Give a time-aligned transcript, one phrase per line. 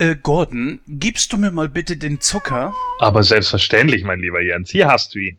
[0.00, 2.72] Äh, Gordon, gibst du mir mal bitte den Zucker?
[3.00, 4.70] Aber selbstverständlich, mein lieber Jens.
[4.70, 5.38] Hier hast du ihn.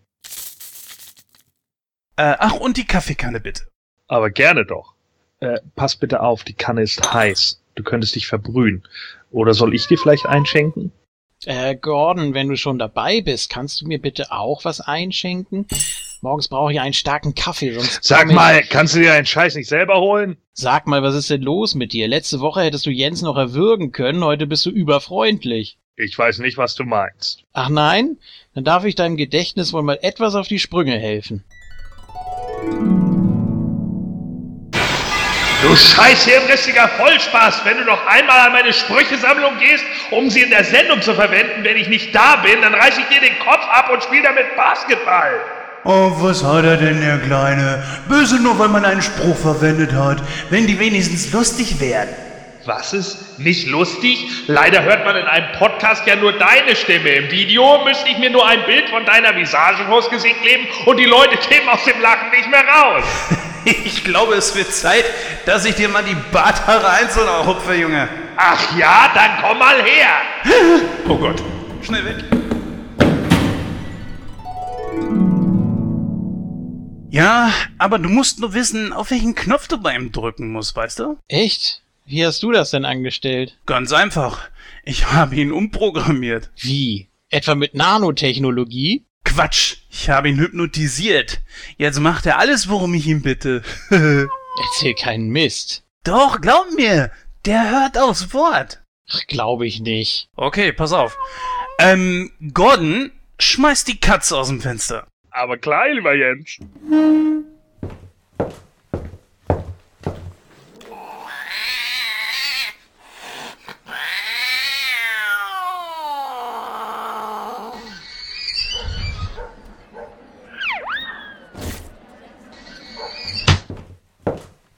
[2.17, 3.63] Äh, ach, und die Kaffeekanne bitte.
[4.09, 4.95] Aber gerne doch.
[5.39, 7.61] Äh, pass bitte auf, die Kanne ist heiß.
[7.75, 8.85] Du könntest dich verbrühen.
[9.31, 10.91] Oder soll ich dir vielleicht einschenken?
[11.45, 15.67] Äh, Gordon, wenn du schon dabei bist, kannst du mir bitte auch was einschenken?
[16.21, 18.03] Morgens brauche ich einen starken Kaffee, sonst.
[18.03, 20.37] Sag mal, kannst du dir einen Scheiß nicht selber holen?
[20.51, 22.09] Sag mal, was ist denn los mit dir?
[22.09, 25.77] Letzte Woche hättest du Jens noch erwürgen können, heute bist du überfreundlich.
[25.95, 27.43] Ich weiß nicht, was du meinst.
[27.53, 28.17] Ach nein?
[28.53, 31.45] Dann darf ich deinem Gedächtnis wohl mal etwas auf die Sprünge helfen.
[35.61, 37.65] Du scheiß hirnrissiger Vollspaß!
[37.65, 41.63] Wenn du noch einmal an meine Sprüchesammlung gehst, um sie in der Sendung zu verwenden,
[41.63, 44.55] wenn ich nicht da bin, dann reiß ich dir den Kopf ab und spiel damit
[44.55, 45.58] Basketball!
[45.85, 47.81] Oh, was hat er denn, der Kleine?
[48.09, 50.21] Böse nur, weil man einen Spruch verwendet hat.
[50.49, 52.09] Wenn die wenigstens lustig wären.
[52.65, 54.27] Was ist nicht lustig?
[54.47, 57.09] Leider hört man in einem Podcast ja nur deine Stimme.
[57.09, 60.97] Im Video müsste ich mir nur ein Bild von deiner Visage vors Gesicht kleben und
[60.97, 63.03] die Leute kämen aus dem Lachen nicht mehr raus.
[63.65, 65.03] Ich glaube, es wird Zeit,
[65.45, 68.07] dass ich dir mal die Barthaare einzeln aufhupfe, Junge.
[68.37, 70.07] Ach ja, dann komm mal her!
[71.07, 71.43] Oh Gott.
[71.83, 72.23] Schnell weg.
[77.11, 80.99] Ja, aber du musst nur wissen, auf welchen Knopf du bei ihm drücken musst, weißt
[80.99, 81.17] du?
[81.27, 81.81] Echt?
[82.05, 83.57] Wie hast du das denn angestellt?
[83.65, 84.49] Ganz einfach.
[84.83, 86.51] Ich habe ihn umprogrammiert.
[86.57, 87.09] Wie?
[87.29, 89.05] Etwa mit Nanotechnologie?
[89.23, 91.41] Quatsch, ich habe ihn hypnotisiert.
[91.77, 93.63] Jetzt macht er alles, worum ich ihn bitte.
[93.89, 95.83] Erzähl keinen Mist.
[96.03, 97.11] Doch, glaub mir,
[97.45, 98.81] der hört aufs Wort.
[99.11, 100.27] Ach, glaube ich nicht.
[100.35, 101.17] Okay, pass auf.
[101.79, 105.07] Ähm, Gordon, schmeiß die Katze aus dem Fenster.
[105.31, 106.59] Aber klar, lieber Jens.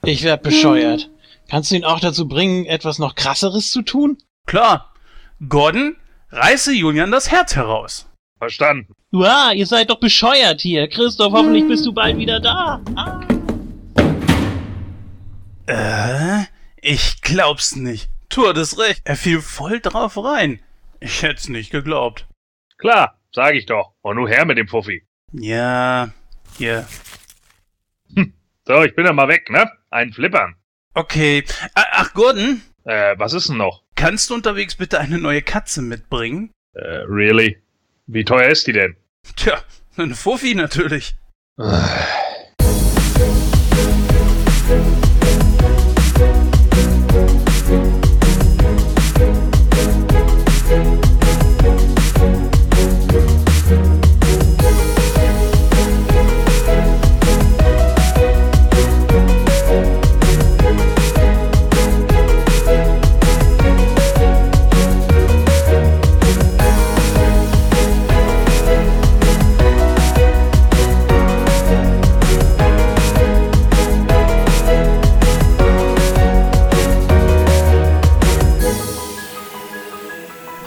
[0.04, 1.10] Ich werd bescheuert.
[1.48, 4.18] Kannst du ihn auch dazu bringen, etwas noch krasseres zu tun?
[4.46, 4.92] Klar.
[5.48, 5.96] Gordon,
[6.30, 8.10] reiße Julian das Herz heraus.
[8.38, 8.94] Verstanden.
[9.12, 10.88] Uah, ihr seid doch bescheuert hier.
[10.88, 12.80] Christoph, hoffentlich bist du bald wieder da.
[12.96, 13.20] Ah.
[15.66, 16.44] Äh,
[16.80, 18.08] ich glaub's nicht.
[18.30, 19.02] Du hattest recht.
[19.04, 20.60] Er fiel voll drauf rein.
[21.00, 22.26] Ich hätt's nicht geglaubt.
[22.78, 23.92] Klar, sag ich doch.
[24.00, 25.06] Und nur her mit dem Fuffi.
[25.32, 26.10] Ja,
[26.56, 26.86] hier.
[28.64, 29.70] So, ich bin ja mal weg, ne?
[29.90, 30.54] Einen Flippern.
[30.94, 31.44] Okay.
[31.74, 33.82] A- Ach, Gordon, Äh, was ist denn noch?
[33.94, 36.50] kannst du unterwegs bitte eine neue Katze mitbringen?
[36.74, 37.58] Äh, really?
[38.06, 38.96] Wie teuer ist die denn?
[39.36, 39.60] Tja,
[39.96, 41.14] ein Fuffi natürlich.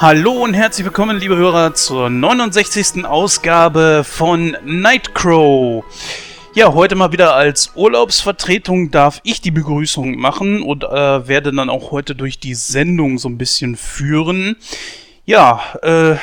[0.07, 3.05] Hallo und herzlich willkommen, liebe Hörer, zur 69.
[3.05, 5.83] Ausgabe von Nightcrow.
[6.53, 11.71] Ja, heute mal wieder als Urlaubsvertretung darf ich die Begrüßung machen und äh, werde dann
[11.71, 14.57] auch heute durch die Sendung so ein bisschen führen.
[15.25, 16.17] Ja, äh,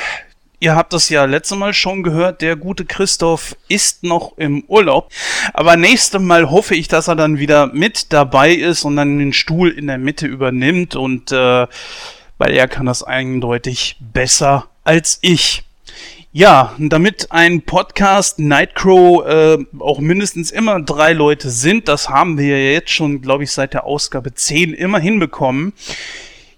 [0.61, 5.11] ihr habt das ja letzte Mal schon gehört, der gute Christoph ist noch im Urlaub.
[5.53, 9.33] Aber nächste Mal hoffe ich, dass er dann wieder mit dabei ist und dann den
[9.33, 11.67] Stuhl in der Mitte übernimmt und äh,
[12.43, 15.63] weil er kann das eindeutig besser als ich.
[16.33, 22.59] Ja, damit ein Podcast Nightcrow äh, auch mindestens immer drei Leute sind, das haben wir
[22.59, 25.71] ja jetzt schon, glaube ich, seit der Ausgabe 10 immer hinbekommen.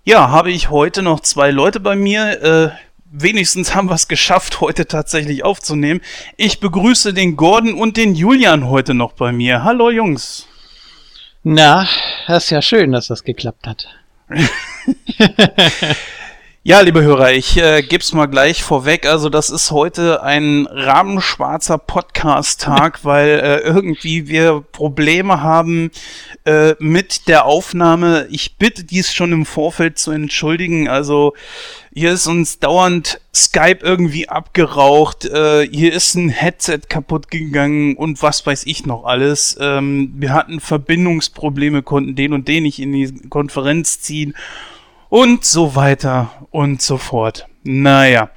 [0.03, 2.42] Ja, habe ich heute noch zwei Leute bei mir.
[2.42, 2.69] Äh,
[3.12, 6.01] wenigstens haben wir es geschafft, heute tatsächlich aufzunehmen.
[6.36, 9.63] Ich begrüße den Gordon und den Julian heute noch bei mir.
[9.63, 10.48] Hallo Jungs.
[11.44, 11.88] Na,
[12.25, 13.88] das ist ja schön, dass das geklappt hat.
[16.68, 19.06] Ja, liebe Hörer, ich äh, geb's mal gleich vorweg.
[19.06, 25.92] Also das ist heute ein rabenschwarzer Podcast-Tag, weil äh, irgendwie wir Probleme haben
[26.45, 28.27] äh, mit der Aufnahme.
[28.30, 30.88] Ich bitte dies schon im Vorfeld zu entschuldigen.
[30.88, 31.33] Also
[31.94, 35.25] hier ist uns dauernd Skype irgendwie abgeraucht.
[35.25, 39.57] Äh, hier ist ein Headset kaputt gegangen und was weiß ich noch alles.
[39.59, 44.36] Ähm, wir hatten Verbindungsprobleme, konnten den und den nicht in die Konferenz ziehen.
[45.09, 47.48] Und so weiter und so fort.
[47.63, 48.30] Naja.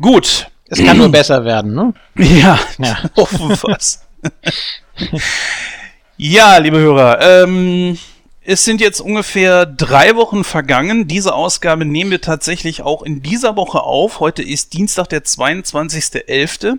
[0.00, 0.50] Gut.
[0.66, 1.94] Es kann nur besser werden, ne?
[2.16, 2.98] Ja, Ja.
[3.16, 4.06] hoffen wir's.
[6.22, 7.96] ja, liebe Hörer, ähm,
[8.42, 11.08] es sind jetzt ungefähr drei Wochen vergangen.
[11.08, 14.20] Diese Ausgabe nehmen wir tatsächlich auch in dieser Woche auf.
[14.20, 16.78] Heute ist Dienstag, der 22.11.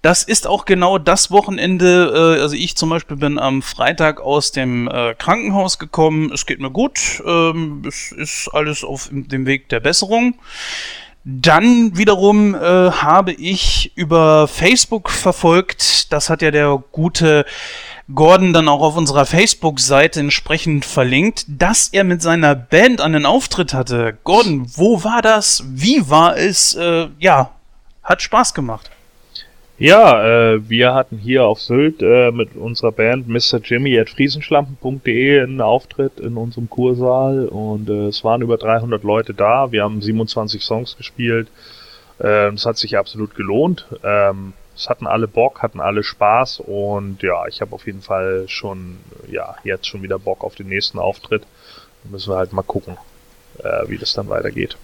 [0.00, 2.36] Das ist auch genau das Wochenende.
[2.38, 6.32] Äh, also ich zum Beispiel bin am Freitag aus dem äh, Krankenhaus gekommen.
[6.32, 7.22] Es geht mir gut.
[7.26, 10.34] Ähm, es ist alles auf dem Weg der Besserung.
[11.24, 17.44] Dann wiederum äh, habe ich über Facebook verfolgt, das hat ja der gute
[18.14, 23.74] Gordon dann auch auf unserer Facebook-Seite entsprechend verlinkt, dass er mit seiner Band einen Auftritt
[23.74, 24.16] hatte.
[24.24, 25.62] Gordon, wo war das?
[25.68, 26.74] Wie war es?
[26.74, 27.50] Äh, ja,
[28.02, 28.90] hat Spaß gemacht.
[29.76, 33.60] Ja, äh, wir hatten hier auf Sylt äh, mit unserer Band Mr.
[33.62, 39.34] Jimmy at friesenschlampen.de einen Auftritt in unserem Kursaal und äh, es waren über 300 Leute
[39.34, 39.70] da.
[39.70, 41.48] Wir haben 27 Songs gespielt.
[42.18, 43.86] Äh, es hat sich absolut gelohnt.
[44.02, 48.44] Ähm, es hatten alle Bock, hatten alle Spaß und ja, ich habe auf jeden Fall
[48.46, 48.98] schon,
[49.28, 51.42] ja, jetzt schon wieder Bock auf den nächsten Auftritt.
[52.04, 52.96] Da müssen wir halt mal gucken,
[53.58, 54.78] äh, wie das dann weitergeht.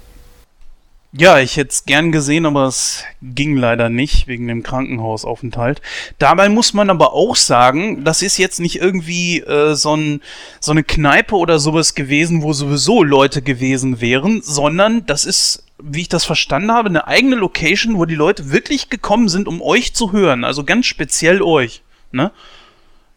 [1.16, 5.80] Ja, ich hätte es gern gesehen, aber es ging leider nicht wegen dem Krankenhausaufenthalt.
[6.18, 10.22] Dabei muss man aber auch sagen, das ist jetzt nicht irgendwie äh, so, ein,
[10.58, 16.02] so eine Kneipe oder sowas gewesen, wo sowieso Leute gewesen wären, sondern das ist, wie
[16.02, 19.94] ich das verstanden habe, eine eigene Location, wo die Leute wirklich gekommen sind, um euch
[19.94, 20.44] zu hören.
[20.44, 21.82] Also ganz speziell euch.
[22.12, 22.30] Ne?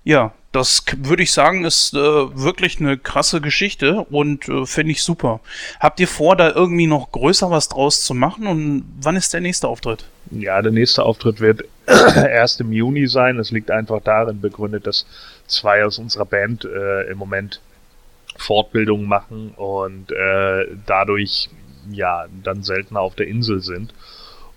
[0.04, 5.04] Ja, das würde ich sagen, ist äh, wirklich eine krasse Geschichte und äh, finde ich
[5.04, 5.40] super.
[5.80, 9.42] Habt ihr vor, da irgendwie noch größer was draus zu machen und wann ist der
[9.42, 10.06] nächste Auftritt?
[10.32, 13.38] Ja, der nächste Auftritt wird erst im Juni sein.
[13.38, 15.06] Es liegt einfach darin begründet, dass
[15.46, 17.62] zwei aus unserer Band äh, im Moment
[18.38, 21.50] Fortbildungen machen und äh, dadurch
[21.94, 23.94] ja dann seltener auf der Insel sind.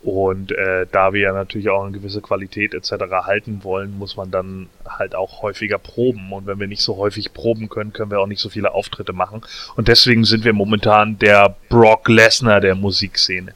[0.03, 2.93] Und äh, da wir ja natürlich auch eine gewisse Qualität etc.
[3.25, 6.32] halten wollen, muss man dann halt auch häufiger proben.
[6.32, 9.12] Und wenn wir nicht so häufig proben können, können wir auch nicht so viele Auftritte
[9.12, 9.43] machen.
[9.77, 13.53] Und deswegen sind wir momentan der Brock Lesnar der Musikszene.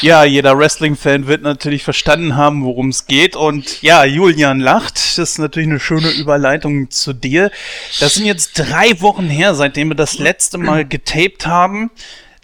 [0.00, 3.36] Ja, jeder Wrestling-Fan wird natürlich verstanden haben, worum es geht.
[3.36, 4.96] Und ja, Julian lacht.
[4.96, 7.50] Das ist natürlich eine schöne Überleitung zu dir.
[8.00, 11.90] Das sind jetzt drei Wochen her, seitdem wir das letzte Mal getaped haben.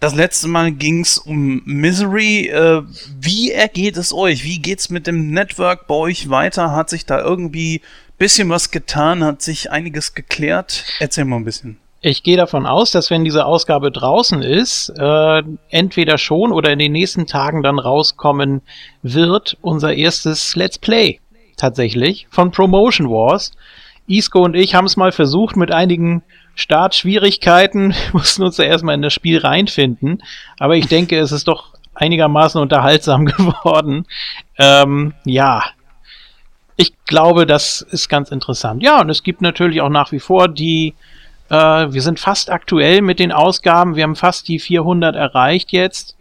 [0.01, 2.47] Das letzte Mal ging es um Misery.
[2.47, 2.83] Äh,
[3.21, 4.45] wie ergeht es euch?
[4.45, 6.73] Wie geht's mit dem Network bei euch weiter?
[6.73, 7.83] Hat sich da irgendwie
[8.17, 9.25] bisschen was getan?
[9.25, 10.85] Hat sich einiges geklärt?
[11.01, 11.79] Erzähl mal ein bisschen.
[12.03, 16.79] Ich gehe davon aus, dass wenn diese Ausgabe draußen ist, äh, entweder schon oder in
[16.79, 18.63] den nächsten Tagen dann rauskommen
[19.03, 21.21] wird unser erstes Let's Play
[21.59, 23.53] tatsächlich von Promotion Wars.
[24.07, 26.23] Isco und ich haben es mal versucht mit einigen
[26.55, 30.23] Startschwierigkeiten, mussten uns da erstmal in das Spiel reinfinden,
[30.59, 34.07] aber ich denke, es ist doch einigermaßen unterhaltsam geworden.
[34.59, 35.65] Ähm, ja,
[36.77, 38.83] ich glaube, das ist ganz interessant.
[38.83, 40.95] Ja, und es gibt natürlich auch nach wie vor die
[41.51, 43.97] äh, wir sind fast aktuell mit den Ausgaben.
[43.97, 46.17] Wir haben fast die 400 erreicht jetzt.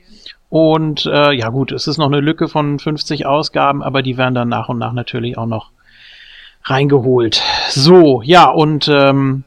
[0.50, 4.34] Und äh, ja gut, es ist noch eine Lücke von 50 Ausgaben, aber die werden
[4.34, 5.70] dann nach und nach natürlich auch noch
[6.64, 7.44] reingeholt.
[7.70, 9.44] So, ja, und ähm,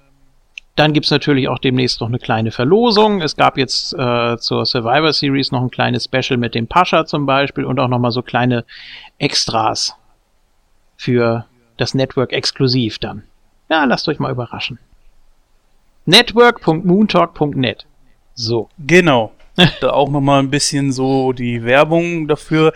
[0.76, 3.20] dann gibt's natürlich auch demnächst noch eine kleine Verlosung.
[3.20, 7.27] Es gab jetzt äh, zur Survivor Series noch ein kleines Special mit dem Pascha zum
[7.27, 8.65] Beispiel und auch nochmal so kleine
[9.19, 9.96] Extras
[10.96, 11.46] für
[11.77, 13.24] das Network exklusiv dann.
[13.69, 14.79] Ja, lasst euch mal überraschen
[16.06, 17.87] network.moontalk.net.
[18.35, 18.69] So.
[18.79, 19.32] Genau.
[19.81, 22.73] da auch nochmal ein bisschen so die Werbung dafür.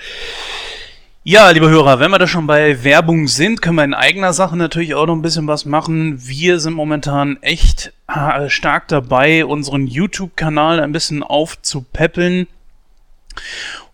[1.25, 4.57] Ja, liebe Hörer, wenn wir da schon bei Werbung sind, können wir in eigener Sache
[4.57, 6.25] natürlich auch noch ein bisschen was machen.
[6.25, 12.47] Wir sind momentan echt äh, stark dabei, unseren YouTube-Kanal ein bisschen aufzupäppeln.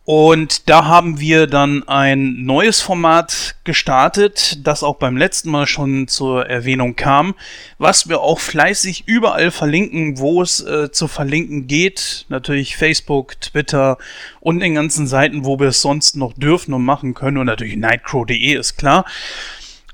[0.04, 6.08] Und da haben wir dann ein neues Format gestartet, das auch beim letzten Mal schon
[6.08, 7.36] zur Erwähnung kam,
[7.78, 12.26] was wir auch fleißig überall verlinken, wo es äh, zu verlinken geht.
[12.28, 13.96] Natürlich Facebook, Twitter
[14.40, 17.38] und den ganzen Seiten, wo wir es sonst noch dürfen und machen können.
[17.38, 19.04] Und natürlich nightcrow.de ist klar.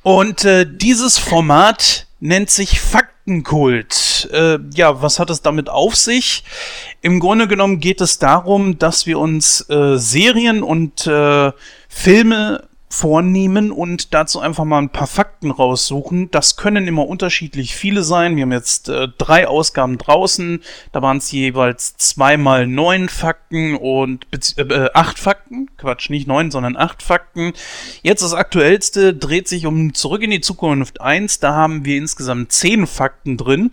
[0.02, 4.28] Und äh, dieses Format nennt sich Faktenkult.
[4.32, 6.44] Äh, ja, was hat es damit auf sich?
[7.00, 11.52] Im Grunde genommen geht es darum, dass wir uns äh, Serien und äh,
[11.88, 16.30] Filme vornehmen und dazu einfach mal ein paar Fakten raussuchen.
[16.30, 18.36] Das können immer unterschiedlich viele sein.
[18.36, 20.62] Wir haben jetzt äh, drei Ausgaben draußen.
[20.92, 25.68] Da waren es jeweils zweimal neun Fakten und äh, äh, acht Fakten.
[25.76, 27.52] Quatsch, nicht neun, sondern acht Fakten.
[28.02, 31.40] Jetzt das aktuellste dreht sich um Zurück in die Zukunft 1.
[31.40, 33.70] Da haben wir insgesamt zehn Fakten drin.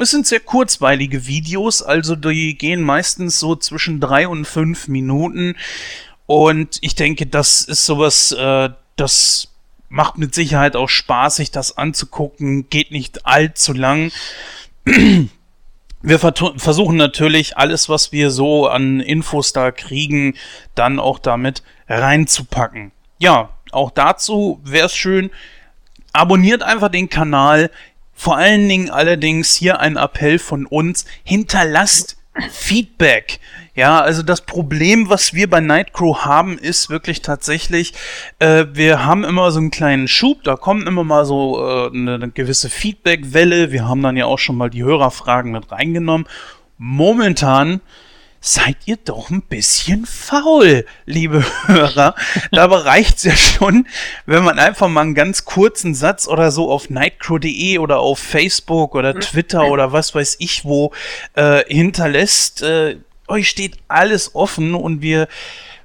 [0.00, 5.56] Es sind sehr kurzweilige Videos, also die gehen meistens so zwischen drei und fünf Minuten.
[6.28, 9.48] Und ich denke, das ist sowas, äh, das
[9.88, 14.12] macht mit Sicherheit auch Spaß, sich das anzugucken, geht nicht allzu lang.
[16.02, 20.34] Wir versuchen natürlich alles, was wir so an Infos da kriegen,
[20.74, 22.92] dann auch damit reinzupacken.
[23.18, 25.30] Ja, auch dazu wäre es schön,
[26.12, 27.70] abonniert einfach den Kanal.
[28.12, 32.18] Vor allen Dingen allerdings hier ein Appell von uns, hinterlasst
[32.50, 33.40] Feedback.
[33.78, 37.94] Ja, also das Problem, was wir bei Nightcrow haben, ist wirklich tatsächlich,
[38.40, 42.14] äh, wir haben immer so einen kleinen Schub, da kommt immer mal so äh, eine,
[42.14, 43.70] eine gewisse Feedbackwelle.
[43.70, 46.26] Wir haben dann ja auch schon mal die Hörerfragen mit reingenommen.
[46.76, 47.80] Momentan
[48.40, 52.16] seid ihr doch ein bisschen faul, liebe Hörer.
[52.50, 53.86] Dabei reicht's ja schon,
[54.26, 58.96] wenn man einfach mal einen ganz kurzen Satz oder so auf nightcrow.de oder auf Facebook
[58.96, 60.92] oder Twitter oder was weiß ich wo
[61.34, 62.62] äh, hinterlässt.
[62.62, 62.96] Äh,
[63.28, 65.28] euch steht alles offen und wir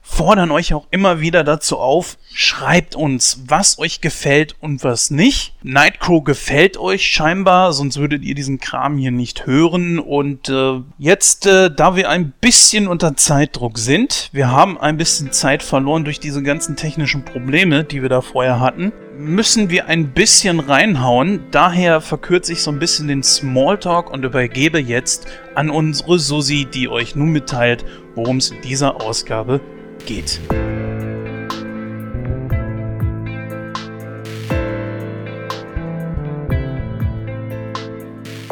[0.06, 5.56] fordern euch auch immer wieder dazu auf, schreibt uns, was euch gefällt und was nicht.
[5.64, 10.00] Nightcrow gefällt euch scheinbar, sonst würdet ihr diesen Kram hier nicht hören.
[10.00, 15.32] Und äh, jetzt, äh, da wir ein bisschen unter Zeitdruck sind, wir haben ein bisschen
[15.32, 20.14] Zeit verloren durch diese ganzen technischen Probleme, die wir da vorher hatten, müssen wir ein
[20.14, 21.46] bisschen reinhauen.
[21.52, 26.90] Daher verkürze ich so ein bisschen den Smalltalk und übergebe jetzt an unsere Susi, die
[26.90, 29.62] euch nun mitteilt, worum es in dieser Ausgabe
[30.06, 30.40] geht.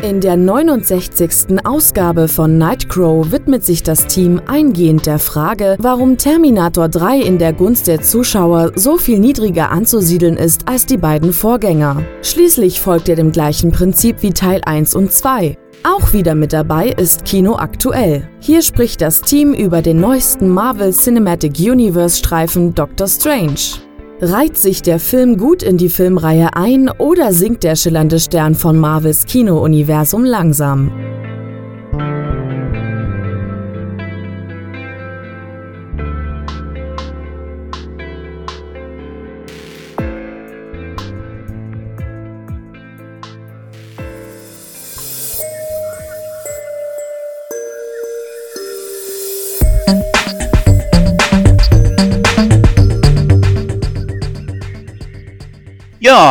[0.03, 1.63] In der 69.
[1.63, 7.53] Ausgabe von Nightcrow widmet sich das Team eingehend der Frage, warum Terminator 3 in der
[7.53, 12.03] Gunst der Zuschauer so viel niedriger anzusiedeln ist als die beiden Vorgänger.
[12.23, 15.55] Schließlich folgt er dem gleichen Prinzip wie Teil 1 und 2.
[15.83, 18.29] Auch wieder mit dabei ist Kino aktuell.
[18.39, 23.79] Hier spricht das Team über den neuesten Marvel Cinematic Universe Streifen Doctor Strange.
[24.21, 28.77] Reiht sich der Film gut in die Filmreihe ein oder sinkt der schillernde Stern von
[28.77, 30.91] Marvels Kino-Universum langsam?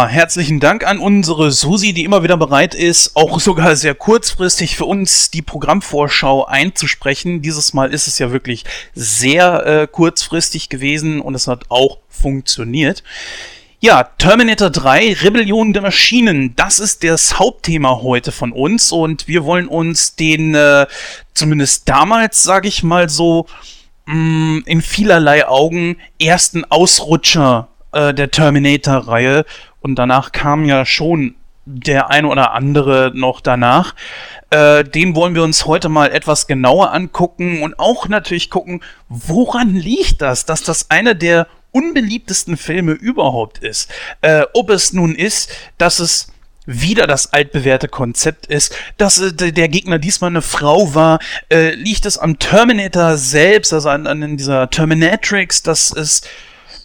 [0.08, 4.84] Herzlichen Dank an unsere Susi, die immer wieder bereit ist, auch sogar sehr kurzfristig für
[4.84, 7.42] uns die Programmvorschau einzusprechen.
[7.42, 8.64] Dieses Mal ist es ja wirklich
[8.94, 13.02] sehr äh, kurzfristig gewesen und es hat auch funktioniert.
[13.80, 19.44] Ja, Terminator 3, Rebellion der Maschinen, das ist das Hauptthema heute von uns und wir
[19.44, 20.86] wollen uns den, äh,
[21.34, 23.46] zumindest damals, sage ich mal so,
[24.06, 29.44] mh, mm, in vielerlei Augen ersten Ausrutscher äh, der Terminator-Reihe
[29.80, 33.94] und danach kam ja schon der ein oder andere noch danach.
[34.50, 39.74] Äh, den wollen wir uns heute mal etwas genauer angucken und auch natürlich gucken, woran
[39.74, 43.90] liegt das, dass das einer der unbeliebtesten Filme überhaupt ist.
[44.22, 46.32] Äh, ob es nun ist, dass es
[46.66, 52.06] wieder das altbewährte Konzept ist, dass äh, der Gegner diesmal eine Frau war, äh, liegt
[52.06, 56.22] es am Terminator selbst, also an, an dieser Terminatrix, dass es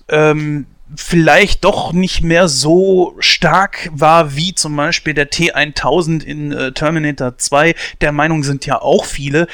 [0.08, 6.72] ähm, vielleicht doch nicht mehr so stark war wie zum Beispiel der T1000 in äh,
[6.72, 7.75] Terminator 2.
[8.01, 9.48] Der Meinung sind ja auch viele.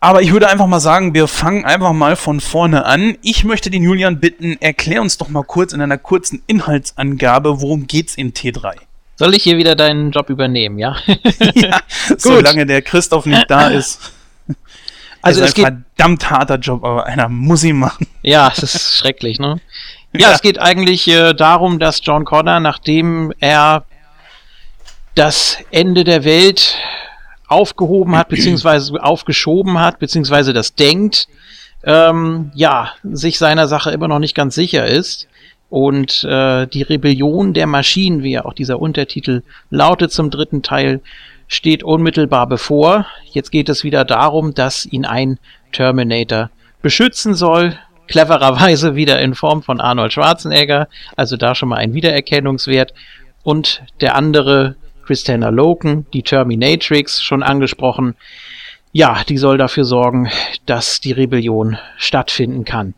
[0.00, 3.16] Aber ich würde einfach mal sagen, wir fangen einfach mal von vorne an.
[3.22, 7.86] Ich möchte den Julian bitten, erklär uns doch mal kurz in einer kurzen Inhaltsangabe, worum
[7.86, 8.74] geht's in T3?
[9.16, 10.96] Soll ich hier wieder deinen Job übernehmen, ja?
[11.54, 11.80] ja,
[12.18, 14.12] solange der Christoph nicht da ist.
[15.22, 18.06] Also es ist ein verdammt harter Job, aber einer muss ihn machen.
[18.22, 19.60] Ja, es ist schrecklich, ne?
[20.14, 23.84] Ja, es geht eigentlich äh, darum, dass John Connor, nachdem er
[25.14, 26.76] das Ende der Welt
[27.48, 31.28] aufgehoben hat, beziehungsweise aufgeschoben hat, beziehungsweise das denkt,
[31.84, 35.28] ähm, ja, sich seiner Sache immer noch nicht ganz sicher ist.
[35.68, 41.00] Und äh, die Rebellion der Maschinen, wie ja auch dieser Untertitel lautet zum dritten Teil,
[41.48, 43.06] steht unmittelbar bevor.
[43.24, 45.38] Jetzt geht es wieder darum, dass ihn ein
[45.72, 46.50] Terminator
[46.82, 52.94] beschützen soll clevererweise wieder in Form von Arnold Schwarzenegger, also da schon mal ein Wiedererkennungswert.
[53.42, 58.16] Und der andere, Christina Loken, die Terminatrix, schon angesprochen.
[58.92, 60.30] Ja, die soll dafür sorgen,
[60.64, 62.94] dass die Rebellion stattfinden kann.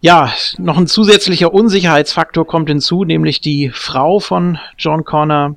[0.00, 5.56] Ja, noch ein zusätzlicher Unsicherheitsfaktor kommt hinzu, nämlich die Frau von John Connor,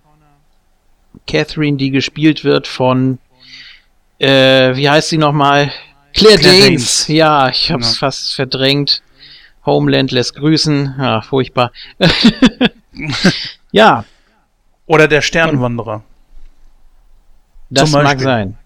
[1.25, 3.17] Catherine, die gespielt wird von,
[4.19, 5.71] äh, wie heißt sie nochmal?
[6.15, 6.65] Claire, Claire Danes.
[6.65, 7.07] Danes.
[7.09, 7.99] Ja, ich hab's ja.
[7.99, 9.03] fast verdrängt.
[9.65, 10.95] Homeland lässt grüßen.
[10.97, 11.71] Ja, furchtbar.
[13.71, 14.05] ja.
[14.85, 16.03] Oder der Sternwanderer.
[17.69, 18.57] Das mag sein.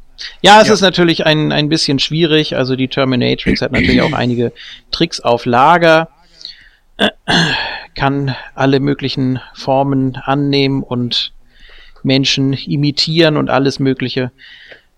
[0.42, 0.74] Ja, es ja.
[0.74, 2.56] ist natürlich ein, ein bisschen schwierig.
[2.56, 4.52] Also die Terminatrix hat natürlich auch einige
[4.92, 6.10] Tricks auf Lager,
[7.96, 11.32] kann alle möglichen Formen annehmen und
[12.04, 14.32] Menschen imitieren und alles Mögliche.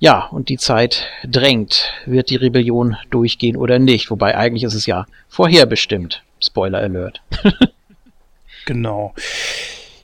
[0.01, 1.91] Ja, und die Zeit drängt.
[2.07, 4.09] Wird die Rebellion durchgehen oder nicht?
[4.09, 6.23] Wobei eigentlich ist es ja vorherbestimmt.
[6.39, 7.21] Spoiler Alert.
[8.65, 9.13] genau.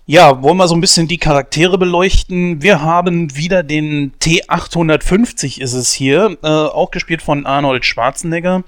[0.05, 2.61] Ja, wollen wir so ein bisschen die Charaktere beleuchten.
[2.61, 8.63] Wir haben wieder den T850 ist es hier, äh, auch gespielt von Arnold Schwarzenegger.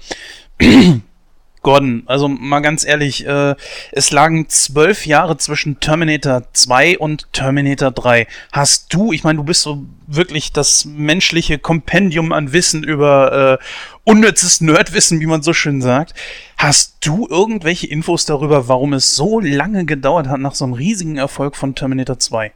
[1.62, 3.54] Gordon, also mal ganz ehrlich, äh,
[3.92, 8.26] es lagen zwölf Jahre zwischen Terminator 2 und Terminator 3.
[8.52, 13.64] Hast du, ich meine, du bist so wirklich das menschliche Kompendium an Wissen über äh,
[14.04, 16.14] unnützes Nerdwissen, wie man so schön sagt.
[16.56, 21.16] Hast du irgendwelche Infos darüber, warum es so lange gedauert hat nach so einem riesigen
[21.16, 22.52] Erfolg von Terminator 2?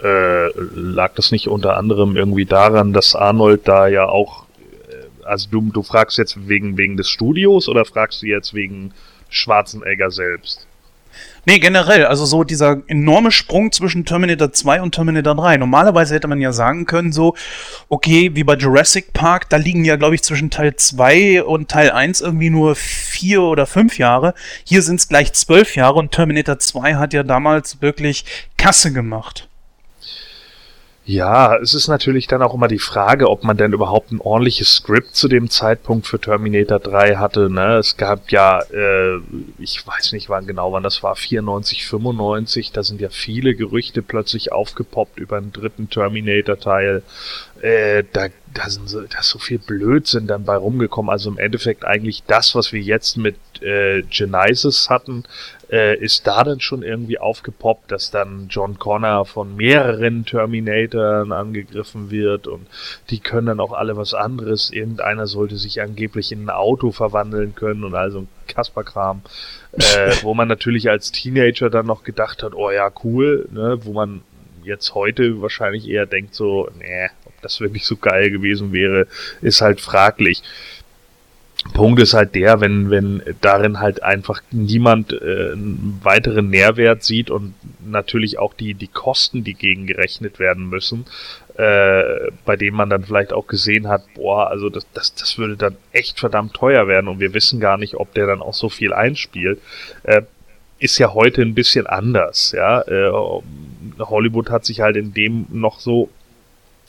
[0.00, 4.47] Äh, lag das nicht unter anderem irgendwie daran, dass Arnold da ja auch
[5.28, 8.92] also du, du fragst jetzt wegen, wegen des Studios oder fragst du jetzt wegen
[9.28, 10.66] Schwarzenegger selbst?
[11.46, 15.56] Nee, generell, also so dieser enorme Sprung zwischen Terminator 2 und Terminator 3.
[15.56, 17.34] Normalerweise hätte man ja sagen können, so,
[17.88, 21.90] okay, wie bei Jurassic Park, da liegen ja, glaube ich, zwischen Teil 2 und Teil
[21.90, 24.34] 1 irgendwie nur vier oder fünf Jahre.
[24.64, 28.24] Hier sind es gleich zwölf Jahre und Terminator 2 hat ja damals wirklich
[28.58, 29.47] Kasse gemacht.
[31.08, 34.74] Ja, es ist natürlich dann auch immer die Frage, ob man denn überhaupt ein ordentliches
[34.74, 37.48] Skript zu dem Zeitpunkt für Terminator 3 hatte.
[37.48, 37.78] Ne?
[37.78, 39.18] Es gab ja, äh,
[39.58, 44.02] ich weiß nicht wann genau, wann das war, 94, 95, da sind ja viele Gerüchte
[44.02, 47.02] plötzlich aufgepoppt über einen dritten Terminator-Teil.
[47.62, 51.10] Äh, da, da, sind so, da ist so viel Blödsinn dann bei rumgekommen.
[51.10, 55.24] Also im Endeffekt eigentlich das, was wir jetzt mit äh, Genesis hatten,
[55.70, 62.10] äh, ist da dann schon irgendwie aufgepoppt, dass dann John Connor von mehreren Terminatoren angegriffen
[62.10, 62.66] wird und
[63.10, 64.70] die können dann auch alle was anderes.
[64.70, 69.22] Irgendeiner sollte sich angeblich in ein Auto verwandeln können und also ein Kasperkram,
[69.72, 73.92] äh, wo man natürlich als Teenager dann noch gedacht hat, oh ja, cool, ne, wo
[73.92, 74.22] man
[74.64, 79.06] jetzt heute wahrscheinlich eher denkt so, nee, ob das wirklich so geil gewesen wäre,
[79.40, 80.42] ist halt fraglich.
[81.74, 87.30] Punkt ist halt der, wenn, wenn darin halt einfach niemand äh, einen weiteren Nährwert sieht
[87.30, 87.54] und
[87.84, 91.06] natürlich auch die, die Kosten, die gegengerechnet werden müssen,
[91.56, 95.56] äh, bei denen man dann vielleicht auch gesehen hat, boah, also das, das, das würde
[95.56, 98.68] dann echt verdammt teuer werden und wir wissen gar nicht, ob der dann auch so
[98.68, 99.60] viel einspielt,
[100.04, 100.22] äh,
[100.78, 102.82] ist ja heute ein bisschen anders, ja.
[102.82, 103.10] Äh,
[103.98, 106.08] Hollywood hat sich halt in dem noch so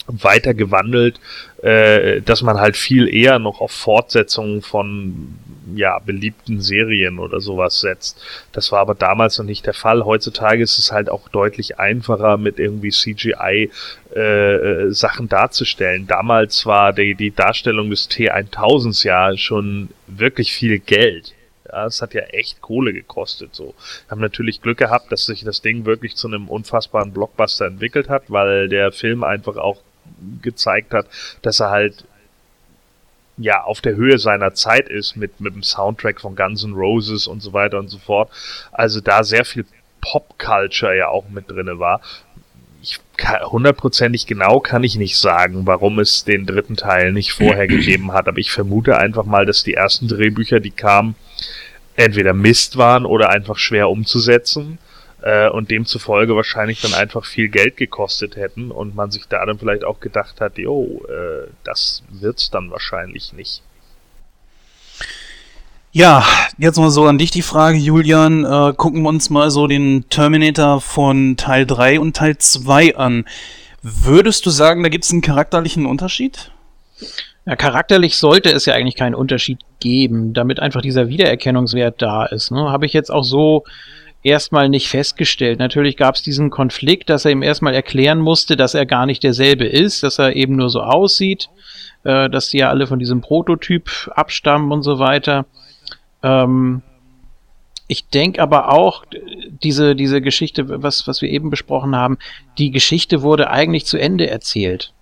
[0.10, 1.19] weiter gewandelt,
[1.62, 5.38] äh, dass man halt viel eher noch auf Fortsetzungen von
[5.76, 8.22] ja beliebten Serien oder sowas setzt.
[8.52, 10.04] Das war aber damals noch nicht der Fall.
[10.04, 13.69] Heutzutage ist es halt auch deutlich einfacher mit irgendwie CGI
[14.15, 16.08] äh, äh, Sachen darzustellen.
[16.08, 21.34] Damals war die, die Darstellung des T1000s ja schon wirklich viel Geld.
[21.72, 23.54] Ja, es hat ja echt Kohle gekostet.
[23.54, 23.76] So,
[24.10, 28.24] haben natürlich Glück gehabt, dass sich das Ding wirklich zu einem unfassbaren Blockbuster entwickelt hat,
[28.30, 29.78] weil der Film einfach auch
[30.41, 31.08] gezeigt hat,
[31.41, 32.06] dass er halt
[33.38, 37.28] ja auf der Höhe seiner Zeit ist mit mit dem Soundtrack von Guns N' Roses
[37.28, 38.30] und so weiter und so fort.
[38.72, 39.65] Also da sehr viel
[40.02, 42.02] Pop-Culture ja auch mit drinne war.
[42.82, 43.00] Ich
[43.52, 48.28] hundertprozentig genau kann ich nicht sagen, warum es den dritten Teil nicht vorher gegeben hat,
[48.28, 51.15] aber ich vermute einfach mal, dass die ersten Drehbücher, die kamen,
[51.95, 54.78] entweder Mist waren oder einfach schwer umzusetzen
[55.22, 59.60] äh, und demzufolge wahrscheinlich dann einfach viel Geld gekostet hätten und man sich da dann
[59.60, 63.62] vielleicht auch gedacht hat, jo, äh, das wird's dann wahrscheinlich nicht.
[65.92, 66.24] Ja,
[66.60, 68.46] jetzt mal so an dich die Frage, Julian.
[68.46, 73.26] Äh, gucken wir uns mal so den Terminator von Teil 3 und Teil 2 an.
[73.82, 76.52] Würdest du sagen, da gibt es einen charakterlichen Unterschied?
[77.46, 82.52] Ja, charakterlich sollte es ja eigentlich keinen Unterschied geben, damit einfach dieser Wiedererkennungswert da ist.
[82.52, 82.70] Ne?
[82.70, 83.64] Habe ich jetzt auch so
[84.24, 85.60] erstmal nicht festgestellt.
[85.60, 89.24] Natürlich gab es diesen Konflikt, dass er ihm erstmal erklären musste, dass er gar nicht
[89.24, 91.50] derselbe ist, dass er eben nur so aussieht,
[92.04, 95.46] äh, dass die ja alle von diesem Prototyp abstammen und so weiter.
[96.22, 96.82] Ähm,
[97.88, 99.04] ich denke aber auch,
[99.64, 102.20] diese, diese Geschichte, was, was wir eben besprochen haben,
[102.58, 104.94] die Geschichte wurde eigentlich zu Ende erzählt.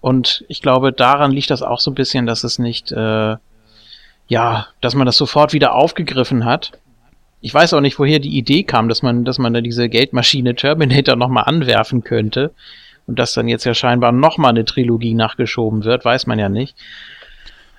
[0.00, 3.36] Und ich glaube, daran liegt das auch so ein bisschen, dass es nicht, äh,
[4.28, 6.72] ja, dass man das sofort wieder aufgegriffen hat
[7.40, 10.54] ich weiß auch nicht, woher die Idee kam, dass man, dass man da diese Geldmaschine
[10.54, 12.52] Terminator nochmal anwerfen könnte.
[13.06, 16.76] Und dass dann jetzt ja scheinbar nochmal eine Trilogie nachgeschoben wird, weiß man ja nicht.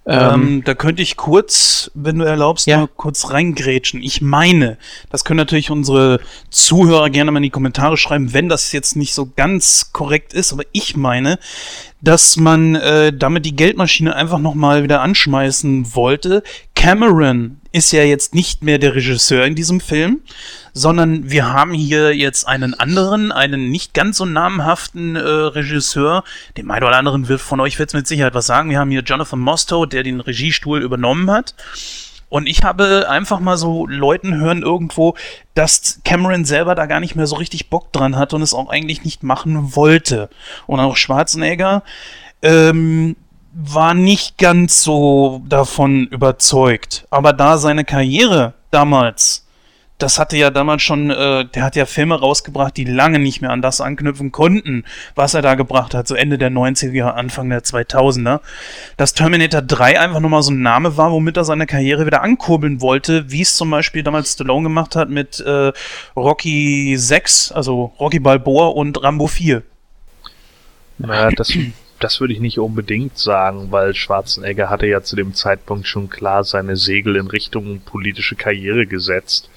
[0.07, 2.77] Ähm, ähm, da könnte ich kurz, wenn du erlaubst, ja.
[2.77, 4.01] mal kurz reingrätschen.
[4.01, 4.77] Ich meine,
[5.09, 9.13] das können natürlich unsere Zuhörer gerne mal in die Kommentare schreiben, wenn das jetzt nicht
[9.13, 11.39] so ganz korrekt ist, aber ich meine,
[12.01, 16.41] dass man äh, damit die Geldmaschine einfach nochmal wieder anschmeißen wollte.
[16.73, 20.21] Cameron ist ja jetzt nicht mehr der Regisseur in diesem Film,
[20.77, 26.23] sondern wir haben hier jetzt einen anderen, einen nicht ganz so namhaften äh, Regisseur.
[26.55, 28.69] Dem einen oder anderen wird von euch wird mit Sicherheit was sagen.
[28.69, 31.55] Wir haben hier Jonathan Mostow, der den Regiestuhl übernommen hat.
[32.29, 35.15] Und ich habe einfach mal so Leuten hören irgendwo,
[35.55, 38.69] dass Cameron selber da gar nicht mehr so richtig Bock dran hat und es auch
[38.69, 40.29] eigentlich nicht machen wollte.
[40.67, 41.81] Und auch Schwarzenegger
[42.43, 43.15] ähm,
[43.51, 47.07] war nicht ganz so davon überzeugt.
[47.09, 49.46] Aber da seine Karriere damals
[49.97, 53.49] das hatte ja damals schon, äh, der hat ja Filme rausgebracht, die lange nicht mehr
[53.49, 57.63] an das anknüpfen konnten, was er da gebracht hat, so Ende der 90er, Anfang der
[57.63, 58.41] 2000er.
[58.95, 62.79] Dass Terminator 3 einfach nochmal so ein Name war, womit er seine Karriere wieder ankurbeln
[62.79, 65.71] wollte, wie es zum Beispiel damals Stallone gemacht hat mit äh,
[66.15, 69.63] Rocky 6, also Rocky Balboa und Rambo 4.
[70.99, 71.53] Naja, das,
[71.99, 76.43] das würde ich nicht unbedingt sagen, weil Schwarzenegger hatte ja zu dem Zeitpunkt schon klar
[76.43, 79.49] seine Segel in Richtung politische Karriere gesetzt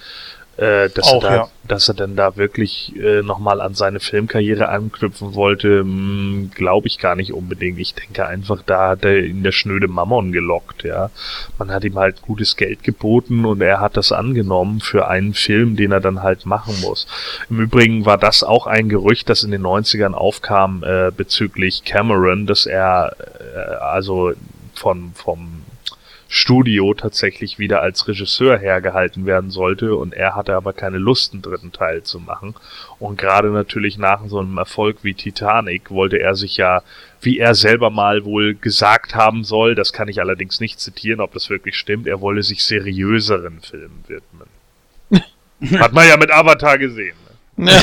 [0.61, 1.49] äh, dass, Auch, er da, ja.
[1.67, 6.99] dass er dann da wirklich äh, nochmal an seine Filmkarriere anknüpfen wollte, hm, glaube ich
[6.99, 7.79] gar nicht unbedingt.
[7.79, 11.11] Ich denke einfach, da hat er in der schnöde Mammon gelockt, ja.
[11.59, 15.77] Man hat ihm halt gutes Geld geboten und er hat das angenommen für einen Film,
[15.77, 17.07] den er dann halt machen muss.
[17.49, 22.47] Im Übrigen war das auch ein Gerücht, das in den 90ern aufkam äh, bezüglich Cameron,
[22.47, 24.33] dass er äh, also
[24.75, 25.63] von vom
[26.33, 31.43] Studio tatsächlich wieder als Regisseur hergehalten werden sollte und er hatte aber keine Lust, einen
[31.43, 32.55] dritten Teil zu machen.
[33.01, 36.83] Und gerade natürlich nach so einem Erfolg wie Titanic wollte er sich ja,
[37.21, 41.33] wie er selber mal wohl gesagt haben soll, das kann ich allerdings nicht zitieren, ob
[41.33, 44.47] das wirklich stimmt, er wolle sich seriöseren Filmen widmen.
[45.81, 47.17] Hat man ja mit Avatar gesehen.
[47.57, 47.73] Ne?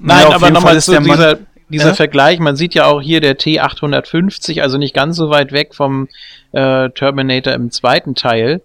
[0.00, 1.38] Nein, ja, aber nochmal ist so dieser,
[1.72, 1.94] dieser ja?
[1.94, 6.08] Vergleich, man sieht ja auch hier der T850, also nicht ganz so weit weg vom
[6.52, 8.62] äh, Terminator im zweiten Teil.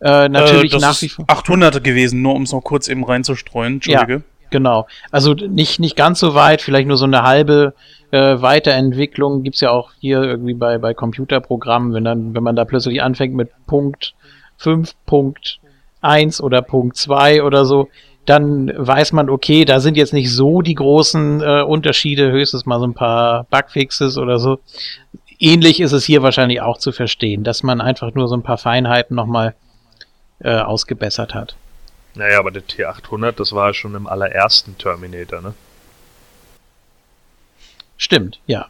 [0.00, 1.24] Äh, natürlich äh, nach wie vor.
[1.28, 3.74] 800 gewesen, nur um es noch kurz eben reinzustreuen.
[3.74, 4.12] Entschuldige.
[4.12, 4.86] Ja, genau.
[5.10, 7.74] Also nicht, nicht ganz so weit, vielleicht nur so eine halbe
[8.10, 9.44] äh, Weiterentwicklung.
[9.44, 13.34] Gibt's ja auch hier irgendwie bei, bei Computerprogrammen, wenn dann, wenn man da plötzlich anfängt
[13.34, 14.14] mit Punkt
[14.58, 15.60] 5, Punkt
[16.00, 17.88] 1 oder Punkt 2 oder so,
[18.24, 22.78] dann weiß man, okay, da sind jetzt nicht so die großen äh, Unterschiede, höchstens mal
[22.78, 24.60] so ein paar Bugfixes oder so.
[25.38, 28.58] Ähnlich ist es hier wahrscheinlich auch zu verstehen, dass man einfach nur so ein paar
[28.58, 29.54] Feinheiten nochmal
[30.40, 31.56] äh, ausgebessert hat.
[32.14, 35.54] Naja, aber der T800, das war schon im allerersten Terminator, ne?
[37.96, 38.66] Stimmt, ja.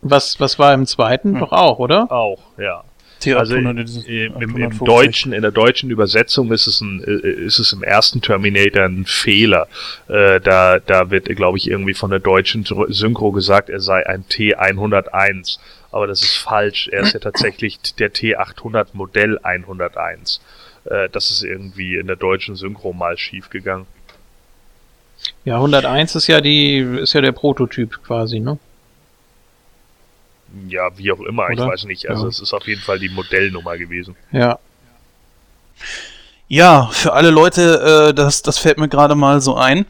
[0.00, 1.34] Was, was war im zweiten?
[1.34, 1.40] Hm.
[1.40, 2.10] Doch auch, oder?
[2.10, 2.84] Auch, ja.
[3.30, 7.82] Also im, im, im, deutschen, in der deutschen Übersetzung ist es ein, ist es im
[7.82, 9.68] ersten Terminator ein Fehler.
[10.08, 14.24] Äh, da, da wird, glaube ich, irgendwie von der deutschen Synchro gesagt, er sei ein
[14.24, 15.58] T101.
[15.90, 16.88] Aber das ist falsch.
[16.88, 20.40] Er ist ja tatsächlich der T800 Modell 101.
[20.84, 23.86] Äh, das ist irgendwie in der deutschen Synchro mal schief gegangen.
[25.44, 28.58] Ja, 101 ist ja die, ist ja der Prototyp quasi, ne?
[30.68, 31.52] Ja, wie auch immer, Oder?
[31.52, 32.08] ich weiß nicht.
[32.08, 32.28] Also ja.
[32.28, 34.16] es ist auf jeden Fall die Modellnummer gewesen.
[34.30, 34.58] Ja.
[36.48, 39.86] Ja, für alle Leute, äh, das, das fällt mir gerade mal so ein.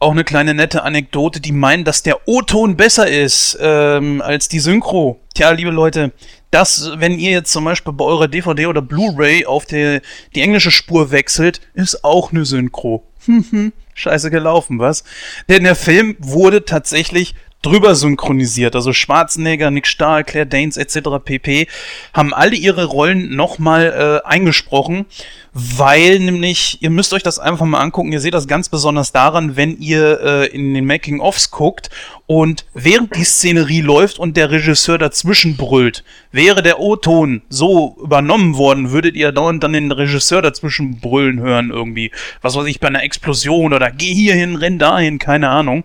[0.00, 4.58] Auch eine kleine nette Anekdote, die meinen, dass der O-Ton besser ist ähm, als die
[4.58, 5.20] Synchro.
[5.32, 6.10] Tja, liebe Leute,
[6.50, 10.00] das, wenn ihr jetzt zum Beispiel bei eurer DVD oder Blu-ray auf die,
[10.34, 13.06] die englische Spur wechselt, ist auch eine Synchro.
[13.94, 15.04] Scheiße gelaufen, was?
[15.48, 18.74] Denn der Film wurde tatsächlich drüber synchronisiert.
[18.74, 21.20] Also Schwarzenegger, Nick Stahl, Claire Danes etc.
[21.24, 21.68] pp.
[22.12, 25.06] haben alle ihre Rollen nochmal äh, eingesprochen,
[25.52, 29.56] weil nämlich, ihr müsst euch das einfach mal angucken, ihr seht das ganz besonders daran,
[29.56, 31.90] wenn ihr äh, in den Making-ofs guckt
[32.26, 38.56] und während die Szenerie läuft und der Regisseur dazwischen brüllt, wäre der O-Ton so übernommen
[38.56, 42.10] worden, würdet ihr dauernd dann den Regisseur dazwischen brüllen hören irgendwie.
[42.40, 45.84] Was weiß ich, bei einer Explosion oder geh hierhin, renn dahin, keine Ahnung.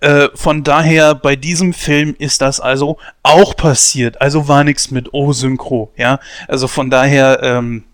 [0.00, 4.20] Äh, von daher, bei diesem Film ist das also auch passiert.
[4.20, 6.20] Also war nichts mit O-Synchro, ja.
[6.48, 7.84] Also von daher, ähm,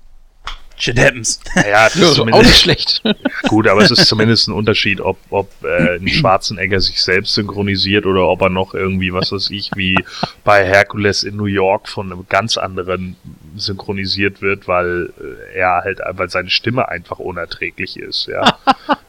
[0.80, 1.40] shit happens.
[1.54, 3.02] Ja, das ist auch nicht schlecht.
[3.48, 8.06] Gut, aber es ist zumindest ein Unterschied, ob, ob äh, ein Schwarzenegger sich selbst synchronisiert
[8.06, 9.96] oder ob er noch irgendwie, was weiß ich, wie
[10.44, 13.16] bei Hercules in New York von einem ganz anderen
[13.56, 15.12] synchronisiert wird, weil
[15.54, 18.42] äh, er halt, weil seine Stimme einfach unerträglich ist, ja.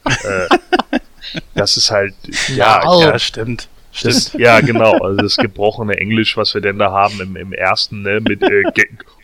[0.04, 0.48] äh,
[1.54, 2.14] das ist halt,
[2.48, 3.04] ja, Wow.
[3.04, 3.68] Ja, stimmt.
[4.02, 4.98] das, ja, genau.
[4.98, 8.62] Also das gebrochene Englisch, was wir denn da haben im, im ersten, ne, mit äh,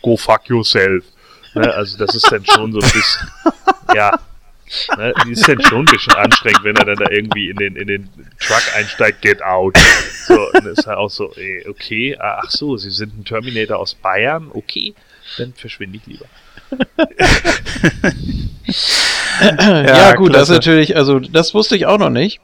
[0.01, 1.03] Go fuck yourself.
[1.55, 3.27] Ne, also das ist dann schon so ein bisschen,
[3.95, 4.11] ja,
[4.97, 7.75] ne, die ist dann schon ein bisschen anstrengend, wenn er dann da irgendwie in den,
[7.75, 9.75] in den Truck einsteigt, get out.
[10.27, 13.25] So, und das ist halt auch so, eh, okay, ah, ach so, sie sind ein
[13.25, 14.93] Terminator aus Bayern, okay,
[15.37, 16.25] dann verschwinde ich lieber.
[19.41, 22.39] ja, gut, das ist natürlich, also das wusste ich auch noch nicht,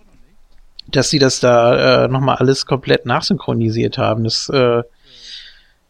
[0.87, 4.23] dass sie das da äh, nochmal alles komplett nachsynchronisiert haben.
[4.23, 4.83] Das, äh, ja,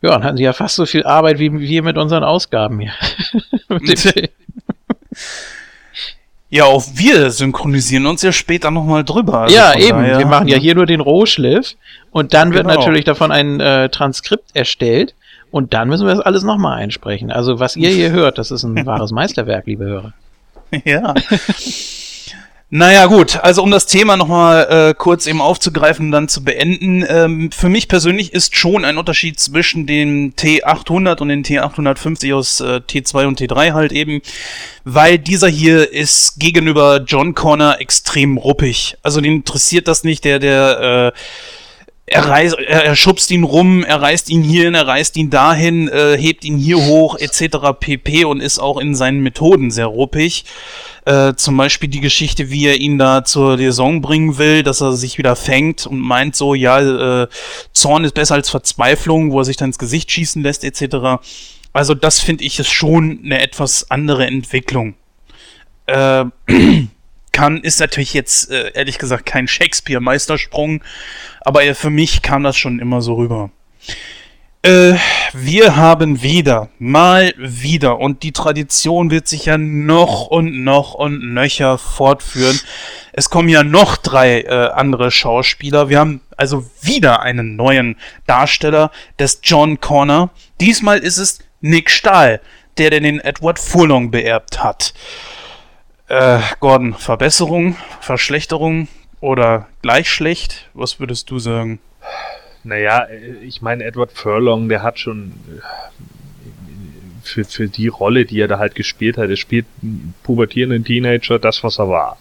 [0.01, 2.93] dann hatten sie ja fast so viel Arbeit wie wir mit unseren Ausgaben hier.
[6.49, 9.41] Ja, auch wir synchronisieren uns ja später nochmal drüber.
[9.41, 9.97] Also ja, eben.
[9.99, 11.75] daher- wir machen ja hier nur den Rohschliff
[12.11, 12.79] und dann wird Genau.
[12.79, 15.15] natürlich davon ein äh, Transkript erstellt
[15.51, 17.31] und dann müssen wir das alles nochmal einsprechen.
[17.31, 20.13] Also was ihr hier hört, das ist ein wahres Meisterwerk, liebe Hörer.
[20.83, 21.13] Ja.
[22.71, 27.05] Naja, gut, also um das Thema nochmal äh, kurz eben aufzugreifen und dann zu beenden.
[27.07, 32.59] Ähm, für mich persönlich ist schon ein Unterschied zwischen dem T800 und den T850 aus
[32.61, 34.21] äh, T2 und T3 halt eben,
[34.83, 38.97] weil dieser hier ist gegenüber John Connor extrem ruppig.
[39.03, 41.19] Also den interessiert das nicht, der, der, äh,
[42.07, 45.87] er, reißt, er, er schubst ihn rum, er reißt ihn hierhin, er reißt ihn dahin,
[45.87, 47.57] äh, hebt ihn hier hoch, etc.
[47.79, 48.25] pp.
[48.25, 50.45] und ist auch in seinen Methoden sehr ruppig.
[51.05, 54.93] Äh, zum Beispiel die Geschichte, wie er ihn da zur Liaison bringen will, dass er
[54.93, 57.27] sich wieder fängt und meint so, ja, äh,
[57.73, 61.23] Zorn ist besser als Verzweiflung, wo er sich dann ins Gesicht schießen lässt, etc.
[61.73, 64.95] Also das finde ich ist schon eine etwas andere Entwicklung.
[65.87, 66.25] Äh,
[67.35, 70.81] kann, ist natürlich jetzt äh, ehrlich gesagt kein Shakespeare-Meistersprung,
[71.41, 73.51] aber äh, für mich kam das schon immer so rüber.
[74.61, 74.95] Äh,
[75.33, 81.33] wir haben wieder, mal wieder, und die Tradition wird sich ja noch und noch und
[81.33, 82.57] nöcher fortführen.
[83.11, 85.89] Es kommen ja noch drei äh, andere Schauspieler.
[85.89, 90.29] Wir haben also wieder einen neuen Darsteller des John Connor.
[90.61, 92.39] Diesmal ist es Nick Stahl,
[92.77, 94.93] der den Edward Furlong beerbt hat.
[96.07, 98.87] Äh, Gordon, Verbesserung, Verschlechterung
[99.21, 100.69] oder gleich schlecht?
[100.73, 101.79] Was würdest du sagen?
[102.63, 105.61] Naja, äh, ich meine, Edward Furlong, der hat schon äh,
[107.23, 109.65] für, für die Rolle, die er da halt gespielt hat, er spielt
[110.21, 112.17] pubertierenden Teenager, das, was er war.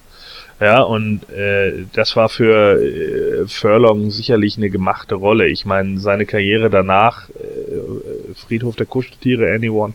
[0.65, 5.49] Ja, und äh, das war für äh, Furlong sicherlich eine gemachte Rolle.
[5.49, 9.93] Ich meine, seine Karriere danach, äh, Friedhof der Kuscheltiere, Anyone,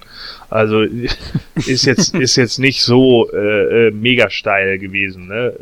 [0.47, 0.81] also
[1.55, 5.27] ist jetzt ist jetzt nicht so äh, äh, mega steil gewesen.
[5.27, 5.55] Ne?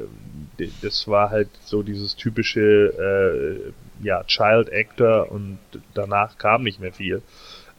[0.82, 5.58] Das war halt so dieses typische äh, ja, Child Actor und
[5.93, 7.22] danach kam nicht mehr viel.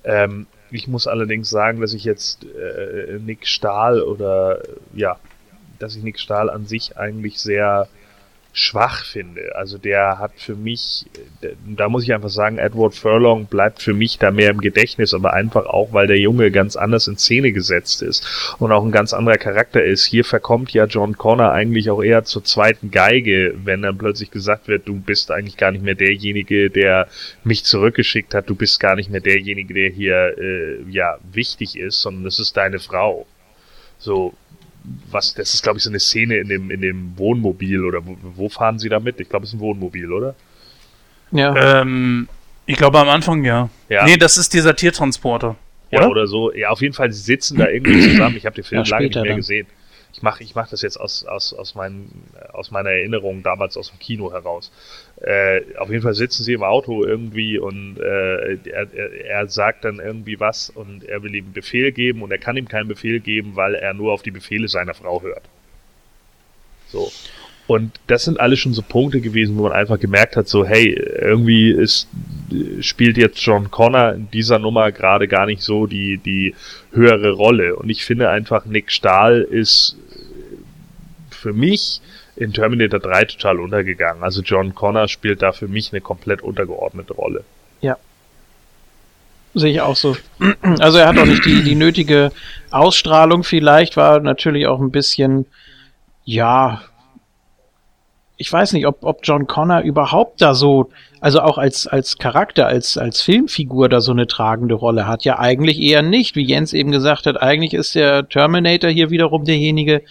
[0.03, 4.63] Ähm, ich muss allerdings sagen, dass ich jetzt äh, Nick Stahl oder
[4.95, 5.19] ja,
[5.79, 7.89] dass ich Nick Stahl an sich eigentlich sehr
[8.53, 9.55] schwach finde.
[9.55, 11.07] Also der hat für mich,
[11.43, 15.15] äh, da muss ich einfach sagen, Edward Furlong bleibt für mich da mehr im Gedächtnis,
[15.15, 18.91] aber einfach auch, weil der Junge ganz anders in Szene gesetzt ist und auch ein
[18.91, 20.05] ganz anderer Charakter ist.
[20.05, 24.67] Hier verkommt ja John Connor eigentlich auch eher zur zweiten Geige, wenn dann plötzlich gesagt
[24.67, 27.09] wird, du bist eigentlich gar nicht mehr derjenige, der
[27.45, 32.01] mich zurückgeschickt hat, du bist gar nicht mehr derjenige, der hier äh, ja wichtig ist,
[32.01, 33.27] sondern das ist deine Frau.
[33.99, 34.35] So,
[35.11, 38.17] was, das ist, glaube ich, so eine Szene in dem, in dem Wohnmobil oder wo,
[38.37, 39.21] wo fahren sie da mit?
[39.21, 40.35] Ich glaube, es ist ein Wohnmobil, oder?
[41.33, 41.81] Ja.
[41.81, 42.29] Ähm,
[42.67, 43.69] ich glaube am Anfang ja.
[43.89, 44.05] Ja.
[44.05, 45.57] Nee, das ist dieser Tiertransporter.
[45.91, 46.11] Ja, Oder?
[46.11, 46.53] oder so.
[46.53, 48.37] Ja, auf jeden Fall, sie sitzen da irgendwie zusammen.
[48.37, 49.37] Ich habe den Film Ja, lange nicht mehr dann.
[49.37, 49.67] gesehen.
[50.13, 53.91] Ich mache ich mach das jetzt aus, aus, aus, meinen, aus meiner Erinnerung damals aus
[53.91, 54.73] dem Kino heraus.
[55.21, 59.99] Äh, auf jeden Fall sitzen sie im Auto irgendwie und äh, er, er, sagt dann
[59.99, 63.21] irgendwie was und er will ihm einen Befehl geben und er kann ihm keinen Befehl
[63.21, 65.43] geben, weil er nur auf die Befehle seiner Frau hört.
[66.89, 67.13] So.
[67.69, 70.89] Und das sind alles schon so Punkte gewesen, wo man einfach gemerkt hat, so, hey,
[70.89, 72.09] irgendwie ist,
[72.81, 76.55] spielt jetzt John Connor in dieser Nummer gerade gar nicht so die, die
[76.93, 77.77] höhere Rolle.
[77.77, 79.99] Und ich finde einfach, Nick Stahl ist
[81.31, 82.01] für mich
[82.37, 84.23] in Terminator 3 total untergegangen.
[84.23, 87.45] Also John Connor spielt da für mich eine komplett untergeordnete Rolle.
[87.83, 87.99] Ja.
[89.53, 90.17] Sehe ich auch so.
[90.79, 92.33] Also er hat auch nicht die, die nötige
[92.71, 95.45] Ausstrahlung vielleicht, war natürlich auch ein bisschen,
[96.25, 96.81] ja,
[98.39, 102.67] ich weiß nicht, ob, ob John Connor überhaupt da so, also auch als, als Charakter,
[102.67, 105.25] als, als Filmfigur da so eine tragende Rolle hat.
[105.25, 106.37] Ja, eigentlich eher nicht.
[106.37, 110.03] Wie Jens eben gesagt hat, eigentlich ist der Terminator hier wiederum derjenige,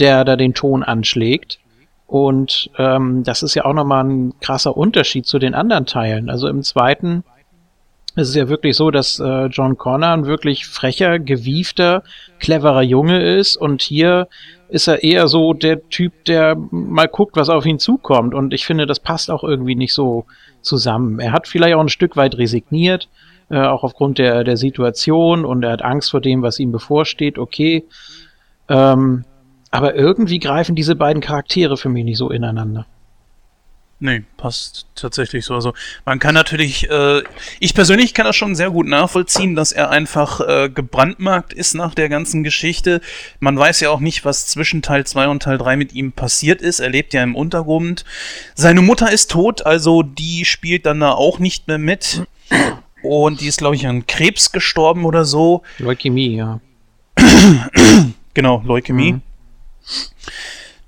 [0.00, 1.60] der da den Ton anschlägt.
[2.08, 6.28] Und ähm, das ist ja auch nochmal ein krasser Unterschied zu den anderen Teilen.
[6.28, 7.22] Also im zweiten
[8.16, 12.02] ist es ja wirklich so, dass äh, John Connor ein wirklich frecher, gewiefter,
[12.40, 14.26] cleverer Junge ist und hier
[14.70, 18.34] ist er eher so der Typ, der mal guckt, was auf ihn zukommt.
[18.34, 20.26] Und ich finde, das passt auch irgendwie nicht so
[20.62, 21.18] zusammen.
[21.18, 23.08] Er hat vielleicht auch ein Stück weit resigniert,
[23.50, 27.38] äh, auch aufgrund der, der Situation und er hat Angst vor dem, was ihm bevorsteht.
[27.38, 27.84] Okay.
[28.68, 29.24] Ähm,
[29.70, 32.86] aber irgendwie greifen diese beiden Charaktere für mich nicht so ineinander.
[34.02, 35.54] Nee, passt tatsächlich so.
[35.54, 35.74] Also
[36.06, 37.22] man kann natürlich, äh,
[37.58, 41.94] ich persönlich kann das schon sehr gut nachvollziehen, dass er einfach äh, gebrandmarkt ist nach
[41.94, 43.02] der ganzen Geschichte.
[43.40, 46.62] Man weiß ja auch nicht, was zwischen Teil 2 und Teil 3 mit ihm passiert
[46.62, 46.80] ist.
[46.80, 48.06] Er lebt ja im Untergrund.
[48.54, 52.22] Seine Mutter ist tot, also die spielt dann da auch nicht mehr mit.
[53.02, 55.62] Und die ist, glaube ich, an Krebs gestorben oder so.
[55.78, 56.60] Leukämie, ja.
[58.32, 59.12] genau, Leukämie.
[59.12, 59.22] Mhm.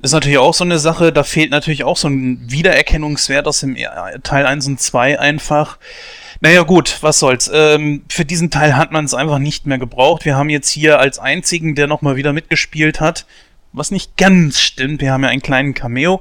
[0.02, 3.76] Ist natürlich auch so eine Sache, da fehlt natürlich auch so ein Wiedererkennungswert aus dem
[4.24, 5.78] Teil 1 und 2 einfach.
[6.40, 7.48] Naja gut, was soll's.
[7.54, 10.24] Ähm, für diesen Teil hat man es einfach nicht mehr gebraucht.
[10.24, 13.26] Wir haben jetzt hier als einzigen, der nochmal wieder mitgespielt hat,
[13.72, 16.20] was nicht ganz stimmt, wir haben ja einen kleinen Cameo.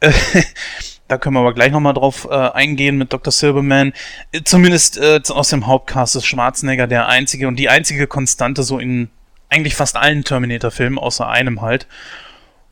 [0.00, 0.12] Äh,
[1.08, 3.32] da können wir aber gleich nochmal drauf äh, eingehen mit Dr.
[3.32, 3.94] Silverman.
[4.32, 8.78] Äh, zumindest äh, aus dem Hauptcast ist Schwarzenegger der einzige und die einzige Konstante so
[8.78, 9.08] in
[9.48, 11.86] eigentlich fast allen Terminator-Filmen, außer einem halt.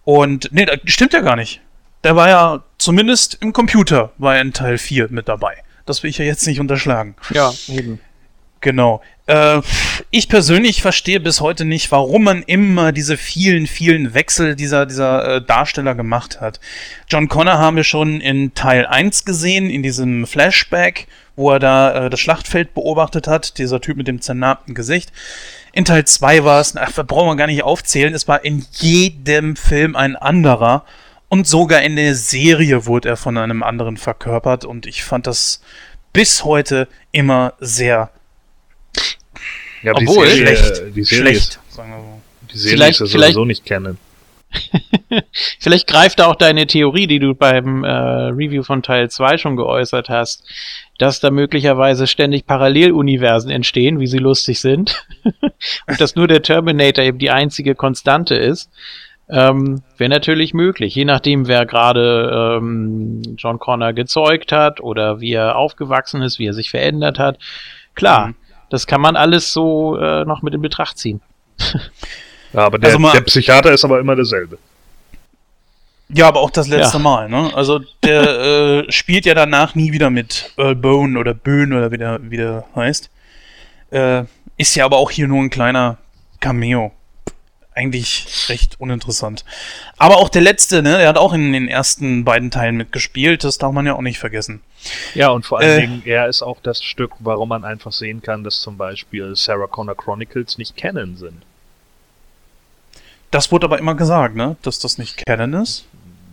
[0.05, 1.61] Und nee, das stimmt ja gar nicht.
[2.03, 5.57] Der war ja zumindest im Computer, war in Teil 4 mit dabei.
[5.87, 7.15] Das will ich ja jetzt nicht unterschlagen.
[7.31, 8.01] Ja, eben.
[8.61, 9.03] Genau.
[9.27, 9.61] Äh,
[10.11, 15.37] ich persönlich verstehe bis heute nicht, warum man immer diese vielen, vielen Wechsel dieser, dieser
[15.37, 16.61] äh, Darsteller gemacht hat.
[17.09, 22.07] John Connor haben wir schon in Teil 1 gesehen, in diesem Flashback, wo er da
[22.07, 25.13] äh, das Schlachtfeld beobachtet hat, dieser Typ mit dem zernarbten Gesicht.
[25.75, 29.57] In Teil 2 war es, ach, brauchen wir gar nicht aufzählen, es war in jedem
[29.57, 30.85] Film ein anderer.
[31.29, 34.65] Und sogar in der Serie wurde er von einem anderen verkörpert.
[34.65, 35.61] Und ich fand das
[36.13, 38.11] bis heute immer sehr.
[39.83, 40.83] Ja, Obwohl, die Serie, schlecht.
[40.95, 42.21] Die Serie schlecht, ist, sagen wir so.
[42.53, 43.99] Die Serie vielleicht, ist ja sowieso nicht kennen.
[45.59, 50.09] vielleicht greift auch deine Theorie, die du beim äh, Review von Teil 2 schon geäußert
[50.09, 50.45] hast,
[50.99, 55.07] dass da möglicherweise ständig Paralleluniversen entstehen, wie sie lustig sind,
[55.87, 58.71] und dass nur der Terminator eben die einzige Konstante ist,
[59.29, 65.33] ähm, wäre natürlich möglich, je nachdem, wer gerade ähm, John Connor gezeugt hat oder wie
[65.33, 67.39] er aufgewachsen ist, wie er sich verändert hat.
[67.95, 68.35] Klar, mhm.
[68.69, 71.23] das kann man alles so äh, noch mit in Betracht ziehen.
[72.55, 74.59] ja, aber der, also der Psychiater ist aber immer derselbe.
[76.09, 77.03] Ja, aber auch das letzte ja.
[77.03, 77.51] Mal, ne?
[77.55, 78.23] Also der
[78.87, 82.37] äh, spielt ja danach nie wieder mit Earl Bone oder Böhn oder wie der, wie
[82.37, 83.11] der heißt.
[83.91, 84.25] Äh,
[84.57, 85.99] ist ja aber auch hier nur ein kleiner
[86.41, 86.93] Cameo.
[87.75, 89.45] Eigentlich recht uninteressant.
[89.99, 93.59] Aber auch der letzte, ne, der hat auch in den ersten beiden Teilen mitgespielt, das
[93.59, 94.61] darf man ja auch nicht vergessen.
[95.15, 98.23] Ja, und vor allen äh, Dingen, er ist auch das Stück, warum man einfach sehen
[98.23, 101.43] kann, dass zum Beispiel Sarah Connor Chronicles nicht kennen sind.
[103.35, 104.57] Das wurde aber immer gesagt, ne?
[104.63, 105.87] Dass das nicht Canon ist?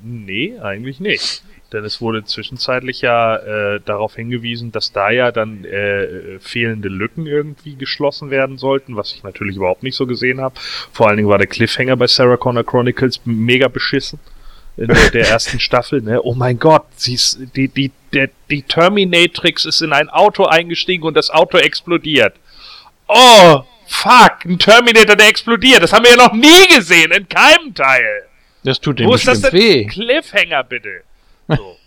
[0.04, 1.42] Nee, eigentlich nicht.
[1.74, 7.26] Denn es wurde zwischenzeitlich ja äh, darauf hingewiesen, dass da ja dann äh, fehlende Lücken
[7.26, 10.54] irgendwie geschlossen werden sollten, was ich natürlich überhaupt nicht so gesehen habe.
[10.92, 14.20] Vor allen Dingen war der Cliffhanger bei Sarah Connor Chronicles mega beschissen
[14.78, 16.04] in der, der ersten Staffel.
[16.04, 16.22] Ne?
[16.22, 21.06] Oh mein Gott, sie ist, die, die, der, die Terminatrix ist in ein Auto eingestiegen
[21.06, 22.36] und das Auto explodiert.
[23.08, 25.84] Oh, Fuck, ein Terminator, der explodiert.
[25.84, 28.24] Das haben wir ja noch nie gesehen, in keinem Teil.
[28.64, 29.52] Das tut dem Wo ist das denn?
[29.54, 29.86] Weh.
[29.86, 31.04] Cliffhanger, bitte.
[31.48, 31.78] So.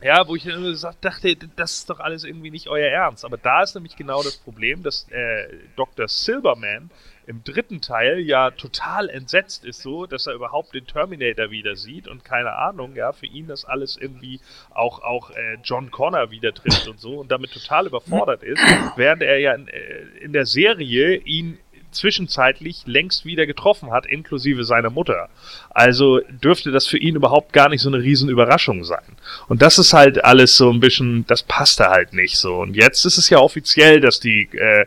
[0.00, 0.44] ja, wo ich
[1.02, 3.26] dachte, das ist doch alles irgendwie nicht euer Ernst.
[3.26, 6.08] Aber da ist nämlich genau das Problem, dass äh, Dr.
[6.08, 6.88] Silverman
[7.26, 12.08] im dritten Teil ja total entsetzt ist so, dass er überhaupt den Terminator wieder sieht
[12.08, 16.52] und keine Ahnung, ja, für ihn das alles irgendwie auch, auch äh, John Connor wieder
[16.52, 18.62] trifft und so und damit total überfordert ist,
[18.96, 21.58] während er ja in, äh, in der Serie ihn
[21.94, 25.28] zwischenzeitlich längst wieder getroffen hat, inklusive seiner Mutter.
[25.70, 29.16] Also dürfte das für ihn überhaupt gar nicht so eine riesen Überraschung sein.
[29.48, 32.56] Und das ist halt alles so ein bisschen, das passte halt nicht so.
[32.56, 34.86] Und jetzt ist es ja offiziell, dass die äh,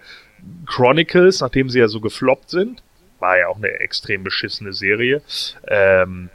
[0.65, 2.81] Chronicles, nachdem sie ja so gefloppt sind,
[3.19, 5.21] war ja auch eine extrem beschissene Serie,
[5.67, 6.29] ähm,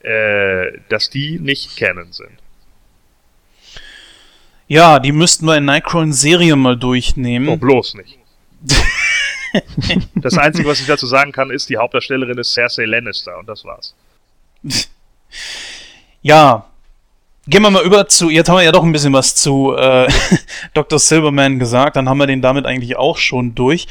[0.00, 2.38] äh, dass die nicht kennen sind.
[4.68, 7.48] Ja, die müssten wir in Nightcrawler-Serie mal durchnehmen.
[7.48, 8.18] Oh, bloß nicht.
[10.14, 13.64] das Einzige, was ich dazu sagen kann, ist, die Hauptdarstellerin ist Cersei Lannister und das
[13.64, 13.94] war's.
[16.24, 16.70] Ja,
[17.46, 20.08] gehen wir mal über zu, jetzt haben wir ja doch ein bisschen was zu äh,
[20.74, 20.98] Dr.
[20.98, 23.86] Silverman gesagt, dann haben wir den damit eigentlich auch schon durch.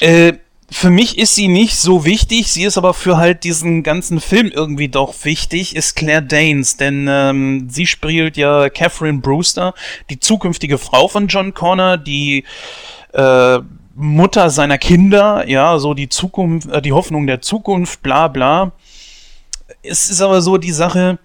[0.00, 0.34] Äh,
[0.72, 4.52] für mich ist sie nicht so wichtig, sie ist aber für halt diesen ganzen Film
[4.54, 9.74] irgendwie doch wichtig, ist Claire Danes, denn ähm, sie spielt ja Catherine Brewster,
[10.10, 12.44] die zukünftige Frau von John Connor, die
[13.12, 13.58] äh,
[13.96, 18.70] Mutter seiner Kinder, ja, so die Zukunft, äh, die Hoffnung der Zukunft, bla bla.
[19.82, 21.18] Es ist aber so die Sache,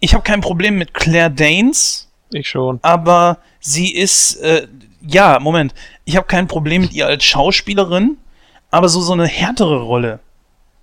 [0.00, 2.08] ich habe kein Problem mit Claire Danes.
[2.32, 2.78] Ich schon.
[2.82, 4.66] Aber sie ist, äh,
[5.00, 5.74] ja, Moment,
[6.04, 8.16] ich habe kein Problem mit ihr als Schauspielerin
[8.70, 10.20] aber so, so eine härtere Rolle,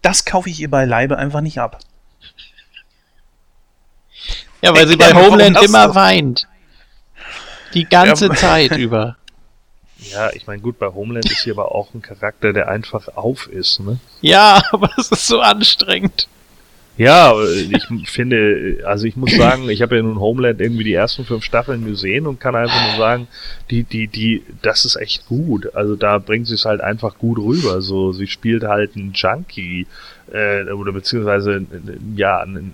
[0.02, 1.80] das kaufe ich ihr beileibe einfach nicht ab.
[4.62, 5.96] Ja, weil sie bei Homeland immer so?
[5.96, 6.48] weint.
[7.74, 9.18] Die ganze ja, Zeit über.
[10.00, 13.48] Ja, ich meine, gut, bei Homeland ist sie aber auch ein Charakter, der einfach auf
[13.48, 14.00] ist, ne?
[14.22, 16.28] Ja, aber es ist so anstrengend.
[16.98, 21.26] Ja, ich finde, also ich muss sagen, ich habe ja nun Homeland irgendwie die ersten
[21.26, 23.28] fünf Staffeln gesehen und kann einfach nur sagen,
[23.70, 25.76] die, die, die, das ist echt gut.
[25.76, 27.84] Also da bringt sie es halt einfach gut rüber.
[27.84, 29.86] So, sie spielt halt einen Junkie,
[30.34, 31.64] äh, oder beziehungsweise,
[32.16, 32.74] ja, einen,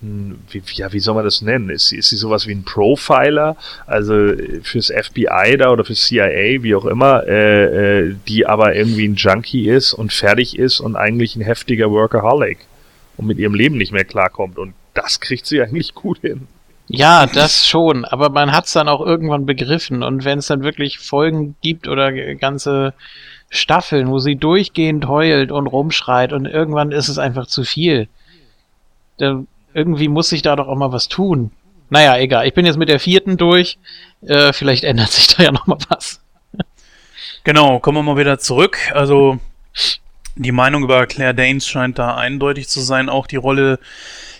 [0.00, 1.68] wie, ja, wie soll man das nennen?
[1.68, 4.32] Ist, ist sie sowas wie ein Profiler, also
[4.62, 9.16] fürs FBI da oder fürs CIA, wie auch immer, äh, äh, die aber irgendwie ein
[9.16, 12.58] Junkie ist und fertig ist und eigentlich ein heftiger Workaholic
[13.16, 14.58] und mit ihrem Leben nicht mehr klarkommt.
[14.58, 16.46] Und das kriegt sie eigentlich gut hin.
[16.86, 20.02] Ja, das schon, aber man hat es dann auch irgendwann begriffen.
[20.02, 22.92] Und wenn es dann wirklich Folgen gibt oder ganze
[23.48, 28.08] Staffeln, wo sie durchgehend heult und rumschreit und irgendwann ist es einfach zu viel.
[29.18, 31.52] Da, irgendwie muss sich da doch auch mal was tun.
[31.88, 32.46] Naja, egal.
[32.46, 33.78] Ich bin jetzt mit der vierten durch.
[34.22, 36.20] Äh, vielleicht ändert sich da ja noch mal was.
[37.44, 38.78] Genau, kommen wir mal wieder zurück.
[38.94, 39.38] Also
[40.36, 43.08] die Meinung über Claire Danes scheint da eindeutig zu sein.
[43.08, 43.78] Auch die Rolle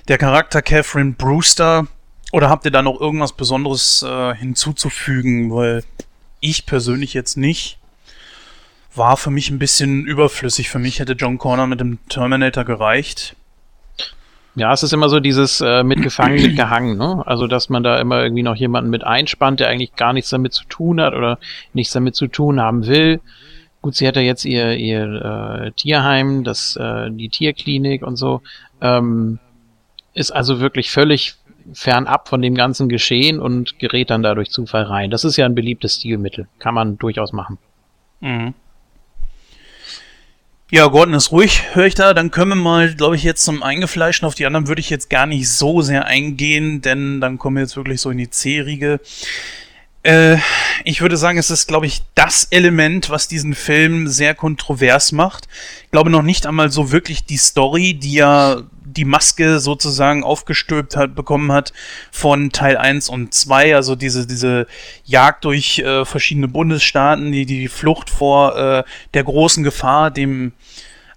[0.08, 1.86] der Charakter Catherine Brewster.
[2.32, 5.52] Oder habt ihr da noch irgendwas Besonderes äh, hinzuzufügen?
[5.54, 5.84] Weil
[6.40, 7.78] ich persönlich jetzt nicht.
[8.94, 10.68] War für mich ein bisschen überflüssig.
[10.68, 13.36] Für mich hätte John Connor mit dem Terminator gereicht.
[14.56, 17.24] Ja, es ist immer so dieses äh, mitgefangen, mitgehangen, ne?
[17.26, 20.52] Also, dass man da immer irgendwie noch jemanden mit einspannt, der eigentlich gar nichts damit
[20.52, 21.40] zu tun hat oder
[21.72, 23.20] nichts damit zu tun haben will.
[23.84, 28.40] Gut, sie hat ja jetzt ihr, ihr äh, Tierheim, das, äh, die Tierklinik und so.
[28.80, 29.38] Ähm,
[30.14, 31.34] ist also wirklich völlig
[31.74, 35.10] fernab von dem ganzen Geschehen und gerät dann dadurch Zufall rein.
[35.10, 36.48] Das ist ja ein beliebtes Stilmittel.
[36.58, 37.58] Kann man durchaus machen.
[38.20, 38.54] Mhm.
[40.70, 42.14] Ja, Gordon ist ruhig, höre ich da.
[42.14, 44.26] Dann können wir mal, glaube ich, jetzt zum Eingefleischten.
[44.26, 47.64] Auf die anderen würde ich jetzt gar nicht so sehr eingehen, denn dann kommen wir
[47.64, 49.00] jetzt wirklich so in die C-Riege.
[50.04, 50.36] Äh,
[50.84, 55.48] ich würde sagen, es ist, glaube ich, das Element, was diesen Film sehr kontrovers macht.
[55.84, 60.94] Ich glaube noch nicht einmal so wirklich die Story, die ja die Maske sozusagen aufgestülpt
[60.94, 61.72] hat, bekommen hat
[62.12, 64.66] von Teil 1 und 2, also diese, diese
[65.04, 68.84] Jagd durch äh, verschiedene Bundesstaaten, die, die Flucht vor äh,
[69.14, 70.52] der großen Gefahr, dem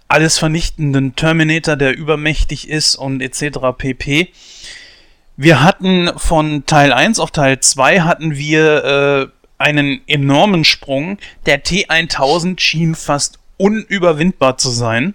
[0.08, 3.58] alles vernichtenden Terminator, der übermächtig ist und etc.
[3.76, 4.32] pp.
[5.40, 9.26] Wir hatten von Teil 1 auf Teil 2 hatten wir äh,
[9.56, 11.18] einen enormen Sprung.
[11.46, 15.14] Der T1000 schien fast unüberwindbar zu sein.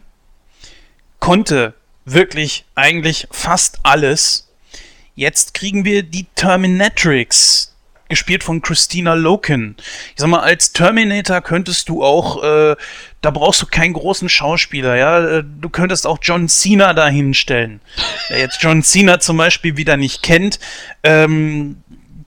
[1.20, 1.74] Konnte
[2.06, 4.48] wirklich eigentlich fast alles.
[5.14, 7.73] Jetzt kriegen wir die Terminatrix,
[8.14, 9.76] gespielt von Christina Loken.
[9.78, 12.76] Ich sag mal, als Terminator könntest du auch, äh,
[13.22, 15.20] da brauchst du keinen großen Schauspieler, ja.
[15.20, 17.82] Äh, du könntest auch John Cena da hinstellen.
[18.30, 20.60] Wer jetzt John Cena zum Beispiel wieder nicht kennt,
[21.04, 21.78] ähm,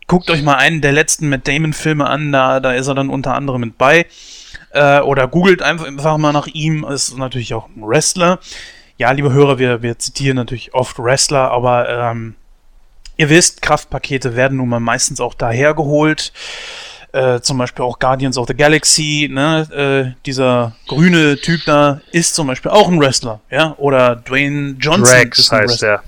[0.06, 3.34] guckt euch mal einen der letzten Matt Damon-Filme an, da, da ist er dann unter
[3.34, 4.06] anderem mit bei.
[4.72, 8.40] Äh, oder googelt einfach, einfach mal nach ihm, ist natürlich auch ein Wrestler.
[8.98, 12.34] Ja, liebe Hörer, wir, wir zitieren natürlich oft Wrestler, aber ähm,
[13.16, 16.32] Ihr wisst, Kraftpakete werden nun mal meistens auch dahergeholt.
[17.12, 20.14] Äh, zum Beispiel auch Guardians of the Galaxy, ne?
[20.14, 23.74] Äh, dieser grüne Typ da ist zum Beispiel auch ein Wrestler, ja?
[23.78, 26.02] Oder Dwayne Johnson Rex heißt er.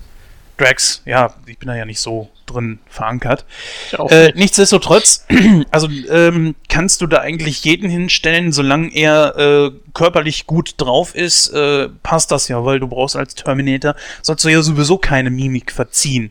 [0.58, 3.44] Drax, ja, ich bin da ja nicht so drin verankert.
[3.92, 4.36] Äh, nicht.
[4.36, 5.26] nichtsdestotrotz,
[5.70, 11.48] also ähm, kannst du da eigentlich jeden hinstellen, solange er äh, körperlich gut drauf ist,
[11.50, 15.72] äh, passt das ja, weil du brauchst als Terminator, sollst du ja sowieso keine Mimik
[15.72, 16.30] verziehen.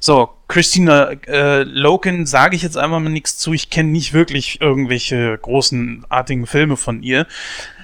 [0.00, 4.60] So, Christina äh, Loken sage ich jetzt einfach mal nichts zu, ich kenne nicht wirklich
[4.60, 7.26] irgendwelche großen artigen Filme von ihr.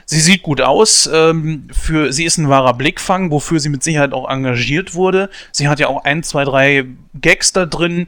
[0.07, 1.09] Sie sieht gut aus.
[1.13, 5.31] Ähm, für sie ist ein wahrer Blickfang, wofür sie mit Sicherheit auch engagiert wurde.
[5.53, 6.85] Sie hat ja auch ein, zwei, drei
[7.21, 8.07] Gags da drin,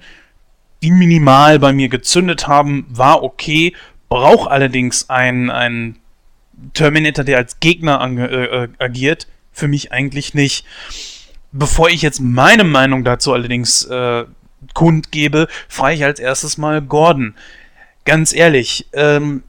[0.82, 2.86] die minimal bei mir gezündet haben.
[2.90, 3.74] War okay.
[4.09, 5.97] Braucht allerdings einen,
[6.72, 9.26] Terminator, der als Gegner äh, äh, agiert.
[9.53, 10.64] Für mich eigentlich nicht.
[11.53, 14.24] Bevor ich jetzt meine Meinung dazu allerdings äh,
[14.74, 17.34] kundgebe, frage ich als erstes mal Gordon.
[18.05, 19.42] Ganz ehrlich, ähm,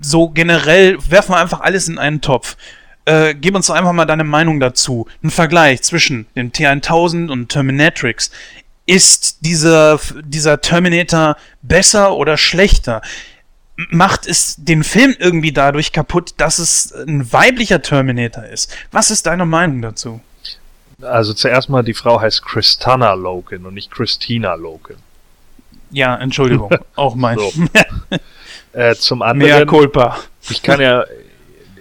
[0.00, 2.56] so generell werfen wir einfach alles in einen Topf.
[3.04, 5.06] Äh, gib uns doch einfach mal deine Meinung dazu.
[5.22, 8.30] Ein Vergleich zwischen dem T1000 und Terminatrix.
[8.84, 13.02] Ist dieser, dieser Terminator besser oder schlechter?
[13.90, 18.74] Macht es den Film irgendwie dadurch kaputt, dass es ein weiblicher Terminator ist?
[18.90, 20.20] Was ist deine Meinung dazu?
[21.02, 24.96] Also zuerst mal, die Frau heißt Christana Loken und nicht Christina Loken.
[25.90, 27.38] Ja, Entschuldigung, auch mein.
[27.38, 27.52] So.
[28.72, 30.18] Äh, zum Mea anderen, culpa.
[30.50, 31.04] ich kann ja,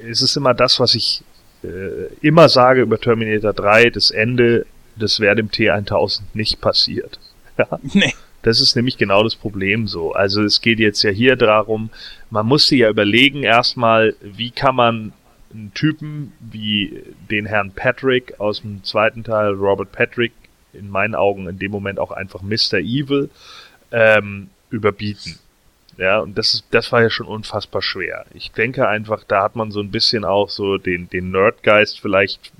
[0.09, 1.23] es ist immer das, was ich
[1.63, 4.65] äh, immer sage über Terminator 3, das Ende,
[4.95, 7.19] das wäre dem T1000 nicht passiert.
[7.57, 7.79] Ja?
[7.93, 8.13] Nee.
[8.41, 10.11] Das ist nämlich genau das Problem so.
[10.11, 11.89] Also es geht jetzt ja hier darum,
[12.29, 15.13] man muss sich ja überlegen erstmal, wie kann man
[15.53, 20.33] einen Typen wie den Herrn Patrick aus dem zweiten Teil, Robert Patrick,
[20.73, 22.79] in meinen Augen in dem Moment auch einfach Mr.
[22.79, 23.29] Evil,
[23.91, 25.39] ähm, überbieten.
[25.97, 28.25] Ja, und das das war ja schon unfassbar schwer.
[28.33, 32.51] Ich denke einfach, da hat man so ein bisschen auch so den, den Nerdgeist vielleicht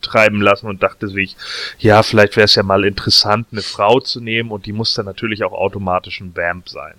[0.00, 1.36] treiben lassen und dachte sich,
[1.78, 5.06] ja, vielleicht wäre es ja mal interessant, eine Frau zu nehmen und die muss dann
[5.06, 6.94] natürlich auch automatisch ein Vamp sein.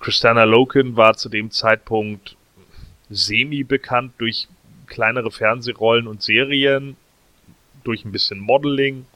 [0.00, 2.36] Christiana Loken war zu dem Zeitpunkt
[3.10, 4.48] semi-bekannt durch
[4.86, 6.96] kleinere Fernsehrollen und Serien,
[7.84, 9.06] durch ein bisschen Modeling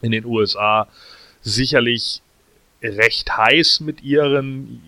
[0.00, 0.86] in den USA,
[1.42, 2.22] sicherlich
[2.82, 4.82] recht heiß mit ihren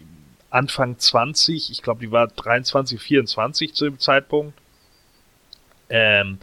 [0.55, 4.57] Anfang 20, ich glaube, die war 23, 24 zu dem Zeitpunkt.
[5.90, 6.38] Ähm,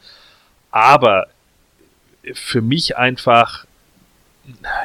[0.69, 1.27] aber
[2.33, 3.65] für mich einfach,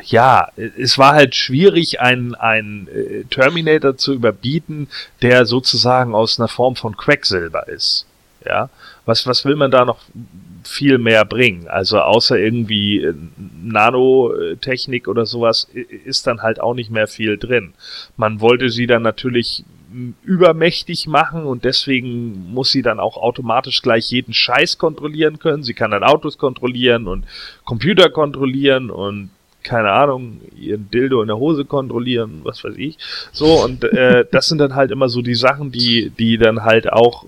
[0.05, 4.89] ja, es war halt schwierig, einen, einen äh, Terminator zu überbieten,
[5.23, 8.07] der sozusagen aus einer Form von Quecksilber ist.
[8.45, 8.71] Ja,
[9.07, 10.01] was, was will man da noch
[10.65, 11.69] viel mehr bringen?
[11.69, 13.15] Also außer irgendwie äh,
[13.63, 15.69] Nanotechnik oder sowas
[16.05, 17.73] ist dann halt auch nicht mehr viel drin.
[18.17, 23.81] Man wollte sie dann natürlich m, übermächtig machen und deswegen muss sie dann auch automatisch
[23.81, 25.63] gleich jeden Scheiß kontrollieren können.
[25.63, 27.25] Sie kann dann Autos kontrollieren und
[27.65, 29.31] Computer kontrollieren und
[29.63, 32.99] keine Ahnung, ihren Dildo in der Hose kontrollieren, was weiß ich.
[33.33, 36.93] So, und äh, das sind dann halt immer so die Sachen, die, die dann halt
[36.93, 37.25] auch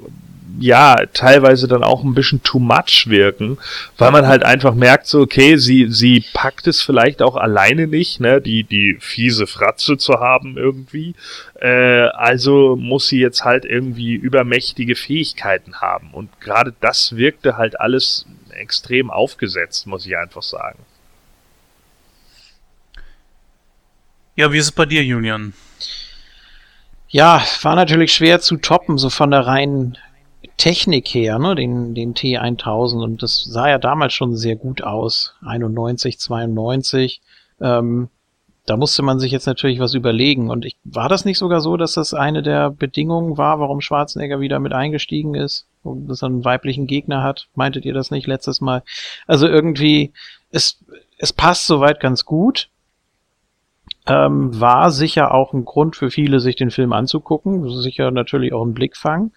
[0.60, 3.58] ja, teilweise dann auch ein bisschen too much wirken,
[3.96, 8.20] weil man halt einfach merkt, so, okay, sie, sie packt es vielleicht auch alleine nicht,
[8.20, 11.14] ne, die, die fiese Fratze zu haben irgendwie.
[11.60, 16.10] Äh, also muss sie jetzt halt irgendwie übermächtige Fähigkeiten haben.
[16.12, 20.78] Und gerade das wirkte halt alles extrem aufgesetzt, muss ich einfach sagen.
[24.34, 25.52] Ja, wie ist es bei dir, Julian?
[27.08, 29.96] Ja, war natürlich schwer zu toppen, so von der reinen
[30.58, 35.34] Technik her, ne, den, den T1000 und das sah ja damals schon sehr gut aus.
[35.46, 37.22] 91, 92.
[37.60, 38.08] Ähm,
[38.66, 40.50] da musste man sich jetzt natürlich was überlegen.
[40.50, 44.40] Und ich, war das nicht sogar so, dass das eine der Bedingungen war, warum Schwarzenegger
[44.40, 45.66] wieder mit eingestiegen ist?
[45.82, 47.48] Und dass er einen weiblichen Gegner hat?
[47.54, 48.82] Meintet ihr das nicht letztes Mal?
[49.26, 50.12] Also irgendwie,
[50.50, 50.84] es,
[51.16, 52.68] es passt soweit ganz gut.
[54.06, 57.80] Ähm, war sicher auch ein Grund für viele, sich den Film anzugucken.
[57.80, 59.30] Sicher natürlich auch ein Blickfang.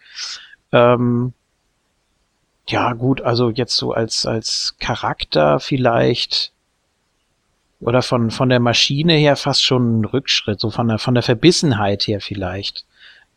[0.72, 1.34] Ähm,
[2.68, 6.54] ja, gut, also jetzt so als, als Charakter vielleicht
[7.82, 11.24] oder von, von der Maschine her fast schon ein Rückschritt, so von der, von der
[11.24, 12.86] Verbissenheit her vielleicht.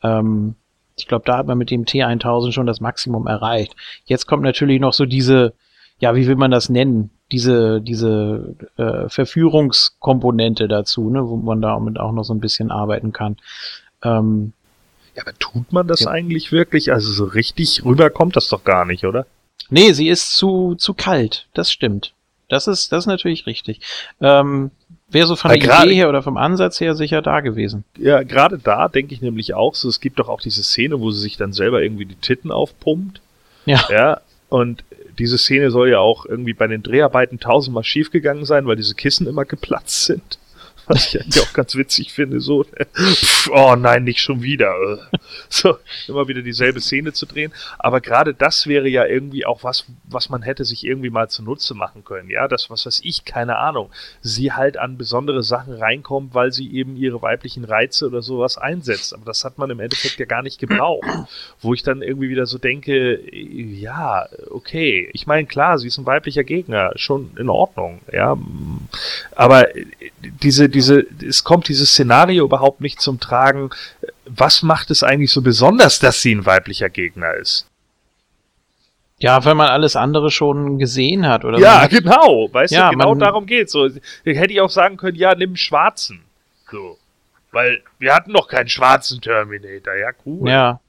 [0.03, 0.55] Ähm,
[0.97, 3.75] ich glaube, da hat man mit dem T1000 schon das Maximum erreicht.
[4.05, 5.55] Jetzt kommt natürlich noch so diese,
[5.99, 7.11] ja, wie will man das nennen?
[7.33, 13.13] Diese, diese äh, Verführungskomponente dazu, ne, wo man damit auch noch so ein bisschen arbeiten
[13.13, 13.37] kann.
[14.03, 14.53] Ähm,
[15.15, 16.11] Ja, aber tut man das Ja.
[16.11, 16.93] eigentlich wirklich?
[16.93, 19.27] Also so richtig rüber kommt das doch gar nicht, oder?
[19.71, 21.47] Nee, sie ist zu, zu kalt.
[21.55, 22.13] Das stimmt.
[22.49, 23.81] Das ist, das ist natürlich richtig.
[24.21, 24.71] Ähm,
[25.09, 27.85] Wäre so von Weil der Idee her oder vom Ansatz her sicher da gewesen.
[27.99, 31.11] Ja, gerade da denke ich nämlich auch so, es gibt doch auch diese Szene, wo
[31.11, 33.21] sie sich dann selber irgendwie die Titten aufpumpt.
[33.65, 33.81] Ja.
[33.91, 34.85] Ja, und
[35.19, 39.27] diese Szene soll ja auch irgendwie bei den Dreharbeiten tausendmal schiefgegangen sein, weil diese Kissen
[39.27, 40.39] immer geplatzt sind.
[40.87, 44.75] Was ich eigentlich auch ganz witzig finde, so, pff, oh nein, nicht schon wieder.
[45.49, 45.79] So,
[46.09, 47.53] immer wieder dieselbe Szene zu drehen.
[47.79, 51.75] Aber gerade das wäre ja irgendwie auch was, was man hätte sich irgendwie mal zunutze
[51.75, 52.29] machen können.
[52.31, 53.91] Ja, das, was weiß ich, keine Ahnung.
[54.21, 59.15] Sie halt an besondere Sachen reinkommt, weil sie eben ihre weiblichen Reize oder sowas einsetzt.
[59.15, 61.07] Aber das hat man im Endeffekt ja gar nicht gebraucht.
[61.61, 65.09] Wo ich dann irgendwie wieder so denke, ja, okay.
[65.13, 68.37] Ich meine, klar, sie ist ein weiblicher Gegner, schon in Ordnung, ja.
[69.35, 69.67] Aber
[70.43, 73.71] diese, diese, es kommt dieses Szenario überhaupt nicht zum Tragen.
[74.27, 77.67] Was macht es eigentlich so besonders, dass sie ein weiblicher Gegner ist?
[79.19, 81.59] Ja, weil man alles andere schon gesehen hat, oder?
[81.59, 82.49] Ja, genau.
[82.53, 83.73] Weißt Ja, du, genau darum geht's.
[83.73, 83.89] So,
[84.25, 86.21] hätte ich auch sagen können, ja, nimm einen schwarzen.
[86.71, 86.99] So.
[87.53, 89.95] Weil wir hatten noch keinen schwarzen Terminator.
[89.95, 90.51] Ja, cool.
[90.51, 90.81] Ja.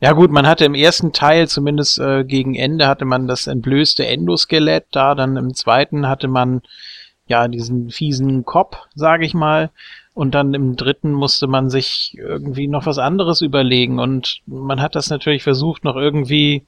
[0.00, 4.06] Ja gut, man hatte im ersten Teil, zumindest äh, gegen Ende, hatte man das entblößte
[4.06, 6.62] Endoskelett da, dann im zweiten hatte man
[7.28, 9.70] ja diesen fiesen Kopf, sage ich mal,
[10.14, 14.94] und dann im dritten musste man sich irgendwie noch was anderes überlegen und man hat
[14.94, 16.66] das natürlich versucht, noch irgendwie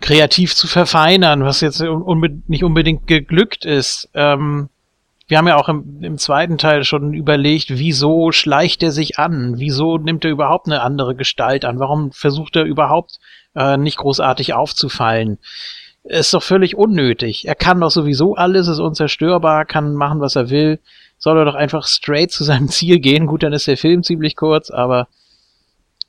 [0.00, 4.08] kreativ zu verfeinern, was jetzt unbe nicht unbedingt geglückt ist.
[4.14, 4.68] Ähm,
[5.26, 9.54] wir haben ja auch im, im zweiten Teil schon überlegt, wieso schleicht er sich an?
[9.58, 11.78] Wieso nimmt er überhaupt eine andere Gestalt an?
[11.78, 13.18] Warum versucht er überhaupt
[13.54, 15.38] äh, nicht großartig aufzufallen?
[16.04, 17.48] Ist doch völlig unnötig.
[17.48, 20.78] Er kann doch sowieso alles, ist unzerstörbar, kann machen, was er will.
[21.16, 23.26] Soll er doch einfach straight zu seinem Ziel gehen.
[23.26, 25.08] Gut, dann ist der Film ziemlich kurz, aber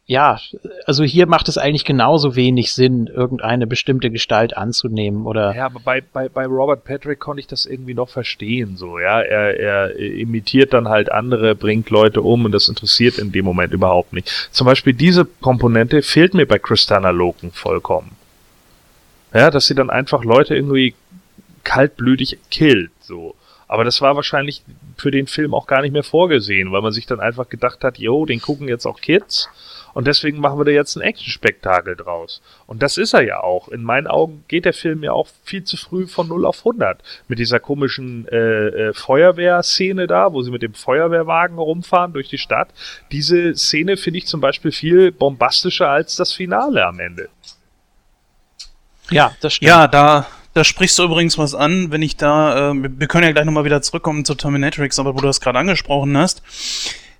[0.08, 0.38] ja,
[0.86, 5.80] also hier macht es eigentlich genauso wenig Sinn, irgendeine bestimmte Gestalt anzunehmen oder Ja, aber
[5.80, 9.22] bei, bei, bei Robert Patrick konnte ich das irgendwie noch verstehen, so, ja.
[9.22, 13.74] Er, er imitiert dann halt andere, bringt Leute um und das interessiert in dem Moment
[13.74, 14.50] überhaupt nicht.
[14.52, 18.12] Zum Beispiel diese Komponente fehlt mir bei Christina Loken vollkommen.
[19.36, 20.96] Ja, dass sie dann einfach Leute irgendwie
[21.66, 23.36] kaltblütig killt, so.
[23.68, 24.64] Aber das war wahrscheinlich
[24.96, 27.98] für den Film auch gar nicht mehr vorgesehen, weil man sich dann einfach gedacht hat,
[27.98, 29.50] yo, den gucken jetzt auch Kids.
[29.94, 32.42] Und deswegen machen wir da jetzt ein Action-Spektakel draus.
[32.66, 33.68] Und das ist er ja auch.
[33.68, 37.02] In meinen Augen geht der Film ja auch viel zu früh von 0 auf 100.
[37.28, 42.38] Mit dieser komischen äh, äh, Feuerwehrszene da, wo sie mit dem Feuerwehrwagen rumfahren durch die
[42.38, 42.70] Stadt.
[43.12, 47.28] Diese Szene finde ich zum Beispiel viel bombastischer als das Finale am Ende.
[49.12, 49.70] Ja, das stimmt.
[49.70, 53.32] Ja, da, da sprichst du übrigens was an, wenn ich da, äh, wir können ja
[53.32, 56.42] gleich nochmal wieder zurückkommen zu Terminatrix, aber wo du das gerade angesprochen hast.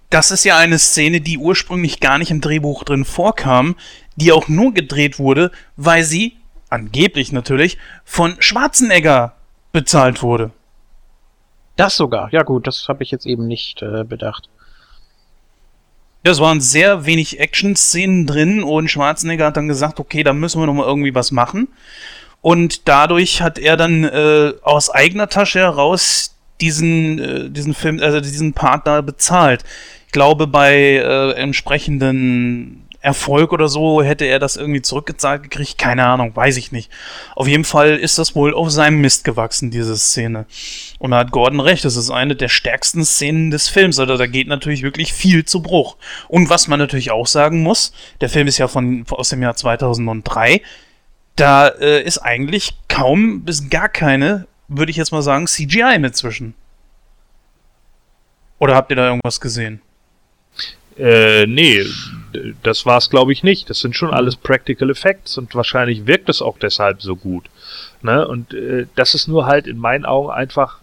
[0.10, 3.76] Das ist ja eine Szene, die ursprünglich gar nicht im Drehbuch drin vorkam,
[4.16, 6.38] die auch nur gedreht wurde, weil sie,
[6.70, 9.36] angeblich natürlich, von Schwarzenegger
[9.72, 10.52] bezahlt wurde.
[11.76, 12.32] Das sogar.
[12.32, 14.50] Ja gut, das habe ich jetzt eben nicht äh, bedacht.
[16.26, 20.60] Ja, es waren sehr wenig Action-Szenen drin und Schwarzenegger hat dann gesagt, okay, da müssen
[20.60, 21.68] wir noch mal irgendwie was machen.
[22.42, 28.22] Und dadurch hat er dann äh, aus eigener Tasche heraus diesen, äh, diesen Film, also
[28.22, 29.64] diesen Partner bezahlt.
[30.08, 35.78] Ich glaube, bei äh, entsprechenden Erfolg oder so hätte er das irgendwie zurückgezahlt gekriegt.
[35.78, 36.92] Keine Ahnung, weiß ich nicht.
[37.36, 40.46] Auf jeden Fall ist das wohl auf seinem Mist gewachsen, diese Szene.
[40.98, 44.00] Und da hat Gordon recht, das ist eine der stärksten Szenen des Films.
[44.00, 45.98] Also da geht natürlich wirklich viel zu Bruch.
[46.28, 49.56] Und was man natürlich auch sagen muss, der Film ist ja von, aus dem Jahr
[49.56, 50.62] 2003.
[51.36, 56.16] Da äh, ist eigentlich kaum bis gar keine, würde ich jetzt mal sagen, CGI mit
[56.16, 56.56] zwischen.
[58.58, 59.82] Oder habt ihr da irgendwas gesehen?
[60.98, 61.84] Äh, nee,
[62.64, 63.70] das war's glaube ich nicht.
[63.70, 67.46] Das sind schon alles Practical Effects und wahrscheinlich wirkt es auch deshalb so gut.
[68.02, 68.28] Ne?
[68.28, 70.80] Und äh, das ist nur halt in meinen Augen einfach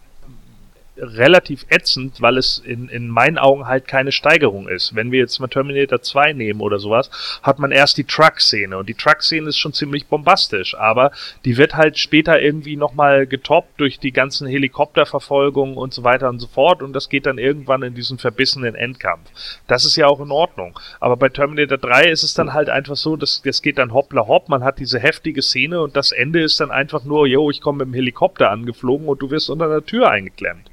[1.02, 4.94] relativ ätzend, weil es in, in meinen Augen halt keine Steigerung ist.
[4.94, 7.10] Wenn wir jetzt mal Terminator 2 nehmen oder sowas,
[7.42, 11.10] hat man erst die Truck-Szene und die Truck-Szene ist schon ziemlich bombastisch, aber
[11.44, 16.38] die wird halt später irgendwie nochmal getoppt durch die ganzen Helikopterverfolgungen und so weiter und
[16.38, 19.28] so fort und das geht dann irgendwann in diesen verbissenen Endkampf.
[19.66, 20.78] Das ist ja auch in Ordnung.
[21.00, 24.28] Aber bei Terminator 3 ist es dann halt einfach so, dass das geht dann hoppla
[24.28, 27.60] hopp, man hat diese heftige Szene und das Ende ist dann einfach nur, yo, ich
[27.60, 30.71] komme mit dem Helikopter angeflogen und du wirst unter der Tür eingeklemmt.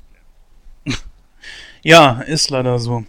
[1.84, 3.04] Ja, ist leider so.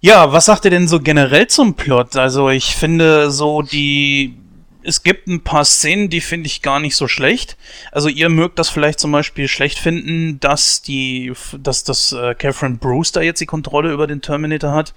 [0.00, 2.16] Ja, was sagt ihr denn so generell zum Plot?
[2.16, 4.34] Also ich finde so die...
[4.82, 7.58] Es gibt ein paar Szenen, die finde ich gar nicht so schlecht.
[7.92, 12.76] Also ihr mögt das vielleicht zum Beispiel schlecht finden, dass die, dass das äh, Catherine
[12.76, 14.94] Brewster jetzt die Kontrolle über den Terminator hat.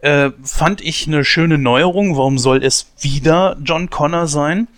[0.00, 2.16] Äh, fand ich eine schöne Neuerung.
[2.16, 4.68] Warum soll es wieder John Connor sein?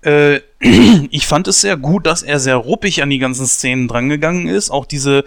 [0.00, 0.40] Äh,
[1.10, 4.70] ich fand es sehr gut, dass er sehr ruppig an die ganzen Szenen drangegangen ist.
[4.70, 5.24] Auch diese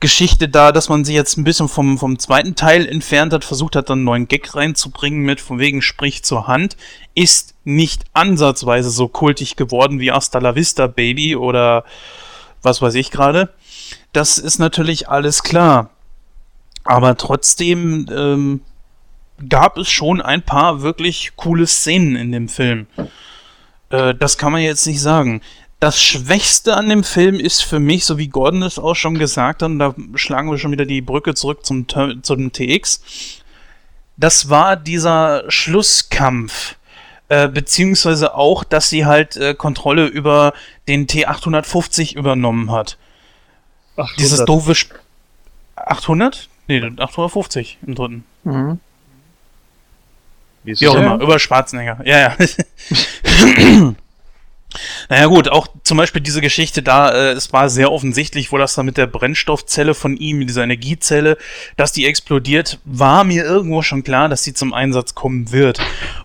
[0.00, 3.76] Geschichte da, dass man sich jetzt ein bisschen vom, vom zweiten Teil entfernt hat, versucht
[3.76, 6.76] hat, dann einen neuen Gag reinzubringen mit von wegen sprich zur Hand,
[7.14, 11.84] ist nicht ansatzweise so kultig geworden wie Hasta la Vista Baby oder
[12.62, 13.50] was weiß ich gerade.
[14.12, 15.90] Das ist natürlich alles klar.
[16.84, 18.60] Aber trotzdem ähm,
[19.48, 22.86] gab es schon ein paar wirklich coole Szenen in dem Film.
[23.90, 25.40] Äh, das kann man jetzt nicht sagen.
[25.84, 29.60] Das Schwächste an dem Film ist für mich, so wie Gordon es auch schon gesagt
[29.60, 31.84] hat, und da schlagen wir schon wieder die Brücke zurück zum,
[32.22, 33.02] zum TX,
[34.16, 36.76] das war dieser Schlusskampf.
[37.28, 40.54] Äh, beziehungsweise auch, dass sie halt äh, Kontrolle über
[40.88, 42.96] den T850 übernommen hat.
[43.98, 44.18] 800.
[44.18, 44.96] Dieses doofe Sp
[45.76, 46.48] 800?
[46.66, 48.24] Nee, 850 im dritten.
[48.44, 48.80] Mhm.
[50.62, 52.00] Wie auch immer, über Schwarzenegger.
[52.06, 52.36] Ja, ja.
[55.08, 58.74] naja gut, auch zum Beispiel diese Geschichte da, äh, es war sehr offensichtlich, wo das
[58.74, 61.36] da mit der Brennstoffzelle von ihm, dieser Energiezelle,
[61.76, 65.80] dass die explodiert, war mir irgendwo schon klar, dass sie zum Einsatz kommen wird.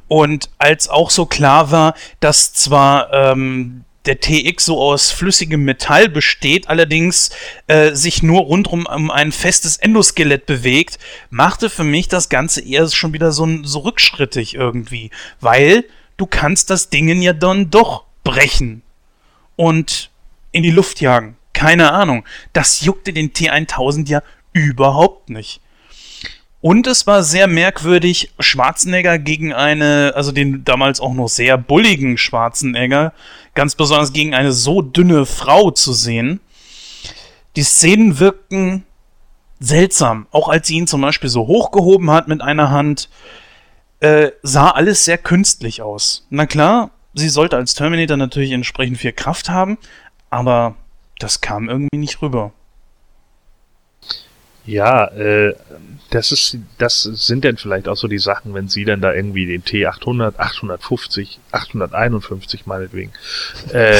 [0.07, 6.09] Und als auch so klar war, dass zwar ähm, der TX so aus flüssigem Metall
[6.09, 7.29] besteht, allerdings
[7.67, 10.97] äh, sich nur rundrum um ein festes Endoskelett bewegt,
[11.29, 15.85] machte für mich das Ganze eher schon wieder so, so rückschrittig irgendwie, weil
[16.17, 18.81] du kannst das Ding ja dann doch brechen
[19.55, 20.09] und
[20.51, 21.37] in die Luft jagen.
[21.53, 22.23] Keine Ahnung.
[22.53, 25.61] Das juckte den T1000 ja überhaupt nicht.
[26.61, 32.17] Und es war sehr merkwürdig, Schwarzenegger gegen eine, also den damals auch noch sehr bulligen
[32.17, 33.13] Schwarzenegger,
[33.55, 36.41] ganz besonders gegen eine so dünne Frau zu sehen.
[37.55, 38.85] Die Szenen wirkten
[39.59, 40.27] seltsam.
[40.31, 43.09] Auch als sie ihn zum Beispiel so hochgehoben hat mit einer Hand,
[44.01, 46.25] äh, sah alles sehr künstlich aus.
[46.29, 49.77] Na klar, sie sollte als Terminator natürlich entsprechend viel Kraft haben,
[50.29, 50.75] aber
[51.19, 52.51] das kam irgendwie nicht rüber.
[54.65, 55.55] Ja, äh,
[56.11, 59.47] das ist, das sind dann vielleicht auch so die Sachen, wenn sie dann da irgendwie
[59.47, 63.11] den T800, 850, 851 meinetwegen,
[63.73, 63.97] äh,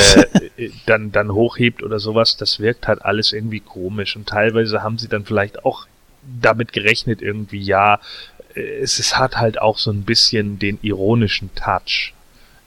[0.85, 5.07] dann, dann hochhebt oder sowas, das wirkt halt alles irgendwie komisch und teilweise haben sie
[5.07, 5.87] dann vielleicht auch
[6.23, 7.99] damit gerechnet irgendwie, ja,
[8.53, 12.13] es, es hat halt auch so ein bisschen den ironischen Touch.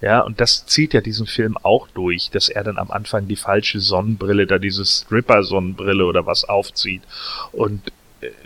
[0.02, 3.36] Ja, und das zieht ja diesen Film auch durch, dass er dann am Anfang die
[3.36, 7.02] falsche Sonnenbrille, da diese Stripper-Sonnenbrille oder was aufzieht.
[7.52, 7.92] Und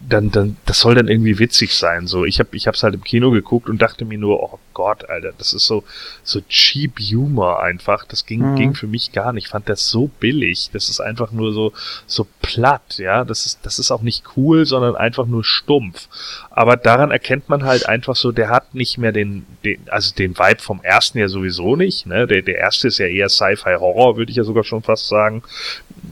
[0.06, 2.06] dann, dann, das soll dann irgendwie witzig sein.
[2.06, 5.08] So, ich habe, ich hab's halt im Kino geguckt und dachte mir nur, oh Gott,
[5.08, 5.84] Alter, das ist so,
[6.22, 8.04] so cheap Humor einfach.
[8.04, 8.56] Das ging, mhm.
[8.56, 9.46] ging für mich gar nicht.
[9.46, 10.68] Ich fand das so billig.
[10.74, 11.72] Das ist einfach nur so,
[12.06, 13.24] so platt, ja.
[13.24, 16.08] Das ist, das ist auch nicht cool, sondern einfach nur stumpf.
[16.50, 20.36] Aber daran erkennt man halt einfach so, der hat nicht mehr den, den also den
[20.38, 22.26] Vibe vom ersten ja sowieso nicht, ne.
[22.26, 25.42] Der, der erste ist ja eher Sci-Fi-Horror, würde ich ja sogar schon fast sagen.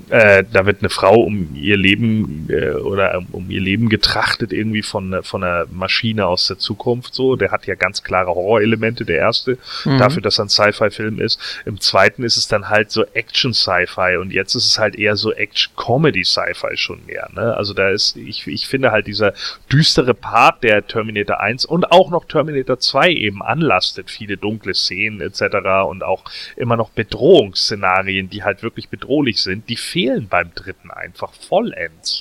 [0.08, 4.82] Äh, da wird eine Frau um ihr Leben äh, oder um ihr Leben getrachtet irgendwie
[4.82, 7.36] von, von einer Maschine aus der Zukunft so.
[7.36, 9.98] Der hat ja ganz klare Horrorelemente, der erste, mhm.
[9.98, 11.38] dafür, dass er ein Sci-Fi-Film ist.
[11.64, 15.32] Im zweiten ist es dann halt so Action-Sci-Fi und jetzt ist es halt eher so
[15.32, 17.28] Action-Comedy-Sci-Fi schon mehr.
[17.34, 17.54] Ne?
[17.56, 19.34] Also da ist, ich, ich finde halt dieser
[19.70, 25.20] düstere Part der Terminator 1 und auch noch Terminator 2 eben anlastet, viele dunkle Szenen
[25.20, 25.86] etc.
[25.88, 26.24] und auch
[26.56, 32.20] immer noch Bedrohungsszenarien, die halt wirklich bedrohlich sind, die fehlen beim dritten einfach vollends.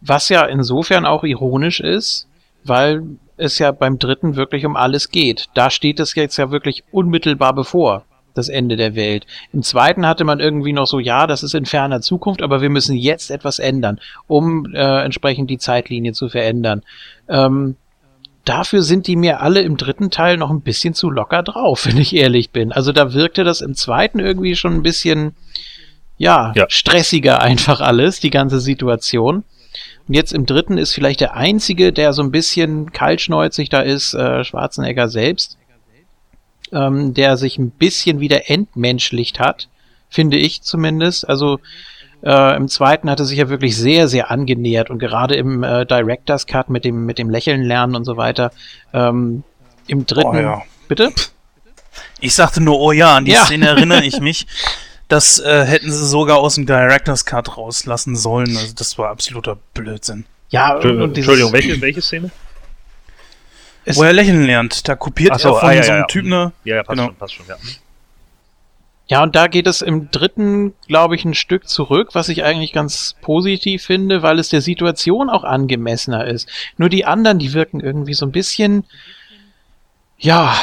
[0.00, 2.26] Was ja insofern auch ironisch ist,
[2.64, 3.02] weil
[3.36, 5.46] es ja beim dritten wirklich um alles geht.
[5.54, 8.04] Da steht es jetzt ja wirklich unmittelbar bevor
[8.34, 9.26] das Ende der Welt.
[9.52, 12.70] Im zweiten hatte man irgendwie noch so, ja, das ist in ferner Zukunft, aber wir
[12.70, 16.82] müssen jetzt etwas ändern, um äh, entsprechend die Zeitlinie zu verändern.
[17.28, 17.76] Ähm,
[18.44, 21.96] dafür sind die mir alle im dritten Teil noch ein bisschen zu locker drauf, wenn
[21.96, 22.72] ich ehrlich bin.
[22.72, 25.34] Also da wirkte das im zweiten irgendwie schon ein bisschen
[26.16, 29.44] ja, ja, stressiger einfach alles, die ganze Situation.
[30.06, 34.14] Und jetzt im dritten ist vielleicht der einzige, der so ein bisschen kaltschneuzig da ist,
[34.14, 35.56] äh, Schwarzenegger selbst,
[36.72, 39.68] ähm, der sich ein bisschen wieder entmenschlicht hat,
[40.10, 41.28] finde ich zumindest.
[41.28, 41.58] Also
[42.22, 45.86] äh, im zweiten hat er sich ja wirklich sehr, sehr angenähert und gerade im äh,
[45.86, 48.50] Director's Cut mit dem, mit dem Lächeln lernen und so weiter.
[48.92, 49.42] Ähm,
[49.86, 50.28] Im dritten.
[50.28, 50.62] Oh, ja.
[50.88, 51.12] Bitte?
[52.20, 53.44] Ich sagte nur, oh ja, an die ja.
[53.44, 54.46] Szene erinnere ich mich.
[55.08, 58.56] Das äh, hätten sie sogar aus dem Director's Cut rauslassen sollen.
[58.56, 60.24] Also das war absoluter Blödsinn.
[60.48, 62.30] Ja, und, und Entschuldigung, welche, welche Szene?
[63.86, 64.88] Wo er lächeln lernt.
[64.88, 66.52] Da kopiert so, er von ah, ja, so einem ja, Typ ne?
[66.64, 67.08] Ja, ja, passt genau.
[67.08, 67.56] schon, passt schon, ja.
[69.06, 72.72] Ja, und da geht es im dritten, glaube ich, ein Stück zurück, was ich eigentlich
[72.72, 76.48] ganz positiv finde, weil es der Situation auch angemessener ist.
[76.78, 78.84] Nur die anderen, die wirken irgendwie so ein bisschen,
[80.18, 80.54] ja,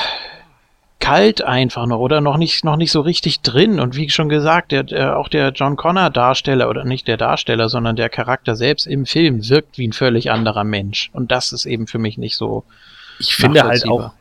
[1.02, 3.82] kalt einfach noch oder noch nicht, noch nicht so richtig drin.
[3.82, 7.68] Und wie schon gesagt, der, der, auch der John Connor Darsteller oder nicht der Darsteller,
[7.68, 11.10] sondern der Charakter selbst im Film wirkt wie ein völlig anderer Mensch.
[11.12, 12.64] Und das ist eben für mich nicht so.
[13.20, 14.12] Ich finde halt auch,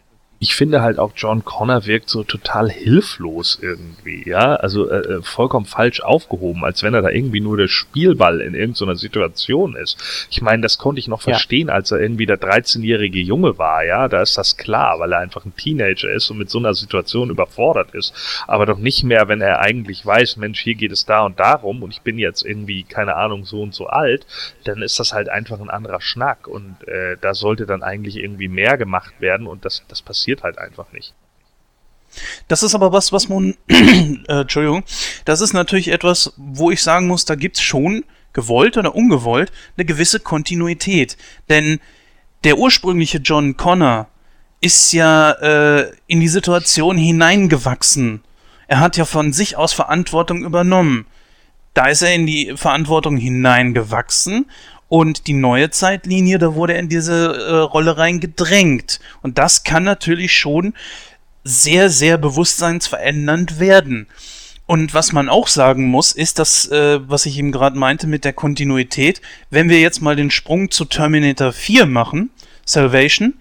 [0.43, 5.23] ich finde halt auch John Connor wirkt so total hilflos irgendwie, ja, also äh, äh,
[5.23, 10.27] vollkommen falsch aufgehoben, als wenn er da irgendwie nur der Spielball in irgendeiner Situation ist.
[10.31, 11.75] Ich meine, das konnte ich noch verstehen, ja.
[11.75, 15.45] als er irgendwie der 13-jährige Junge war, ja, da ist das klar, weil er einfach
[15.45, 18.15] ein Teenager ist und mit so einer Situation überfordert ist,
[18.47, 21.83] aber doch nicht mehr, wenn er eigentlich weiß, Mensch, hier geht es da und darum
[21.83, 24.25] und ich bin jetzt irgendwie, keine Ahnung, so und so alt,
[24.65, 28.49] dann ist das halt einfach ein anderer Schnack und äh, da sollte dann eigentlich irgendwie
[28.49, 31.15] mehr gemacht werden und das, das passiert passiert halt einfach nicht.
[32.49, 34.83] Das ist aber was, was man, äh, Entschuldigung,
[35.25, 39.53] das ist natürlich etwas, wo ich sagen muss, da gibt es schon, gewollt oder ungewollt,
[39.77, 41.17] eine gewisse Kontinuität.
[41.49, 41.81] Denn
[42.45, 44.09] der ursprüngliche John Connor
[44.61, 48.23] ist ja äh, in die Situation hineingewachsen.
[48.67, 51.07] Er hat ja von sich aus Verantwortung übernommen.
[51.75, 54.47] Da ist er in die Verantwortung hineingewachsen
[54.91, 58.99] und die neue Zeitlinie, da wurde er in diese äh, Rolle reingedrängt.
[59.23, 60.75] Und das kann natürlich schon
[61.45, 64.09] sehr, sehr bewusstseinsverändernd werden.
[64.67, 68.25] Und was man auch sagen muss, ist das, äh, was ich eben gerade meinte mit
[68.25, 69.23] der Kontinuität.
[69.49, 72.31] Wenn wir jetzt mal den Sprung zu Terminator 4 machen,
[72.65, 73.35] Salvation,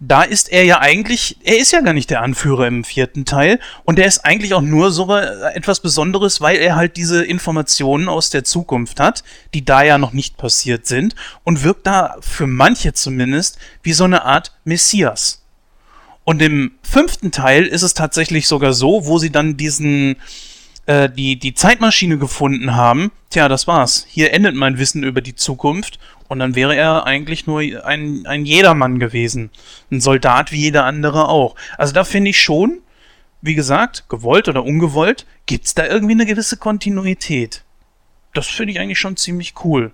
[0.00, 3.60] da ist er ja eigentlich, er ist ja gar nicht der Anführer im vierten Teil
[3.84, 8.30] und er ist eigentlich auch nur so etwas Besonderes, weil er halt diese Informationen aus
[8.30, 9.22] der Zukunft hat,
[9.54, 11.14] die da ja noch nicht passiert sind
[11.44, 15.42] und wirkt da für manche zumindest wie so eine Art Messias.
[16.24, 20.16] Und im fünften Teil ist es tatsächlich sogar so, wo sie dann diesen,
[20.86, 23.12] äh, die, die Zeitmaschine gefunden haben.
[23.30, 24.06] Tja, das war's.
[24.08, 28.44] Hier endet mein Wissen über die Zukunft und dann wäre er eigentlich nur ein, ein
[28.44, 29.50] Jedermann gewesen.
[29.90, 31.54] Ein Soldat wie jeder andere auch.
[31.76, 32.80] Also da finde ich schon,
[33.42, 37.62] wie gesagt, gewollt oder ungewollt, gibt es da irgendwie eine gewisse Kontinuität.
[38.32, 39.92] Das finde ich eigentlich schon ziemlich cool.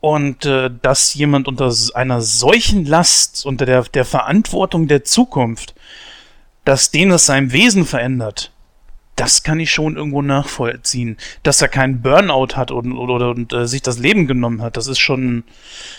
[0.00, 5.74] Und äh, dass jemand unter einer solchen Last, unter der, der Verantwortung der Zukunft,
[6.64, 8.52] dass den es seinem Wesen verändert,
[9.18, 11.16] das kann ich schon irgendwo nachvollziehen.
[11.42, 14.86] Dass er keinen Burnout hat und, oder, und äh, sich das Leben genommen hat, das
[14.86, 15.42] ist schon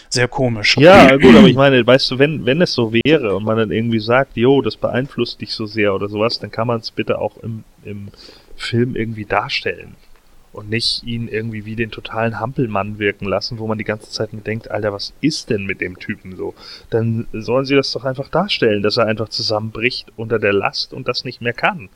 [0.07, 0.77] sehr komisch.
[0.77, 3.71] Ja, gut, aber ich meine, weißt du, wenn, wenn es so wäre und man dann
[3.71, 7.19] irgendwie sagt, jo, das beeinflusst dich so sehr oder sowas, dann kann man es bitte
[7.19, 8.07] auch im, im
[8.55, 9.95] Film irgendwie darstellen.
[10.51, 14.33] Und nicht ihn irgendwie wie den totalen Hampelmann wirken lassen, wo man die ganze Zeit
[14.33, 16.55] mit denkt, Alter, was ist denn mit dem Typen so?
[16.89, 21.07] Dann sollen sie das doch einfach darstellen, dass er einfach zusammenbricht unter der Last und
[21.07, 21.89] das nicht mehr kann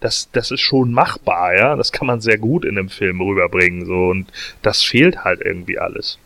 [0.00, 1.76] das, das ist schon machbar, ja.
[1.76, 4.08] Das kann man sehr gut in einem Film rüberbringen, so.
[4.08, 4.30] Und
[4.62, 6.18] das fehlt halt irgendwie alles.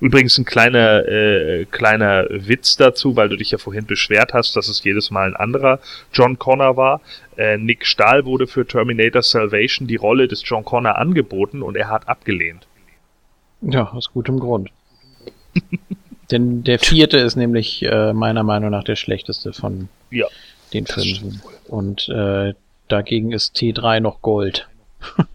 [0.00, 4.68] Übrigens ein kleiner, äh, kleiner Witz dazu, weil du dich ja vorhin beschwert hast, dass
[4.68, 5.78] es jedes Mal ein anderer
[6.12, 7.02] John Connor war.
[7.36, 11.88] Äh, Nick Stahl wurde für Terminator Salvation die Rolle des John Connor angeboten und er
[11.88, 12.66] hat abgelehnt.
[13.60, 14.70] Ja, aus gutem Grund.
[16.30, 20.26] Denn der vierte ist nämlich äh, meiner Meinung nach der schlechteste von ja,
[20.72, 21.42] den Filmen.
[21.68, 22.54] Und äh,
[22.90, 24.68] Dagegen ist T3 noch Gold.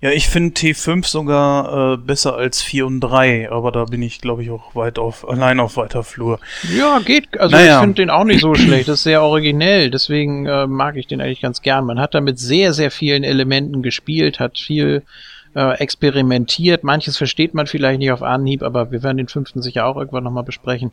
[0.00, 4.20] ja, ich finde T5 sogar äh, besser als 4 und 3, aber da bin ich,
[4.20, 6.40] glaube ich, auch weit auf, allein auf weiter Flur.
[6.76, 7.38] Ja, geht.
[7.38, 7.76] Also naja.
[7.76, 8.88] ich finde den auch nicht so schlecht.
[8.88, 11.84] Das ist sehr originell, deswegen äh, mag ich den eigentlich ganz gern.
[11.84, 15.02] Man hat damit sehr, sehr vielen Elementen gespielt, hat viel
[15.54, 16.84] äh, experimentiert.
[16.84, 20.24] Manches versteht man vielleicht nicht auf Anhieb, aber wir werden den fünften sicher auch irgendwann
[20.24, 20.92] nochmal besprechen.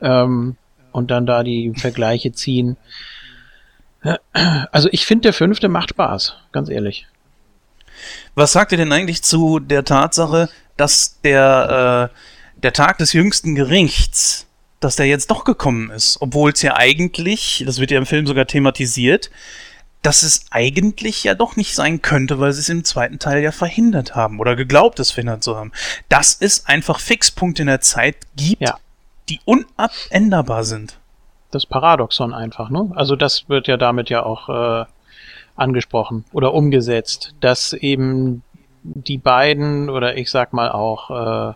[0.00, 0.56] Ähm,
[0.92, 2.76] und dann da die Vergleiche ziehen.
[4.72, 7.06] Also ich finde, der fünfte macht Spaß, ganz ehrlich.
[8.34, 13.54] Was sagt ihr denn eigentlich zu der Tatsache, dass der, äh, der Tag des jüngsten
[13.54, 14.46] Gerichts,
[14.80, 18.26] dass der jetzt doch gekommen ist, obwohl es ja eigentlich, das wird ja im Film
[18.26, 19.30] sogar thematisiert,
[20.00, 23.52] dass es eigentlich ja doch nicht sein könnte, weil sie es im zweiten Teil ja
[23.52, 25.70] verhindert haben oder geglaubt, es verhindert zu haben.
[26.08, 28.78] Dass es einfach Fixpunkte in der Zeit gibt, ja.
[29.28, 30.98] die unabänderbar sind
[31.52, 32.90] das Paradoxon einfach, ne?
[32.94, 34.84] Also das wird ja damit ja auch äh,
[35.54, 38.42] angesprochen oder umgesetzt, dass eben
[38.82, 41.54] die beiden oder ich sag mal auch äh,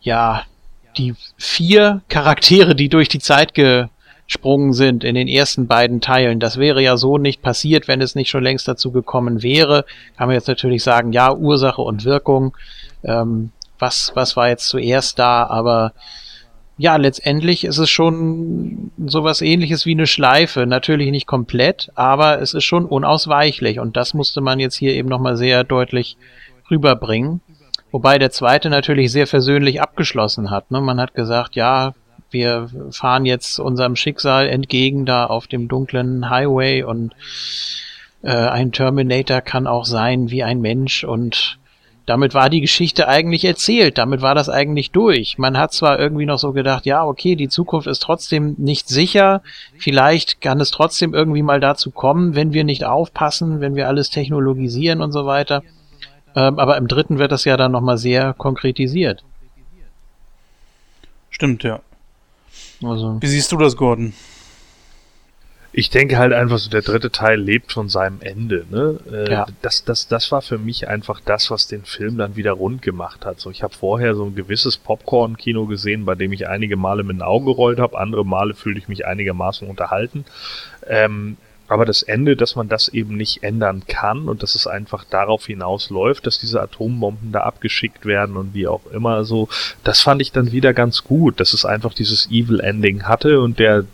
[0.00, 0.42] ja
[0.96, 6.56] die vier Charaktere, die durch die Zeit gesprungen sind in den ersten beiden Teilen, das
[6.56, 9.84] wäre ja so nicht passiert, wenn es nicht schon längst dazu gekommen wäre.
[10.16, 12.56] Kann man jetzt natürlich sagen, ja Ursache und Wirkung,
[13.04, 15.92] ähm, was was war jetzt zuerst da, aber
[16.80, 20.64] ja, letztendlich ist es schon sowas ähnliches wie eine Schleife.
[20.64, 23.80] Natürlich nicht komplett, aber es ist schon unausweichlich.
[23.80, 26.16] Und das musste man jetzt hier eben nochmal sehr deutlich
[26.70, 27.42] rüberbringen.
[27.90, 30.70] Wobei der zweite natürlich sehr versöhnlich abgeschlossen hat.
[30.70, 30.80] Ne?
[30.80, 31.92] Man hat gesagt, ja,
[32.30, 37.12] wir fahren jetzt unserem Schicksal entgegen da auf dem dunklen Highway und
[38.22, 41.59] äh, ein Terminator kann auch sein wie ein Mensch und
[42.06, 45.38] damit war die Geschichte eigentlich erzählt, damit war das eigentlich durch.
[45.38, 49.42] Man hat zwar irgendwie noch so gedacht, ja, okay, die Zukunft ist trotzdem nicht sicher,
[49.78, 54.10] vielleicht kann es trotzdem irgendwie mal dazu kommen, wenn wir nicht aufpassen, wenn wir alles
[54.10, 55.62] technologisieren und so weiter.
[56.34, 59.24] Ähm, aber im dritten wird das ja dann nochmal sehr konkretisiert.
[61.30, 61.80] Stimmt, ja.
[62.82, 63.18] Also.
[63.20, 64.12] Wie siehst du das, Gordon?
[65.72, 68.66] Ich denke halt einfach so, der dritte Teil lebt von seinem Ende.
[68.70, 68.98] Ne?
[69.10, 69.46] Äh, ja.
[69.62, 73.24] das, das, das war für mich einfach das, was den Film dann wieder rund gemacht
[73.24, 73.38] hat.
[73.38, 77.16] So, ich habe vorher so ein gewisses Popcorn-Kino gesehen, bei dem ich einige Male mit
[77.16, 80.24] den Augen gerollt habe, andere Male fühlte ich mich einigermaßen unterhalten.
[80.88, 81.36] Ähm,
[81.70, 85.46] aber das Ende, dass man das eben nicht ändern kann und dass es einfach darauf
[85.46, 89.48] hinausläuft, dass diese Atombomben da abgeschickt werden und wie auch immer so,
[89.84, 93.60] das fand ich dann wieder ganz gut, dass es einfach dieses Evil Ending hatte und
[93.60, 93.84] der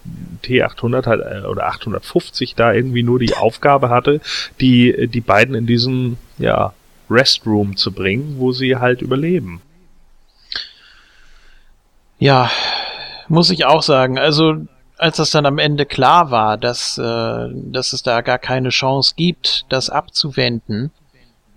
[0.42, 4.20] T800 halt, oder 850 da irgendwie nur die Aufgabe hatte,
[4.60, 6.72] die, die beiden in diesen, ja,
[7.08, 9.62] Restroom zu bringen, wo sie halt überleben.
[12.18, 12.50] Ja,
[13.28, 14.18] muss ich auch sagen.
[14.18, 14.66] Also
[14.98, 19.14] als das dann am Ende klar war, dass, äh, dass es da gar keine Chance
[19.16, 20.90] gibt, das abzuwenden,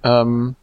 [0.04, 0.56] ähm,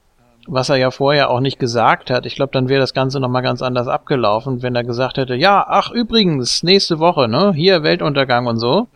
[0.46, 3.42] was er ja vorher auch nicht gesagt hat, ich glaube, dann wäre das Ganze nochmal
[3.42, 8.46] ganz anders abgelaufen, wenn er gesagt hätte, ja, ach übrigens, nächste Woche, ne, hier Weltuntergang
[8.46, 8.88] und so.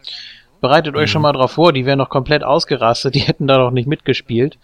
[0.60, 1.00] Bereitet mhm.
[1.00, 3.88] euch schon mal drauf vor, die wären noch komplett ausgerastet, die hätten da doch nicht
[3.88, 4.58] mitgespielt.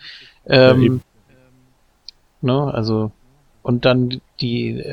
[0.46, 1.00] Ähm,
[2.42, 3.10] ja, ne, also,
[3.62, 4.84] und dann die,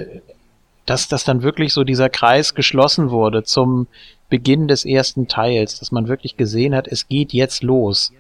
[0.86, 3.88] dass, dass dann wirklich so dieser Kreis geschlossen wurde zum
[4.30, 8.12] Beginn des ersten Teils, dass man wirklich gesehen hat, es geht jetzt los.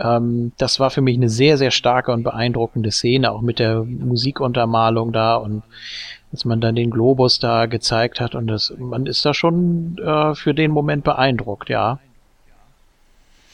[0.00, 3.82] Ähm, das war für mich eine sehr, sehr starke und beeindruckende Szene, auch mit der
[3.84, 5.62] Musikuntermalung da und
[6.32, 10.34] dass man dann den Globus da gezeigt hat und das, man ist da schon äh,
[10.34, 11.98] für den Moment beeindruckt, ja.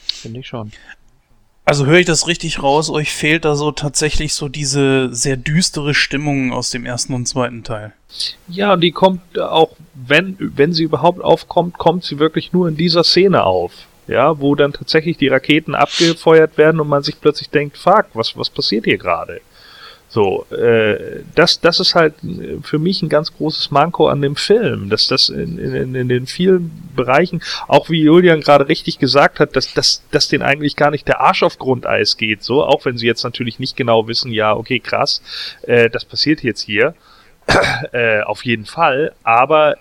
[0.05, 0.71] Finde ich schon.
[1.65, 5.93] Also höre ich das richtig raus, euch fehlt da so tatsächlich so diese sehr düstere
[5.93, 7.91] Stimmung aus dem ersten und zweiten Teil.
[8.47, 13.03] Ja, die kommt auch, wenn, wenn sie überhaupt aufkommt, kommt sie wirklich nur in dieser
[13.03, 13.86] Szene auf.
[14.07, 18.37] Ja, wo dann tatsächlich die Raketen abgefeuert werden und man sich plötzlich denkt, fuck, was,
[18.37, 19.41] was passiert hier gerade?
[20.09, 22.13] So, äh, das, das ist halt
[22.63, 26.27] für mich ein ganz großes Manko an dem Film, dass das in, in, in den
[26.27, 30.91] vielen Bereichen, auch wie Julian gerade richtig gesagt hat, dass, dass, dass denen eigentlich gar
[30.91, 34.31] nicht der Arsch auf Grundeis geht, so, auch wenn sie jetzt natürlich nicht genau wissen,
[34.31, 35.21] ja, okay, krass,
[35.63, 36.95] äh, das passiert jetzt hier,
[37.91, 39.75] äh, auf jeden Fall, aber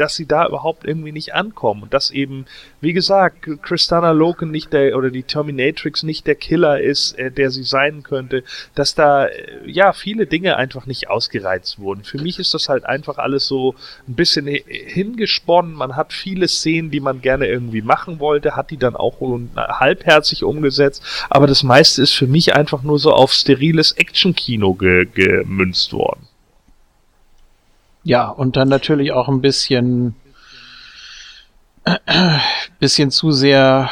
[0.00, 2.46] dass sie da überhaupt irgendwie nicht ankommen und dass eben,
[2.80, 7.50] wie gesagt, Christana Loken nicht der oder die Terminatrix nicht der Killer ist, äh, der
[7.50, 8.42] sie sein könnte,
[8.74, 12.04] dass da äh, ja viele Dinge einfach nicht ausgereizt wurden.
[12.04, 13.74] Für mich ist das halt einfach alles so
[14.08, 15.74] ein bisschen hingesponnen.
[15.74, 19.20] Man hat viele Szenen, die man gerne irgendwie machen wollte, hat die dann auch
[19.56, 25.06] halbherzig umgesetzt, aber das meiste ist für mich einfach nur so auf steriles Actionkino ge
[25.12, 26.29] gemünzt worden.
[28.02, 30.14] Ja, und dann natürlich auch ein bisschen,
[31.84, 31.96] äh,
[32.78, 33.90] bisschen zu sehr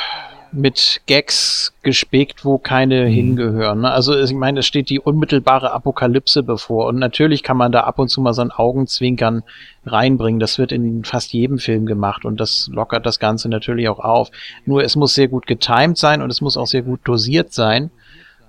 [0.53, 3.09] mit Gags gespickt, wo keine mhm.
[3.09, 3.81] hingehören.
[3.83, 3.91] Ne?
[3.91, 7.99] Also ich meine, es steht die unmittelbare Apokalypse bevor und natürlich kann man da ab
[7.99, 9.43] und zu mal so ein Augenzwinkern
[9.85, 10.41] reinbringen.
[10.41, 14.31] Das wird in fast jedem Film gemacht und das lockert das Ganze natürlich auch auf.
[14.65, 17.91] Nur es muss sehr gut getimed sein und es muss auch sehr gut dosiert sein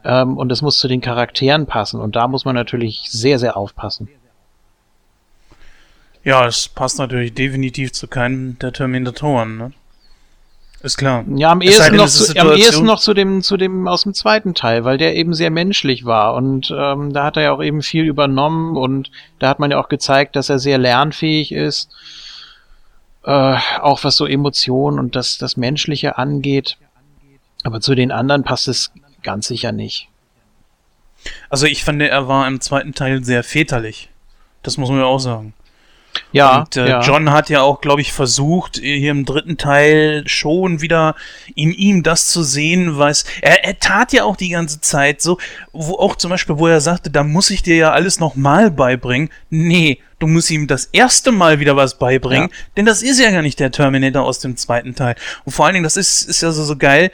[0.03, 3.57] ähm, und es muss zu den Charakteren passen und da muss man natürlich sehr, sehr
[3.57, 4.10] aufpassen.
[6.24, 9.72] Ja, es passt natürlich definitiv zu keinem der Terminatoren, ne?
[10.82, 11.26] Ist klar.
[11.36, 14.53] Ja, am ehesten, noch zu, am ehesten noch zu dem, zu dem aus dem zweiten
[14.53, 17.82] Teil, weil der eben sehr menschlich war und ähm, da hat er ja auch eben
[17.82, 21.89] viel übernommen und da hat man ja auch gezeigt, dass er sehr lernfähig ist,
[23.26, 26.78] äh, auch was so Emotionen und das, das Menschliche angeht.
[27.63, 28.91] Aber zu den anderen passt es
[29.22, 30.07] ganz sicher nicht.
[31.49, 34.09] Also ich fand, er war im zweiten Teil sehr väterlich.
[34.63, 35.53] Das muss man ja auch sagen.
[36.32, 37.01] Ja, und äh, ja.
[37.01, 41.15] John hat ja auch, glaube ich, versucht, hier im dritten Teil schon wieder
[41.55, 45.39] in ihm das zu sehen, was er, er tat ja auch die ganze Zeit so,
[45.73, 49.30] wo auch zum Beispiel, wo er sagte, da muss ich dir ja alles nochmal beibringen.
[49.49, 52.55] Nee, du musst ihm das erste Mal wieder was beibringen, ja.
[52.77, 55.15] denn das ist ja gar nicht der Terminator aus dem zweiten Teil.
[55.45, 57.11] Und vor allen Dingen, das ist, ist ja so, so geil.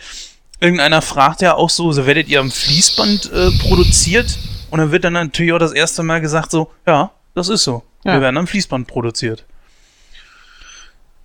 [0.60, 4.38] Irgendeiner fragt ja auch so, so werdet ihr am Fließband äh, produziert?
[4.72, 7.84] Und dann wird dann natürlich auch das erste Mal gesagt so, ja, das ist so.
[8.06, 8.14] Ja.
[8.14, 9.46] Wir werden am Fließband produziert.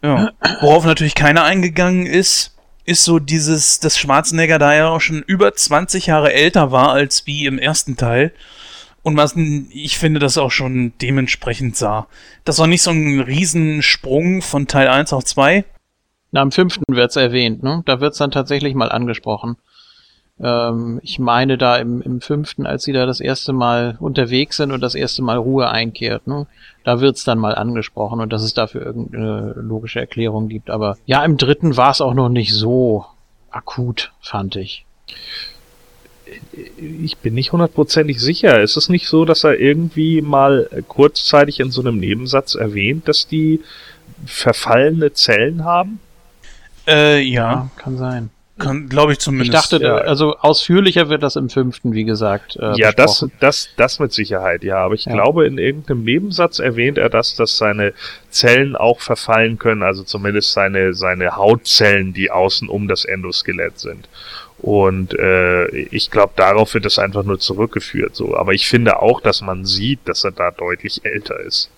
[0.03, 0.33] Ja.
[0.61, 2.57] Worauf natürlich keiner eingegangen ist,
[2.87, 7.26] ist so dieses, dass Schwarzenegger da ja auch schon über 20 Jahre älter war als
[7.26, 8.33] wie im ersten Teil.
[9.03, 12.07] Und was ich finde, das auch schon dementsprechend sah.
[12.45, 15.64] Das war nicht so ein Riesensprung von Teil 1 auf 2.
[16.33, 17.83] Na, im fünften wird's erwähnt, ne?
[17.87, 19.57] Da wird's dann tatsächlich mal angesprochen.
[20.43, 24.72] Ähm, ich meine da im, im fünften, als sie da das erste Mal unterwegs sind
[24.72, 26.47] und das erste Mal Ruhe einkehrt, ne?
[26.82, 30.70] Da wird's dann mal angesprochen und dass es dafür irgendeine logische Erklärung gibt.
[30.70, 33.05] Aber ja, im dritten war es auch noch nicht so
[33.51, 34.86] akut, fand ich.
[36.78, 38.61] Ich bin nicht hundertprozentig sicher.
[38.61, 43.26] Ist es nicht so, dass er irgendwie mal kurzzeitig in so einem Nebensatz erwähnt, dass
[43.26, 43.61] die
[44.24, 46.01] verfallene Zellen haben?
[46.86, 47.53] Äh, ja.
[47.53, 48.30] Ja, kann sein.
[48.89, 49.65] Glaube ich zumindest.
[49.65, 49.97] Ich dachte, ja.
[49.97, 52.57] also ausführlicher wird das im fünften, wie gesagt.
[52.57, 53.33] Äh, ja, das, besprochen.
[53.41, 54.77] das, das mit Sicherheit, ja.
[54.79, 55.13] Aber ich Ja.
[55.13, 57.93] glaube, in irgendeinem Nebensatz erwähnt er das, dass seine
[58.31, 64.09] Zellen auch verfallen können, also zumindest seine, seine Hautzellen, die außen um das Endoskelett sind.
[64.59, 68.15] Und äh, ich glaube, darauf wird es einfach nur zurückgeführt.
[68.15, 71.71] So, aber ich finde auch, dass man sieht, dass er da deutlich älter ist.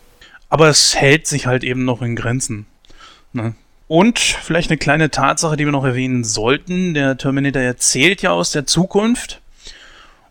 [0.48, 2.66] Aber es hält sich halt eben noch in Grenzen.
[3.32, 3.54] Ne?
[3.92, 6.94] Und vielleicht eine kleine Tatsache, die wir noch erwähnen sollten.
[6.94, 9.42] Der Terminator erzählt ja aus der Zukunft.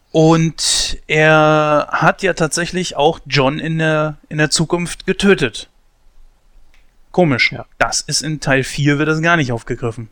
[0.10, 5.70] Und er hat ja tatsächlich auch John in der, in der Zukunft getötet.
[7.12, 7.52] Komisch.
[7.52, 7.68] Ja.
[7.78, 10.10] Das ist in Teil 4 wird das gar nicht aufgegriffen.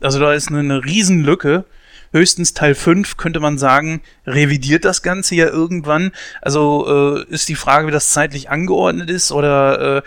[0.00, 1.64] Also da ist eine, eine Riesenlücke.
[2.12, 6.12] Höchstens Teil 5 könnte man sagen, revidiert das Ganze ja irgendwann.
[6.40, 10.02] Also äh, ist die Frage, wie das zeitlich angeordnet ist oder äh,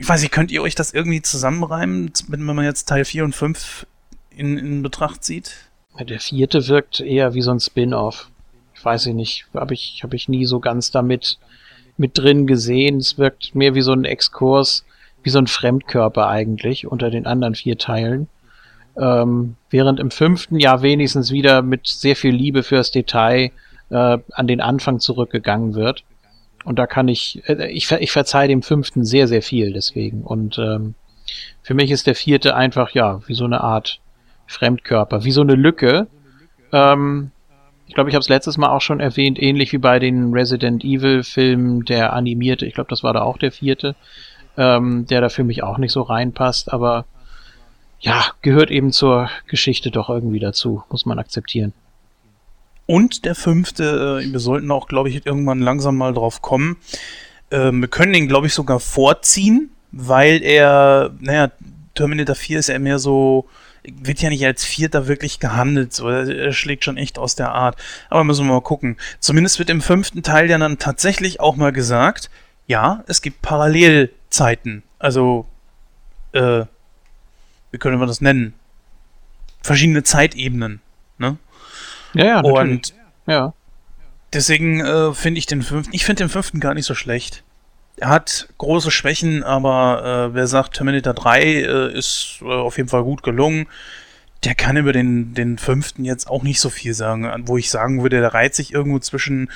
[0.00, 3.34] ich weiß nicht, könnt ihr euch das irgendwie zusammenreimen, wenn man jetzt Teil 4 und
[3.34, 3.86] 5
[4.30, 5.68] in, in Betracht zieht?
[5.98, 8.30] Der vierte wirkt eher wie so ein Spin-off.
[8.74, 11.38] Ich weiß ich nicht, habe ich, hab ich nie so ganz damit
[11.98, 12.96] mit drin gesehen.
[12.96, 14.86] Es wirkt mehr wie so ein Exkurs,
[15.22, 18.26] wie so ein Fremdkörper eigentlich unter den anderen vier Teilen.
[18.96, 23.50] Ähm, während im fünften Jahr wenigstens wieder mit sehr viel Liebe fürs Detail
[23.90, 26.04] äh, an den Anfang zurückgegangen wird.
[26.64, 30.22] Und da kann ich, äh, ich, ich verzeihe dem fünften sehr, sehr viel deswegen.
[30.22, 30.94] Und ähm,
[31.62, 34.00] für mich ist der vierte einfach, ja, wie so eine Art
[34.46, 36.08] Fremdkörper, wie so eine Lücke.
[36.72, 37.30] Ähm,
[37.86, 40.84] ich glaube, ich habe es letztes Mal auch schon erwähnt, ähnlich wie bei den Resident
[40.84, 43.96] Evil Filmen, der animierte, ich glaube, das war da auch der vierte,
[44.56, 47.04] ähm, der da für mich auch nicht so reinpasst, aber
[47.98, 51.72] ja, gehört eben zur Geschichte doch irgendwie dazu, muss man akzeptieren.
[52.90, 56.76] Und der fünfte, äh, wir sollten auch, glaube ich, irgendwann langsam mal drauf kommen.
[57.52, 61.52] Ähm, wir können den, glaube ich, sogar vorziehen, weil er, naja,
[61.94, 63.48] Terminator 4 ist ja mehr so,
[63.84, 67.52] wird ja nicht als Vierter wirklich gehandelt, so, er er schlägt schon echt aus der
[67.52, 67.76] Art.
[68.08, 68.96] Aber müssen wir mal gucken.
[69.20, 72.28] Zumindest wird im fünften Teil ja dann tatsächlich auch mal gesagt,
[72.66, 74.82] ja, es gibt Parallelzeiten.
[74.98, 75.46] Also,
[76.32, 76.64] äh,
[77.70, 78.52] wie können wir das nennen?
[79.62, 80.80] Verschiedene Zeitebenen,
[81.18, 81.36] ne?
[82.14, 82.58] Ja, ja, natürlich.
[82.58, 82.94] Und
[83.26, 83.52] ja.
[84.32, 87.42] Deswegen äh, finde ich den fünften, ich finde den fünften gar nicht so schlecht.
[87.96, 92.88] Er hat große Schwächen, aber äh, wer sagt, Terminator 3 äh, ist äh, auf jeden
[92.88, 93.66] Fall gut gelungen,
[94.44, 97.28] der kann über den, den fünften jetzt auch nicht so viel sagen.
[97.46, 99.50] Wo ich sagen würde, der reiht sich irgendwo zwischen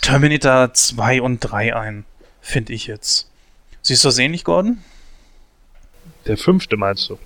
[0.00, 2.04] Terminator 2 und 3 ein,
[2.40, 3.28] finde ich jetzt.
[3.82, 4.78] Siehst du das ähnlich, Gordon?
[6.26, 7.18] Der fünfte meinst du?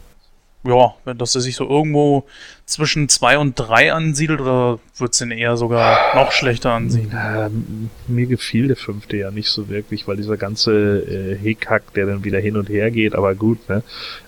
[0.66, 2.24] Ja, wenn dass er sich so irgendwo
[2.64, 7.12] zwischen 2 und 3 ansiedelt oder wird es denn eher sogar noch schlechter ansiedeln?
[7.14, 12.06] Ähm, mir gefiel der fünfte ja nicht so wirklich, weil dieser ganze äh, Hickhack, der
[12.06, 13.82] dann wieder hin und her geht, aber gut, ne?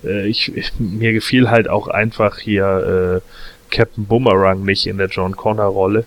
[0.04, 5.08] Äh, ich, ich, mir gefiel halt auch einfach hier äh, Captain Boomerang nicht in der
[5.08, 6.04] John Connor Rolle.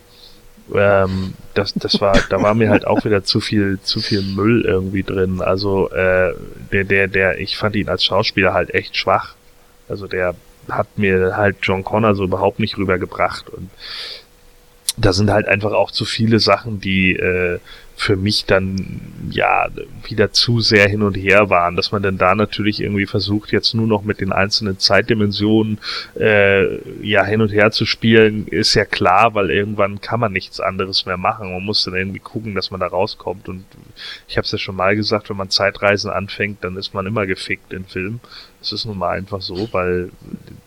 [0.73, 4.63] Ähm, das, das war, da war mir halt auch wieder zu viel, zu viel Müll
[4.65, 5.41] irgendwie drin.
[5.41, 6.33] Also äh,
[6.71, 9.35] der, der, der, ich fand ihn als Schauspieler halt echt schwach.
[9.91, 10.35] Also der
[10.69, 13.69] hat mir halt John Connor so überhaupt nicht rübergebracht und
[14.97, 17.59] da sind halt einfach auch zu viele Sachen, die äh,
[17.95, 19.67] für mich dann ja
[20.07, 23.73] wieder zu sehr hin und her waren, dass man dann da natürlich irgendwie versucht, jetzt
[23.75, 25.79] nur noch mit den einzelnen Zeitdimensionen
[26.19, 30.59] äh, ja hin und her zu spielen, ist ja klar, weil irgendwann kann man nichts
[30.59, 31.51] anderes mehr machen.
[31.53, 33.47] Man muss dann irgendwie gucken, dass man da rauskommt.
[33.47, 33.65] Und
[34.27, 37.27] ich habe es ja schon mal gesagt, wenn man Zeitreisen anfängt, dann ist man immer
[37.27, 38.19] gefickt in Filmen.
[38.61, 40.11] Es ist nun mal einfach so, weil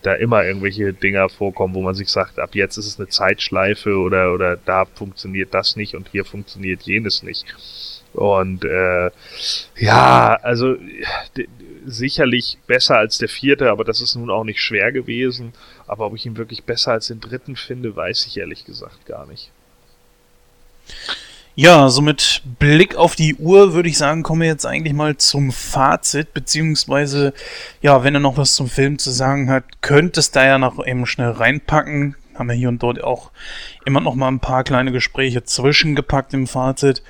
[0.03, 3.97] da immer irgendwelche Dinger vorkommen, wo man sich sagt, ab jetzt ist es eine Zeitschleife
[3.97, 7.47] oder, oder da funktioniert das nicht und hier funktioniert jenes nicht.
[8.13, 9.11] Und äh,
[9.77, 10.77] ja, also
[11.85, 15.53] sicherlich besser als der vierte, aber das ist nun auch nicht schwer gewesen.
[15.87, 19.27] Aber ob ich ihn wirklich besser als den dritten finde, weiß ich ehrlich gesagt gar
[19.27, 19.51] nicht.
[21.57, 25.17] Ja, so mit Blick auf die Uhr würde ich sagen, kommen wir jetzt eigentlich mal
[25.19, 27.33] zum Fazit, beziehungsweise,
[27.81, 30.85] ja, wenn er noch was zum Film zu sagen hat, könnte es da ja noch
[30.85, 32.17] eben schnell reinpacken.
[32.35, 33.31] haben wir hier und dort auch
[33.85, 37.05] immer noch mal ein paar kleine Gespräche zwischengepackt im Fazit.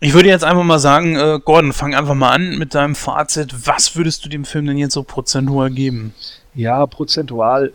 [0.00, 3.66] Ich würde jetzt einfach mal sagen, äh, Gordon, fang einfach mal an mit deinem Fazit.
[3.66, 6.14] Was würdest du dem Film denn jetzt so prozentual geben?
[6.54, 7.72] Ja, prozentual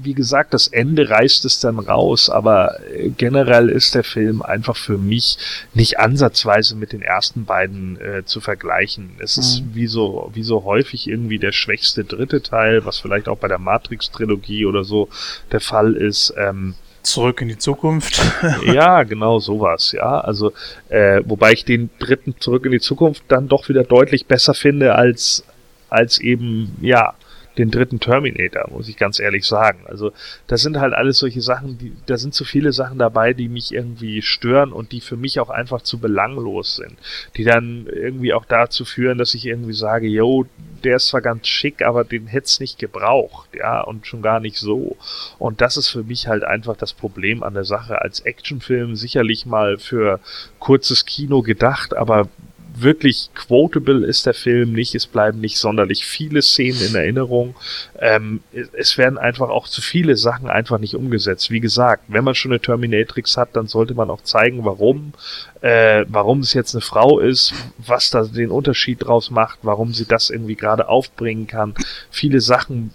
[0.00, 4.76] wie gesagt, das Ende reißt es dann raus, aber äh, generell ist der Film einfach
[4.76, 5.38] für mich
[5.74, 9.10] nicht ansatzweise mit den ersten beiden äh, zu vergleichen.
[9.18, 9.40] Es mhm.
[9.42, 13.48] ist wie so, wie so häufig irgendwie der schwächste dritte Teil, was vielleicht auch bei
[13.48, 15.08] der Matrix-Trilogie oder so
[15.52, 16.34] der Fall ist.
[16.36, 18.22] Ähm, Zurück in die Zukunft.
[18.64, 20.20] ja, genau sowas, ja.
[20.20, 20.52] Also,
[20.88, 24.94] äh, wobei ich den dritten Zurück in die Zukunft dann doch wieder deutlich besser finde
[24.94, 25.44] als,
[25.90, 27.14] als eben, ja,
[27.58, 29.80] den dritten Terminator, muss ich ganz ehrlich sagen.
[29.86, 30.12] Also
[30.46, 33.72] das sind halt alles solche Sachen, die, da sind zu viele Sachen dabei, die mich
[33.72, 36.96] irgendwie stören und die für mich auch einfach zu belanglos sind.
[37.36, 40.46] Die dann irgendwie auch dazu führen, dass ich irgendwie sage, yo,
[40.82, 44.40] der ist zwar ganz schick, aber den hätte es nicht gebraucht, ja, und schon gar
[44.40, 44.96] nicht so.
[45.38, 48.02] Und das ist für mich halt einfach das Problem an der Sache.
[48.02, 50.20] Als Actionfilm sicherlich mal für
[50.58, 52.28] kurzes Kino gedacht, aber
[52.76, 54.94] wirklich quotable ist der Film nicht.
[54.94, 57.54] Es bleiben nicht sonderlich viele Szenen in Erinnerung.
[57.98, 58.42] Ähm,
[58.72, 61.50] es werden einfach auch zu viele Sachen einfach nicht umgesetzt.
[61.50, 65.12] Wie gesagt, wenn man schon eine Terminatrix hat, dann sollte man auch zeigen, warum,
[65.60, 70.06] äh, warum es jetzt eine Frau ist, was da den Unterschied draus macht, warum sie
[70.06, 71.74] das irgendwie gerade aufbringen kann.
[72.10, 72.90] Viele Sachen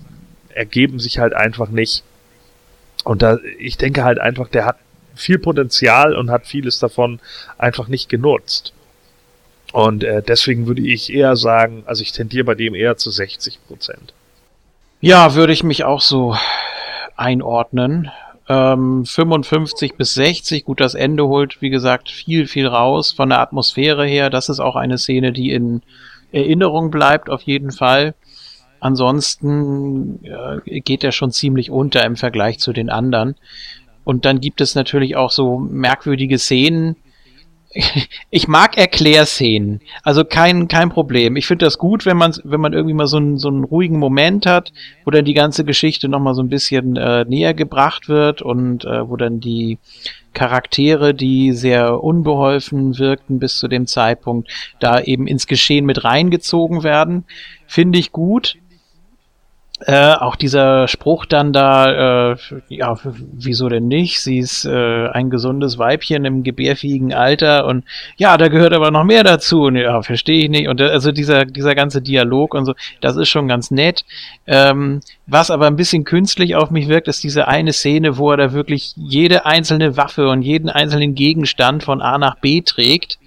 [0.49, 2.03] ergeben sich halt einfach nicht.
[3.06, 4.77] Und da, ich denke halt einfach, der hat
[5.15, 7.19] viel Potenzial und hat vieles davon
[7.57, 8.73] einfach nicht genutzt.
[9.72, 13.60] Und äh, deswegen würde ich eher sagen, also ich tendiere bei dem eher zu 60
[13.68, 14.14] Prozent.
[15.02, 16.36] Ja, würde ich mich auch so
[17.16, 18.12] einordnen.
[18.48, 23.40] Ähm, 55 bis 60, gut, das Ende holt, wie gesagt, viel, viel raus von der
[23.40, 24.30] Atmosphäre her.
[24.30, 25.84] Das ist auch eine Szene, die in
[26.32, 28.16] Erinnerung bleibt, auf jeden Fall.
[28.80, 33.36] Ansonsten äh, geht er schon ziemlich unter im Vergleich zu den anderen.
[34.04, 36.96] Und dann gibt es natürlich auch so merkwürdige Szenen,
[38.30, 39.82] ich mag Erklärszenen.
[40.04, 41.36] Also kein, kein Problem.
[41.36, 44.00] Ich finde das gut, wenn man, wenn man irgendwie mal so einen, so einen ruhigen
[44.00, 44.74] Moment hat,
[45.06, 49.08] wo dann die ganze Geschichte nochmal so ein bisschen äh, näher gebracht wird und äh,
[49.08, 49.78] wo dann die
[50.34, 56.84] Charaktere, die sehr unbeholfen wirkten bis zu dem Zeitpunkt, da eben ins Geschehen mit reingezogen
[56.84, 57.26] werden.
[57.68, 58.58] Finde ich gut.
[59.85, 62.38] Äh, auch dieser Spruch dann da, äh,
[62.68, 64.19] ja, wieso denn nicht?
[64.19, 67.85] Sie ist äh, ein gesundes Weibchen im gebärfähigen Alter und
[68.18, 69.64] ja, da gehört aber noch mehr dazu.
[69.64, 70.68] Und ja, verstehe ich nicht.
[70.68, 74.03] Und äh, also dieser, dieser ganze Dialog und so, das ist schon ganz nett.
[74.47, 78.38] Ähm, was aber ein bisschen künstlich auf mich wirkt, ist diese eine Szene, wo er
[78.38, 83.19] da wirklich jede einzelne Waffe und jeden einzelnen Gegenstand von A nach B trägt.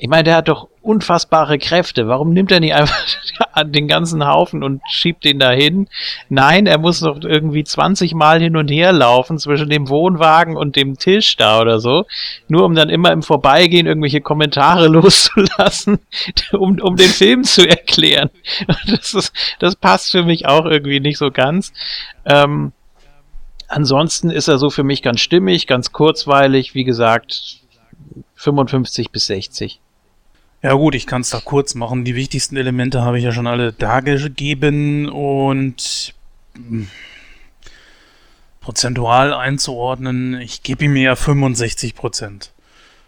[0.00, 2.06] Ich meine, der hat doch unfassbare Kräfte.
[2.06, 3.04] Warum nimmt er nicht einfach
[3.64, 5.88] den ganzen Haufen und schiebt den dahin?
[6.28, 10.76] Nein, er muss doch irgendwie 20 Mal hin und her laufen zwischen dem Wohnwagen und
[10.76, 12.04] dem Tisch da oder so,
[12.46, 15.98] nur um dann immer im Vorbeigehen irgendwelche Kommentare loszulassen,
[16.52, 18.30] um, um den Film zu erklären.
[18.86, 21.72] Das, ist, das passt für mich auch irgendwie nicht so ganz.
[22.24, 22.72] Ähm,
[23.66, 27.58] ansonsten ist er so für mich ganz stimmig, ganz kurzweilig, wie gesagt,
[28.36, 29.80] 55 bis 60.
[30.60, 32.04] Ja gut, ich kann es da kurz machen.
[32.04, 36.14] Die wichtigsten Elemente habe ich ja schon alle dargegeben und
[36.54, 36.88] hm,
[38.60, 42.52] prozentual einzuordnen, ich gebe ihm ja 65 Prozent.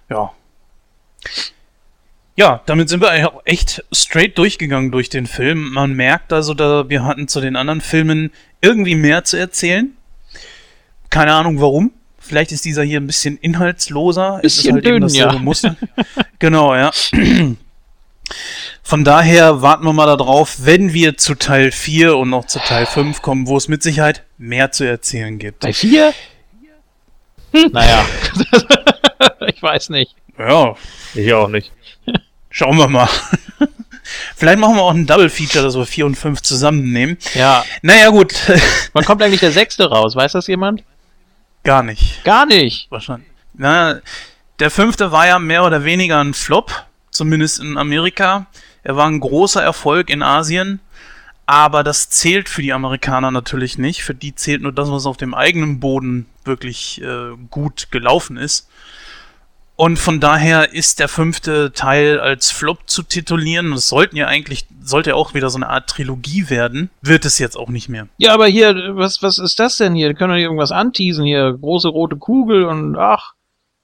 [0.08, 0.32] Ja.
[2.36, 5.72] Ja, damit sind wir auch echt straight durchgegangen durch den Film.
[5.72, 8.30] Man merkt also, da wir hatten zu den anderen Filmen
[8.62, 9.92] irgendwie mehr zu erzählen.
[11.10, 11.92] Keine Ahnung warum.
[12.30, 14.38] Vielleicht ist dieser hier ein bisschen inhaltsloser.
[14.40, 15.32] Bisschen es ist halt dünn, ja.
[15.32, 15.74] Muster.
[16.38, 16.92] genau, ja.
[18.84, 22.86] Von daher warten wir mal darauf, wenn wir zu Teil 4 und noch zu Teil
[22.86, 25.64] 5 kommen, wo es mit Sicherheit mehr zu erzählen gibt.
[25.64, 26.14] Teil 4?
[27.52, 27.70] Hm.
[27.72, 28.06] Naja,
[29.48, 30.14] ich weiß nicht.
[30.38, 30.76] Ja.
[31.14, 31.72] Ich auch nicht.
[32.48, 33.08] Schauen wir mal.
[34.36, 37.18] Vielleicht machen wir auch ein Double Feature, dass wir 4 und 5 zusammennehmen.
[37.34, 37.64] Ja.
[37.82, 38.34] Naja, gut.
[38.92, 40.14] Wann kommt eigentlich der sechste raus?
[40.14, 40.84] Weiß das jemand?
[41.62, 42.24] Gar nicht.
[42.24, 42.90] Gar nicht.
[42.90, 43.28] Wahrscheinlich.
[43.54, 44.00] Na,
[44.58, 48.46] der fünfte war ja mehr oder weniger ein Flop, zumindest in Amerika.
[48.82, 50.80] Er war ein großer Erfolg in Asien,
[51.46, 54.02] aber das zählt für die Amerikaner natürlich nicht.
[54.02, 58.68] Für die zählt nur das, was auf dem eigenen Boden wirklich äh, gut gelaufen ist.
[59.80, 63.70] Und von daher ist der fünfte Teil als Flop zu titulieren.
[63.70, 66.90] Das sollten ja eigentlich, sollte ja auch wieder so eine Art Trilogie werden.
[67.00, 68.06] Wird es jetzt auch nicht mehr.
[68.18, 70.12] Ja, aber hier, was, was ist das denn hier?
[70.12, 71.54] Können wir hier irgendwas anteasen hier?
[71.54, 73.32] Große rote Kugel und ach.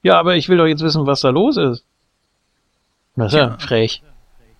[0.03, 1.83] Ja, aber ich will doch jetzt wissen, was da los ist.
[3.15, 4.03] Das ist ja, ja frech.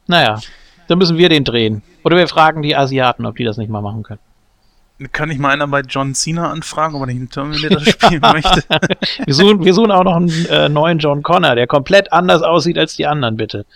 [0.07, 0.41] Naja,
[0.89, 1.83] dann müssen wir den drehen.
[2.03, 4.21] Oder wir fragen die Asiaten, ob die das nicht mal machen können.
[5.13, 8.65] Kann ich mal einer bei John Cena anfragen, ob er nicht einen Terminator spielen möchte?
[9.25, 12.79] wir, suchen, wir suchen auch noch einen äh, neuen John Connor, der komplett anders aussieht
[12.79, 13.67] als die anderen, bitte.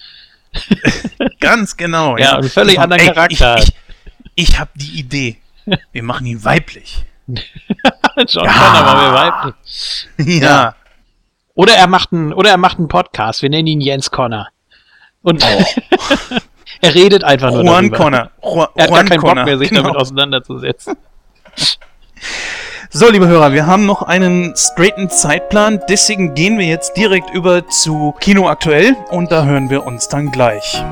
[1.40, 2.16] Ganz genau.
[2.16, 2.38] Ja, ja.
[2.38, 3.58] einen völlig Ey, anderen Charakter.
[3.58, 3.68] Ich,
[4.34, 5.36] ich, ich habe die Idee.
[5.92, 7.04] Wir machen ihn weiblich.
[7.26, 8.52] John ja.
[8.52, 10.08] Connor machen wir weiblich.
[10.18, 10.46] Ja.
[10.46, 10.74] ja.
[11.54, 13.42] Oder er macht einen, oder er macht einen Podcast.
[13.42, 14.48] Wir nennen ihn Jens Connor.
[15.20, 16.36] Und oh.
[16.80, 17.96] er redet einfach nur Juan darüber.
[17.96, 18.30] Connor.
[18.42, 19.34] Juan, er hat gar keinen Connor.
[19.34, 19.82] Bock mehr, sich genau.
[19.82, 20.96] damit auseinanderzusetzen.
[22.92, 27.68] So, liebe Hörer, wir haben noch einen straighten Zeitplan, deswegen gehen wir jetzt direkt über
[27.68, 30.82] zu Kino aktuell und da hören wir uns dann gleich.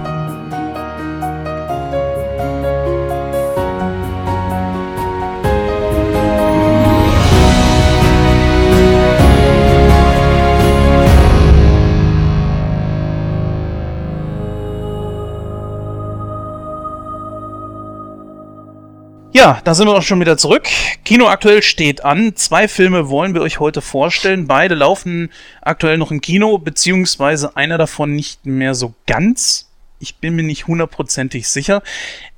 [19.35, 20.67] Ja, da sind wir auch schon wieder zurück.
[21.05, 22.35] Kino aktuell steht an.
[22.35, 24.47] Zwei Filme wollen wir euch heute vorstellen.
[24.47, 25.31] Beide laufen
[25.61, 29.69] aktuell noch im Kino, beziehungsweise einer davon nicht mehr so ganz.
[30.01, 31.83] Ich bin mir nicht hundertprozentig sicher.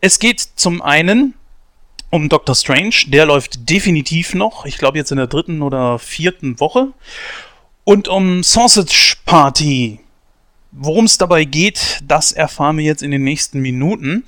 [0.00, 1.34] Es geht zum einen
[2.10, 2.94] um Doctor Strange.
[3.06, 4.66] Der läuft definitiv noch.
[4.66, 6.88] Ich glaube jetzt in der dritten oder vierten Woche.
[7.84, 10.00] Und um Sausage Party.
[10.72, 14.24] Worum es dabei geht, das erfahren wir jetzt in den nächsten Minuten.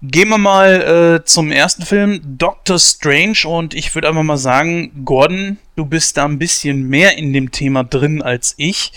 [0.00, 3.38] Gehen wir mal äh, zum ersten Film, Doctor Strange.
[3.46, 7.50] Und ich würde einfach mal sagen, Gordon, du bist da ein bisschen mehr in dem
[7.50, 8.92] Thema drin als ich.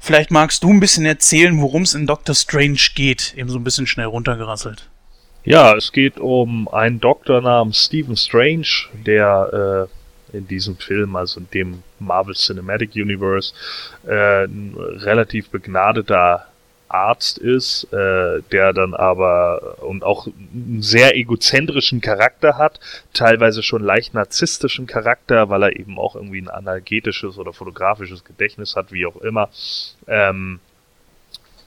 [0.00, 3.34] Vielleicht magst du ein bisschen erzählen, worum es in Doctor Strange geht.
[3.36, 4.88] Eben so ein bisschen schnell runtergerasselt.
[5.44, 8.66] Ja, es geht um einen Doktor namens Stephen Strange,
[9.06, 9.88] der
[10.32, 13.52] äh, in diesem Film, also in dem Marvel Cinematic Universe,
[14.06, 16.46] äh, ein relativ begnadeter
[16.88, 22.80] Arzt ist, äh, der dann aber und auch einen sehr egozentrischen Charakter hat,
[23.12, 28.76] teilweise schon leicht narzisstischen Charakter, weil er eben auch irgendwie ein analgetisches oder fotografisches Gedächtnis
[28.76, 29.50] hat, wie auch immer,
[30.06, 30.60] ähm,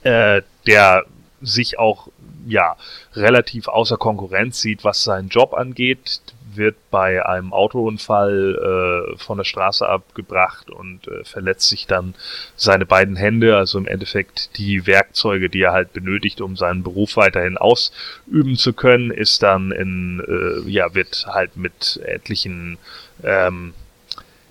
[0.02, 1.04] äh, der
[1.40, 2.08] sich auch
[2.46, 2.76] ja
[3.14, 6.20] relativ außer Konkurrenz sieht, was seinen Job angeht,
[6.56, 12.14] wird bei einem Autounfall äh, von der Straße abgebracht und äh, verletzt sich dann
[12.56, 17.16] seine beiden Hände, also im Endeffekt die Werkzeuge, die er halt benötigt, um seinen Beruf
[17.16, 22.78] weiterhin ausüben zu können, ist dann in, äh, ja, wird halt mit etlichen
[23.22, 23.74] ähm,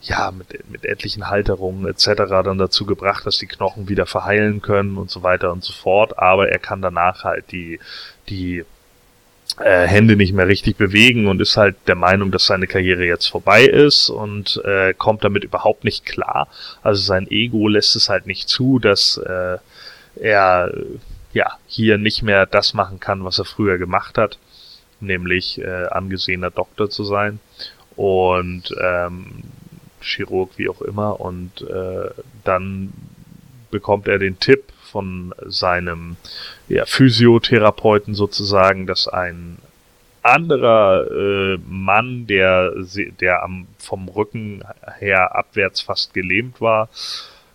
[0.02, 2.24] ja, mit, mit etlichen Halterungen etc.
[2.44, 6.18] dann dazu gebracht, dass die Knochen wieder verheilen können und so weiter und so fort.
[6.18, 7.80] Aber er kann danach halt die,
[8.28, 8.66] die
[9.60, 13.28] äh, Hände nicht mehr richtig bewegen und ist halt der Meinung, dass seine Karriere jetzt
[13.28, 16.48] vorbei ist und äh, kommt damit überhaupt nicht klar.
[16.82, 19.58] Also sein Ego lässt es halt nicht zu, dass äh,
[20.16, 20.72] er
[21.34, 24.38] ja hier nicht mehr das machen kann, was er früher gemacht hat,
[25.00, 27.40] nämlich äh, angesehener Doktor zu sein
[27.96, 29.44] und ähm,
[30.02, 32.10] Chirurg wie auch immer und äh,
[32.44, 32.94] dann
[33.70, 36.18] bekommt er den Tipp von seinem
[36.68, 39.58] ja, Physiotherapeuten sozusagen, dass ein
[40.24, 42.74] anderer äh, Mann, der,
[43.20, 44.64] der am, vom Rücken
[45.00, 46.90] her abwärts fast gelähmt war,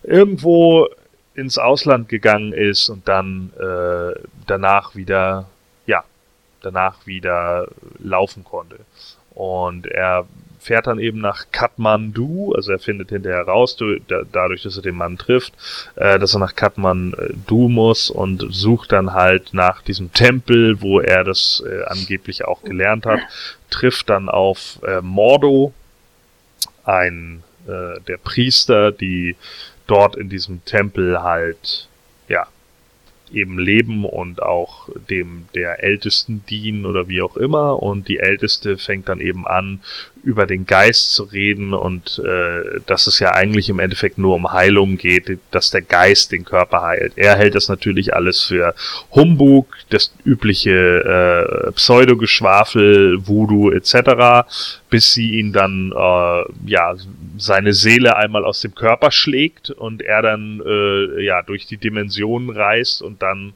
[0.03, 0.89] irgendwo
[1.33, 5.45] ins Ausland gegangen ist und dann äh, danach wieder,
[5.85, 6.03] ja,
[6.61, 7.67] danach wieder
[7.99, 8.79] laufen konnte.
[9.33, 10.25] Und er
[10.59, 13.77] fährt dann eben nach Kathmandu, also er findet hinterher raus,
[14.31, 15.53] dadurch, dass er den Mann trifft,
[15.95, 21.23] äh, dass er nach Kathmandu muss und sucht dann halt nach diesem Tempel, wo er
[21.23, 23.19] das äh, angeblich auch gelernt hat,
[23.69, 25.73] trifft dann auf äh, Mordo,
[26.83, 29.35] ein der Priester, die
[29.87, 31.89] dort in diesem Tempel halt
[32.29, 32.47] ja
[33.31, 37.81] eben leben und auch dem der Ältesten dienen oder wie auch immer.
[37.81, 39.81] Und die Älteste fängt dann eben an
[40.27, 44.51] über den Geist zu reden und äh, dass es ja eigentlich im Endeffekt nur um
[44.51, 47.13] Heilung geht, dass der Geist den Körper heilt.
[47.15, 48.75] Er hält das natürlich alles für
[49.11, 54.45] Humbug, das übliche äh, Pseudogeschwafel, Voodoo etc.,
[54.89, 56.95] bis sie ihn dann äh, ja
[57.37, 62.49] seine Seele einmal aus dem Körper schlägt und er dann äh, ja durch die Dimensionen
[62.49, 63.53] reist und dann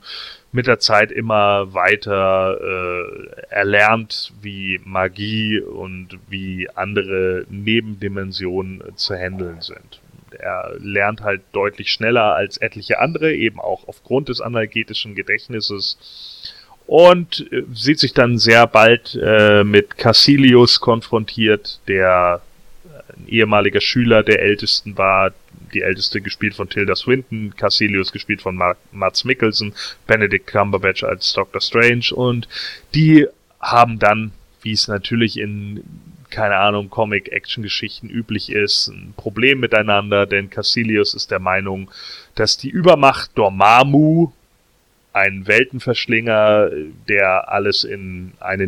[0.51, 9.15] mit der Zeit immer weiter äh, erlernt, wie Magie und wie andere Nebendimensionen äh, zu
[9.15, 10.01] handeln sind.
[10.37, 15.97] Er lernt halt deutlich schneller als etliche andere, eben auch aufgrund des analgetischen Gedächtnisses
[16.85, 22.41] und äh, sieht sich dann sehr bald äh, mit Cassilius konfrontiert, der
[23.17, 25.31] ein ehemaliger Schüler der Ältesten war,
[25.73, 29.73] die älteste gespielt von Tilda Swinton, Cassilius gespielt von Mark, Mats Mikkelsen,
[30.07, 32.47] Benedict Cumberbatch als Doctor Strange und
[32.93, 33.27] die
[33.59, 34.31] haben dann
[34.61, 35.83] wie es natürlich in,
[36.29, 41.91] keine Ahnung, Comic-Action-Geschichten üblich ist, ein Problem miteinander, denn Cassilius ist der Meinung,
[42.35, 44.31] dass die Übermacht Dormammu,
[45.13, 46.69] ein Weltenverschlinger,
[47.09, 48.65] der alles in eine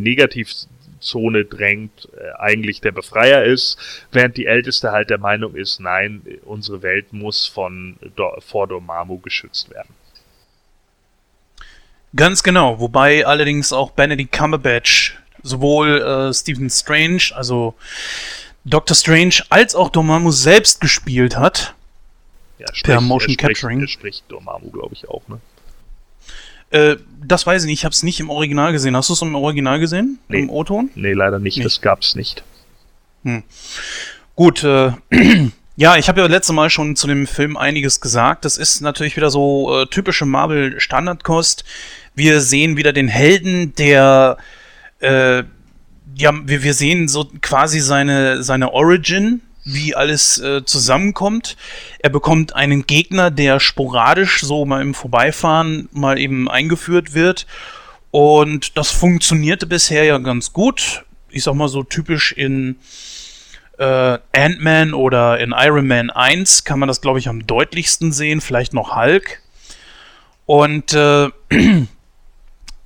[1.03, 3.77] Negativzone drängt, äh, eigentlich der Befreier ist,
[4.11, 7.97] während die Älteste halt der Meinung ist, nein, unsere Welt muss von
[8.39, 9.93] vor Dormammu geschützt werden.
[12.15, 17.73] Ganz genau, wobei allerdings auch Benedict Cumberbatch sowohl äh, Stephen Strange, also
[18.65, 21.73] Doctor Strange, als auch Dormammu selbst gespielt hat.
[22.59, 23.81] Ja, sprich, per Motion er Capturing.
[23.81, 25.41] Er spricht Dormammu, glaube ich, auch, ne?
[26.73, 28.97] Äh, das weiß ich nicht, ich habe es nicht im Original gesehen.
[28.97, 30.19] Hast du es im Original gesehen?
[30.27, 30.39] Nee.
[30.39, 30.89] Im O-Ton?
[30.95, 31.63] Nee, leider nicht, nee.
[31.63, 32.43] das gab's nicht.
[33.23, 33.43] Hm.
[34.35, 34.91] Gut, äh,
[35.75, 38.45] Ja, ich habe ja letztes Mal schon zu dem Film einiges gesagt.
[38.45, 41.63] Das ist natürlich wieder so äh, typische Marvel-Standardkost.
[42.13, 44.37] Wir sehen wieder den Helden, der
[44.99, 45.43] äh,
[46.15, 51.55] ja, wir, wir sehen so quasi seine, seine Origin, wie alles äh, zusammenkommt.
[51.99, 57.47] Er bekommt einen Gegner, der sporadisch so mal im Vorbeifahren mal eben eingeführt wird.
[58.11, 61.03] Und das funktionierte bisher ja ganz gut.
[61.29, 62.75] Ich sag mal so typisch in
[63.79, 68.41] äh, Ant-Man oder in Iron Man 1 kann man das, glaube ich, am deutlichsten sehen.
[68.41, 69.41] Vielleicht noch Hulk.
[70.45, 71.29] Und äh,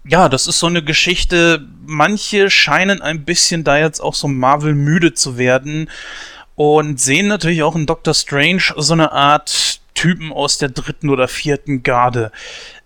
[0.08, 1.68] ja, das ist so eine Geschichte.
[1.86, 5.90] Manche scheinen ein bisschen da jetzt auch so Marvel müde zu werden
[6.58, 11.28] und sehen natürlich auch in Doctor Strange so eine Art Typen aus der dritten oder
[11.28, 12.32] vierten Garde.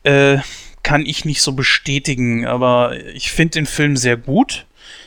[0.04, 0.40] Äh,
[0.84, 4.66] kann ich nicht so bestätigen, aber ich finde den Film sehr gut.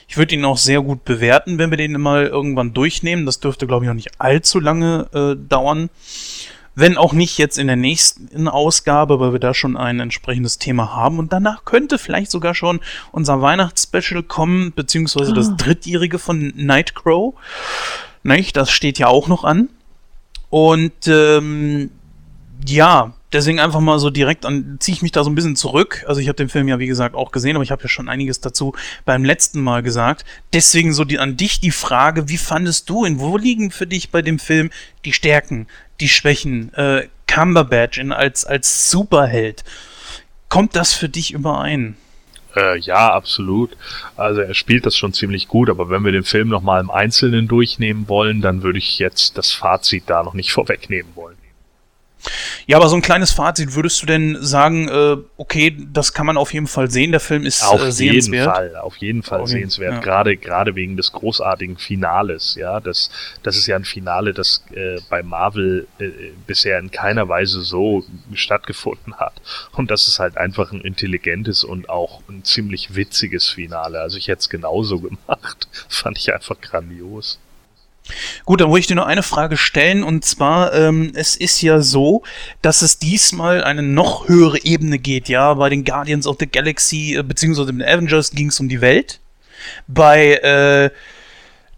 [0.08, 3.26] Ich würde ihn auch sehr gut bewerten, wenn wir den mal irgendwann durchnehmen.
[3.26, 5.90] Das dürfte, glaube ich, auch nicht allzu lange äh, dauern.
[6.74, 10.94] Wenn auch nicht jetzt in der nächsten Ausgabe, weil wir da schon ein entsprechendes Thema
[10.94, 11.18] haben.
[11.18, 12.80] Und danach könnte vielleicht sogar schon
[13.12, 15.34] unser Weihnachtsspecial kommen, beziehungsweise ah.
[15.34, 17.34] das drittjährige von Nightcrow.
[18.24, 18.56] Nicht?
[18.56, 19.68] Das steht ja auch noch an.
[20.50, 21.90] Und ähm,
[22.66, 26.04] ja, deswegen einfach mal so direkt an, ziehe ich mich da so ein bisschen zurück.
[26.08, 28.08] Also ich habe den Film ja wie gesagt auch gesehen, aber ich habe ja schon
[28.08, 28.74] einiges dazu
[29.04, 30.24] beim letzten Mal gesagt.
[30.52, 33.18] Deswegen so die, an dich die Frage, wie fandest du ihn?
[33.18, 34.70] Wo liegen für dich bei dem Film
[35.04, 35.66] die Stärken,
[36.00, 36.72] die Schwächen?
[36.74, 39.64] Äh, Cumberbatch in, als, als Superheld.
[40.48, 41.96] Kommt das für dich überein?
[42.56, 43.76] Äh, ja, absolut.
[44.16, 47.48] Also er spielt das schon ziemlich gut, aber wenn wir den Film nochmal im Einzelnen
[47.48, 51.36] durchnehmen wollen, dann würde ich jetzt das Fazit da noch nicht vorwegnehmen wollen.
[52.66, 56.36] Ja, aber so ein kleines Fazit, würdest du denn sagen, äh, okay, das kann man
[56.36, 58.48] auf jeden Fall sehen, der Film ist auf äh, sehenswert?
[58.48, 59.50] Auf jeden Fall, auf jeden Fall okay.
[59.50, 60.00] sehenswert, ja.
[60.00, 63.10] gerade, gerade wegen des großartigen Finales, ja, das,
[63.42, 66.10] das ist ja ein Finale, das äh, bei Marvel äh,
[66.46, 69.34] bisher in keiner Weise so stattgefunden hat
[69.72, 74.28] und das ist halt einfach ein intelligentes und auch ein ziemlich witziges Finale, also ich
[74.28, 77.38] hätte es genauso gemacht, fand ich einfach grandios.
[78.44, 81.80] Gut, dann wollte ich dir noch eine Frage stellen und zwar, ähm, es ist ja
[81.80, 82.22] so,
[82.60, 87.16] dass es diesmal eine noch höhere Ebene geht, ja, bei den Guardians of the Galaxy,
[87.16, 89.20] äh, beziehungsweise den Avengers ging es um die Welt.
[89.86, 90.90] Bei, äh,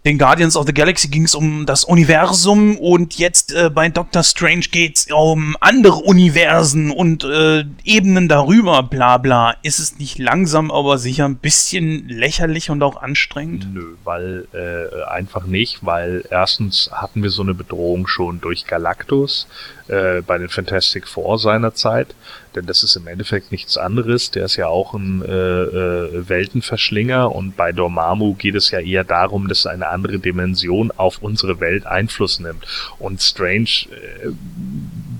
[0.07, 4.23] den Guardians of the Galaxy ging es um das Universum und jetzt äh, bei Doctor
[4.23, 9.57] Strange geht es um andere Universen und äh, Ebenen darüber, bla bla.
[9.65, 13.67] Ist es nicht langsam, aber sicher ein bisschen lächerlich und auch anstrengend?
[13.75, 19.49] Nö, weil äh, einfach nicht, weil erstens hatten wir so eine Bedrohung schon durch Galactus
[19.89, 22.15] äh, bei den Fantastic Four seiner Zeit
[22.57, 24.31] denn das ist im Endeffekt nichts anderes.
[24.31, 29.05] Der ist ja auch ein äh, äh, Weltenverschlinger und bei Dormammu geht es ja eher
[29.05, 32.67] darum, dass eine andere Dimension auf unsere Welt Einfluss nimmt.
[32.99, 34.31] Und Strange äh,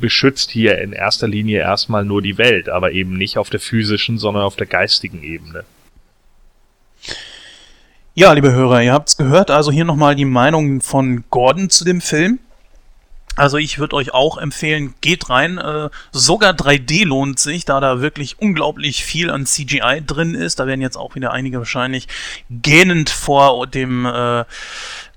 [0.01, 4.19] beschützt hier in erster Linie erstmal nur die Welt, aber eben nicht auf der physischen,
[4.19, 5.65] sondern auf der geistigen Ebene.
[8.15, 9.51] Ja, liebe Hörer, ihr habt's gehört.
[9.51, 12.39] Also hier nochmal die Meinung von Gordon zu dem Film.
[13.37, 15.59] Also ich würde euch auch empfehlen, geht rein.
[15.59, 20.59] Äh, sogar 3D lohnt sich, da da wirklich unglaublich viel an CGI drin ist.
[20.59, 22.09] Da werden jetzt auch wieder einige wahrscheinlich
[22.51, 24.45] gähnend vor dem äh,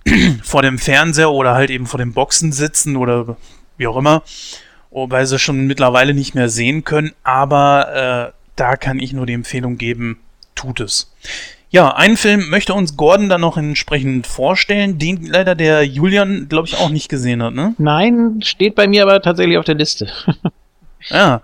[0.43, 3.37] vor dem Fernseher oder halt eben vor den Boxen sitzen oder
[3.77, 4.23] wie auch immer,
[4.91, 7.13] weil sie schon mittlerweile nicht mehr sehen können.
[7.23, 10.19] Aber äh, da kann ich nur die Empfehlung geben,
[10.55, 11.13] tut es.
[11.71, 16.67] Ja, einen Film möchte uns Gordon dann noch entsprechend vorstellen, den leider der Julian, glaube
[16.67, 17.75] ich, auch nicht gesehen hat, ne?
[17.77, 20.09] Nein, steht bei mir aber tatsächlich auf der Liste.
[21.09, 21.41] ja.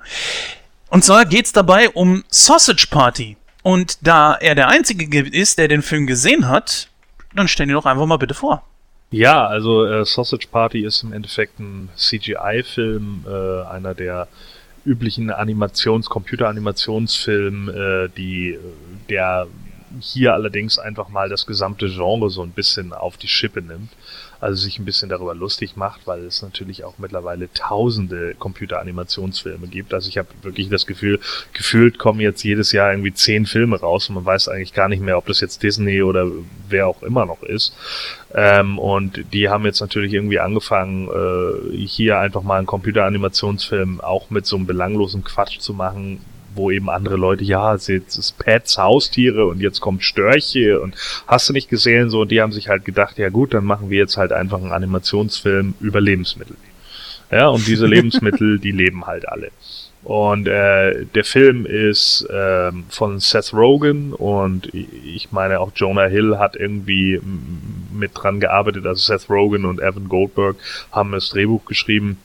[0.90, 3.38] Und zwar geht's dabei um Sausage Party.
[3.62, 6.88] Und da er der Einzige ist, der den Film gesehen hat,
[7.36, 8.64] dann stell ihn doch einfach mal bitte vor.
[9.12, 14.28] Ja, also äh, Sausage Party ist im Endeffekt ein CGI-Film, äh, einer der
[14.86, 18.58] üblichen Animations-, Computeranimationsfilme, äh, die
[19.10, 19.48] der
[20.00, 23.92] hier allerdings einfach mal das gesamte Genre so ein bisschen auf die Schippe nimmt
[24.46, 29.94] also sich ein bisschen darüber lustig macht, weil es natürlich auch mittlerweile tausende Computeranimationsfilme gibt.
[29.94, 31.20] Also ich habe wirklich das Gefühl,
[31.54, 35.02] gefühlt kommen jetzt jedes Jahr irgendwie zehn Filme raus und man weiß eigentlich gar nicht
[35.02, 36.28] mehr, ob das jetzt Disney oder
[36.70, 37.76] wer auch immer noch ist.
[38.34, 44.30] Ähm, und die haben jetzt natürlich irgendwie angefangen, äh, hier einfach mal einen Computeranimationsfilm auch
[44.30, 46.20] mit so einem belanglosen Quatsch zu machen,
[46.56, 50.96] wo eben andere Leute, ja, es ist Pets, Haustiere und jetzt kommt Störche und
[51.28, 53.90] hast du nicht gesehen, so, und die haben sich halt gedacht, ja gut, dann machen
[53.90, 56.56] wir jetzt halt einfach einen Animationsfilm über Lebensmittel.
[57.32, 59.52] Ja, und diese Lebensmittel, die leben halt alle.
[60.06, 66.38] Und äh, der Film ist ähm, von Seth Rogen und ich meine auch Jonah Hill
[66.38, 67.20] hat irgendwie
[67.92, 68.86] mit dran gearbeitet.
[68.86, 70.58] Also Seth Rogen und Evan Goldberg
[70.92, 72.20] haben das Drehbuch geschrieben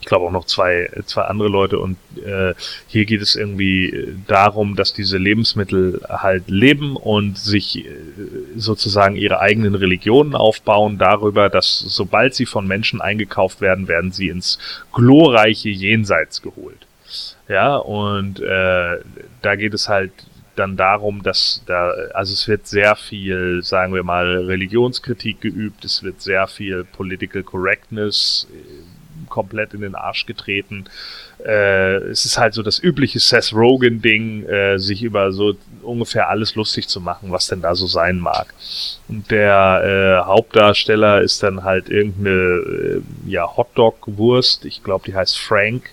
[0.00, 2.54] ich glaube auch noch zwei, zwei andere Leute und äh,
[2.86, 7.88] hier geht es irgendwie darum, dass diese Lebensmittel halt leben und sich äh,
[8.56, 14.28] sozusagen ihre eigenen Religionen aufbauen darüber, dass sobald sie von Menschen eingekauft werden, werden sie
[14.28, 14.58] ins
[14.92, 16.86] glorreiche Jenseits geholt.
[17.48, 18.98] Ja, und äh,
[19.42, 20.12] da geht es halt
[20.56, 26.02] dann darum, dass da, also es wird sehr viel, sagen wir mal, Religionskritik geübt, es
[26.02, 28.46] wird sehr viel Political Correctness
[29.30, 30.84] komplett in den Arsch getreten.
[31.44, 36.54] Äh, es ist halt so das übliche Seth Rogen-Ding, äh, sich über so ungefähr alles
[36.54, 38.52] lustig zu machen, was denn da so sein mag.
[39.08, 45.38] Und der äh, Hauptdarsteller ist dann halt irgendeine äh, ja, Hotdog-Wurst, ich glaube, die heißt
[45.38, 45.90] Frank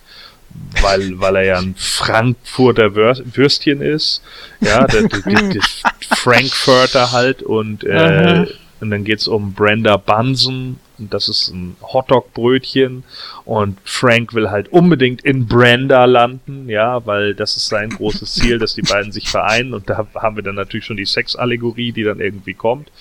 [0.81, 4.21] weil, weil er ja ein Frankfurter Würstchen ist.
[4.61, 5.61] Ja, der, der, der, der
[6.15, 8.47] Frankfurter halt und, äh,
[8.79, 13.03] und dann geht's um Brenda Bunsen das ist ein Hotdog-Brötchen
[13.45, 18.57] und Frank will halt unbedingt in Brenda landen, ja, weil das ist sein großes Ziel,
[18.57, 22.03] dass die beiden sich vereinen und da haben wir dann natürlich schon die Sexallegorie, die
[22.03, 22.91] dann irgendwie kommt.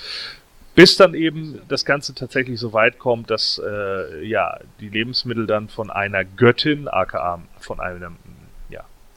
[0.75, 5.69] Bis dann eben das Ganze tatsächlich so weit kommt, dass äh, ja die Lebensmittel dann
[5.69, 8.17] von einer Göttin, aka von einem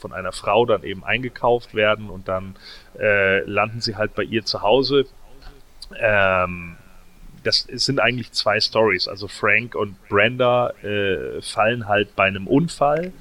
[0.00, 2.56] von einer Frau dann eben eingekauft werden und dann
[2.98, 5.04] äh, landen sie halt bei ihr zu Hause.
[5.98, 6.76] Ähm,
[7.42, 9.08] das sind eigentlich zwei Stories.
[9.08, 13.12] Also Frank und Brenda äh, fallen halt bei einem Unfall.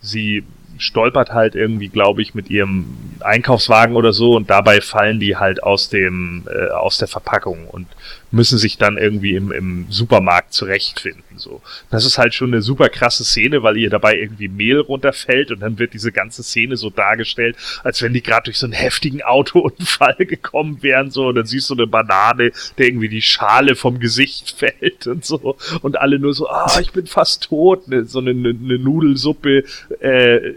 [0.00, 0.44] Sie
[0.78, 2.86] stolpert halt irgendwie, glaube ich, mit ihrem
[3.20, 7.86] Einkaufswagen oder so und dabei fallen die halt aus dem äh, aus der Verpackung und
[8.30, 11.22] müssen sich dann irgendwie im, im Supermarkt zurechtfinden.
[11.36, 15.50] So, das ist halt schon eine super krasse Szene, weil ihr dabei irgendwie Mehl runterfällt
[15.50, 18.72] und dann wird diese ganze Szene so dargestellt, als wenn die gerade durch so einen
[18.72, 21.10] heftigen Autounfall gekommen wären.
[21.10, 25.24] So, und dann siehst du eine Banane, der irgendwie die Schale vom Gesicht fällt und
[25.24, 27.88] so und alle nur so, ah, ich bin fast tot.
[27.88, 29.64] Ne, so eine, eine Nudelsuppe
[30.00, 30.54] äh,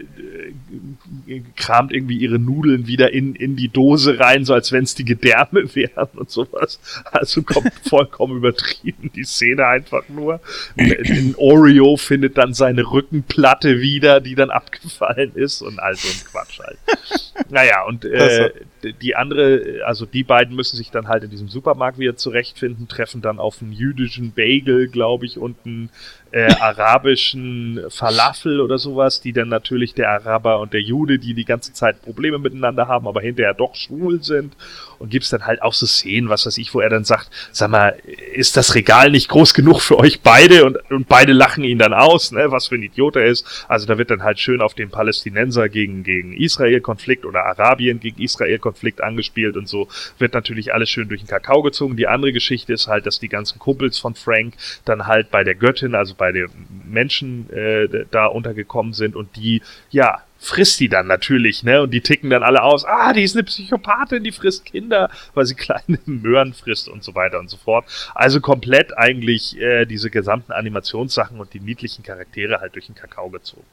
[1.56, 5.04] kramt irgendwie ihre Nudeln wieder in, in die Dose rein, so als wenn es die
[5.04, 6.80] Gedärme wären und sowas.
[7.04, 10.40] Also kommt vollkommen übertrieben die Szene einfach nur.
[10.76, 16.24] Ein Oreo findet dann seine Rückenplatte wieder, die dann abgefallen ist und all so ein
[16.30, 16.78] Quatsch halt.
[17.50, 18.50] Naja, und äh,
[18.92, 23.22] die andere, also die beiden müssen sich dann halt in diesem Supermarkt wieder zurechtfinden, treffen
[23.22, 25.90] dann auf einen jüdischen Bagel, glaube ich, und einen
[26.32, 31.44] äh, arabischen Falafel oder sowas, die dann natürlich der Araber und der Jude, die die
[31.44, 34.54] ganze Zeit Probleme miteinander haben, aber hinterher doch schwul sind.
[34.98, 37.70] Und gibt's dann halt auch so Szenen, was weiß ich, wo er dann sagt, sag
[37.70, 37.96] mal,
[38.34, 40.64] ist das Regal nicht groß genug für euch beide?
[40.64, 43.66] Und, und beide lachen ihn dann aus, ne, was für ein Idiot er ist.
[43.68, 48.22] Also da wird dann halt schön auf den Palästinenser gegen, gegen Israel-Konflikt oder Arabien gegen
[48.22, 49.88] Israel-Konflikt angespielt und so
[50.18, 51.96] wird natürlich alles schön durch den Kakao gezogen.
[51.96, 54.54] Die andere Geschichte ist halt, dass die ganzen Kumpels von Frank
[54.84, 56.48] dann halt bei der Göttin, also bei den
[56.84, 61.82] Menschen äh, da untergekommen sind und die, ja, frisst die dann natürlich, ne?
[61.82, 65.46] Und die ticken dann alle aus, ah, die ist eine Psychopathin, die frisst Kinder, weil
[65.46, 67.86] sie kleine Möhren frisst und so weiter und so fort.
[68.14, 73.30] Also komplett eigentlich äh, diese gesamten Animationssachen und die niedlichen Charaktere halt durch den Kakao
[73.30, 73.64] gezogen.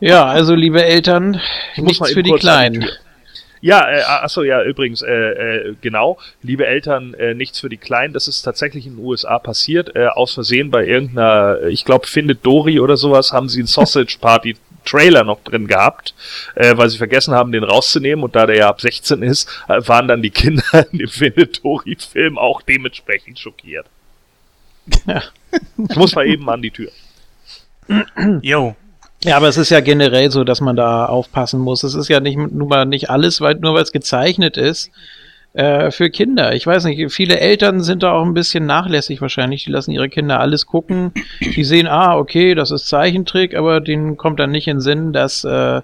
[0.00, 1.40] Ja, also liebe Eltern,
[1.74, 2.86] ich nichts für die Kleinen.
[3.60, 8.12] Ja, äh, achso, ja, übrigens, äh, äh, genau, liebe Eltern, äh, nichts für die Kleinen,
[8.12, 12.44] das ist tatsächlich in den USA passiert, äh, aus Versehen bei irgendeiner, ich glaube, Findet
[12.44, 16.14] Dory oder sowas, haben sie einen Sausage Party Trailer noch drin gehabt,
[16.54, 19.80] äh, weil sie vergessen haben, den rauszunehmen und da der ja ab 16 ist, äh,
[19.86, 20.62] waren dann die Kinder
[20.92, 23.86] in dem Findet Dory Film auch dementsprechend schockiert.
[25.06, 25.22] Ja.
[25.88, 26.90] Ich muss mal eben an die Tür.
[28.42, 28.76] Jo,
[29.24, 31.82] ja, aber es ist ja generell so, dass man da aufpassen muss.
[31.82, 34.90] Es ist ja nicht nur mal nicht alles, weil, nur weil es gezeichnet ist
[35.54, 36.54] äh, für Kinder.
[36.54, 39.64] Ich weiß nicht, viele Eltern sind da auch ein bisschen nachlässig wahrscheinlich.
[39.64, 41.12] Die lassen ihre Kinder alles gucken.
[41.40, 45.44] Die sehen, ah, okay, das ist Zeichentrick, aber denen kommt dann nicht in Sinn, dass
[45.44, 45.80] äh,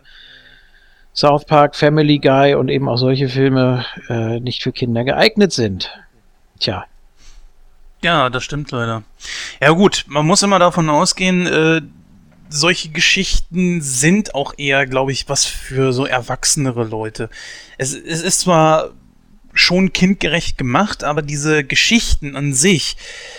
[1.14, 5.90] South Park, Family Guy und eben auch solche Filme äh, nicht für Kinder geeignet sind.
[6.58, 6.84] Tja.
[8.02, 9.02] Ja, das stimmt leider.
[9.60, 11.80] Ja gut, man muss immer davon ausgehen, äh,
[12.52, 17.30] solche Geschichten sind auch eher, glaube ich, was für so erwachsenere Leute.
[17.78, 18.90] Es, es ist zwar
[19.54, 22.96] schon kindgerecht gemacht, aber diese Geschichten an sich,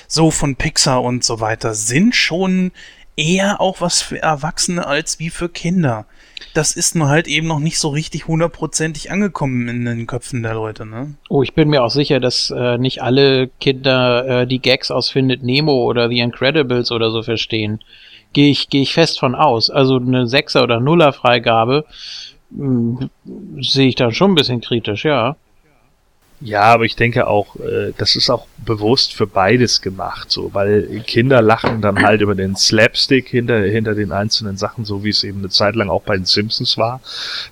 [0.08, 2.72] so von Pixar und so weiter, sind schon
[3.16, 6.06] eher auch was für Erwachsene als wie für Kinder.
[6.54, 10.54] Das ist nur halt eben noch nicht so richtig hundertprozentig angekommen in den Köpfen der
[10.54, 11.16] Leute, ne?
[11.30, 15.10] Oh, ich bin mir auch sicher, dass äh, nicht alle Kinder äh, die Gags aus
[15.10, 17.80] Findet Nemo oder The Incredibles oder so verstehen.
[18.34, 19.70] Gehe ich, geh ich fest von aus.
[19.70, 21.86] Also eine Sechser- oder Nuller-Freigabe
[22.56, 23.10] hm,
[23.62, 25.36] sehe ich dann schon ein bisschen kritisch, ja.
[26.42, 31.02] Ja, aber ich denke auch, äh, das ist auch bewusst für beides gemacht, so, weil
[31.06, 35.24] Kinder lachen dann halt über den Slapstick hinter, hinter den einzelnen Sachen, so wie es
[35.24, 37.02] eben eine Zeit lang auch bei den Simpsons war.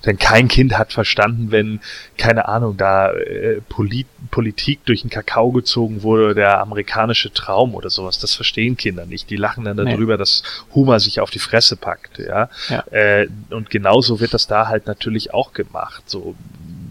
[0.04, 1.80] Denn kein Kind hat verstanden, wenn,
[2.18, 7.90] keine Ahnung, da äh, Polit Politik durch den Kakao gezogen wurde, der amerikanische Traum oder
[7.90, 8.18] sowas.
[8.18, 9.28] Das verstehen Kinder nicht.
[9.30, 10.18] Die lachen dann darüber, nee.
[10.18, 10.42] dass
[10.74, 12.48] Humor sich auf die Fresse packt, ja.
[12.68, 12.84] ja.
[12.90, 16.08] Äh, und genauso wird das da halt natürlich auch gemacht.
[16.08, 16.34] So,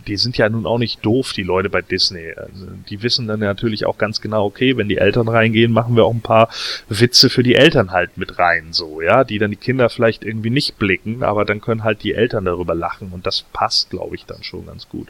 [0.07, 2.33] die sind ja nun auch nicht doof, die Leute bei Disney.
[2.35, 6.05] Also, die wissen dann natürlich auch ganz genau, okay, wenn die Eltern reingehen, machen wir
[6.05, 6.49] auch ein paar
[6.89, 10.49] Witze für die Eltern halt mit rein, so, ja, die dann die Kinder vielleicht irgendwie
[10.49, 14.25] nicht blicken, aber dann können halt die Eltern darüber lachen und das passt, glaube ich,
[14.25, 15.07] dann schon ganz gut.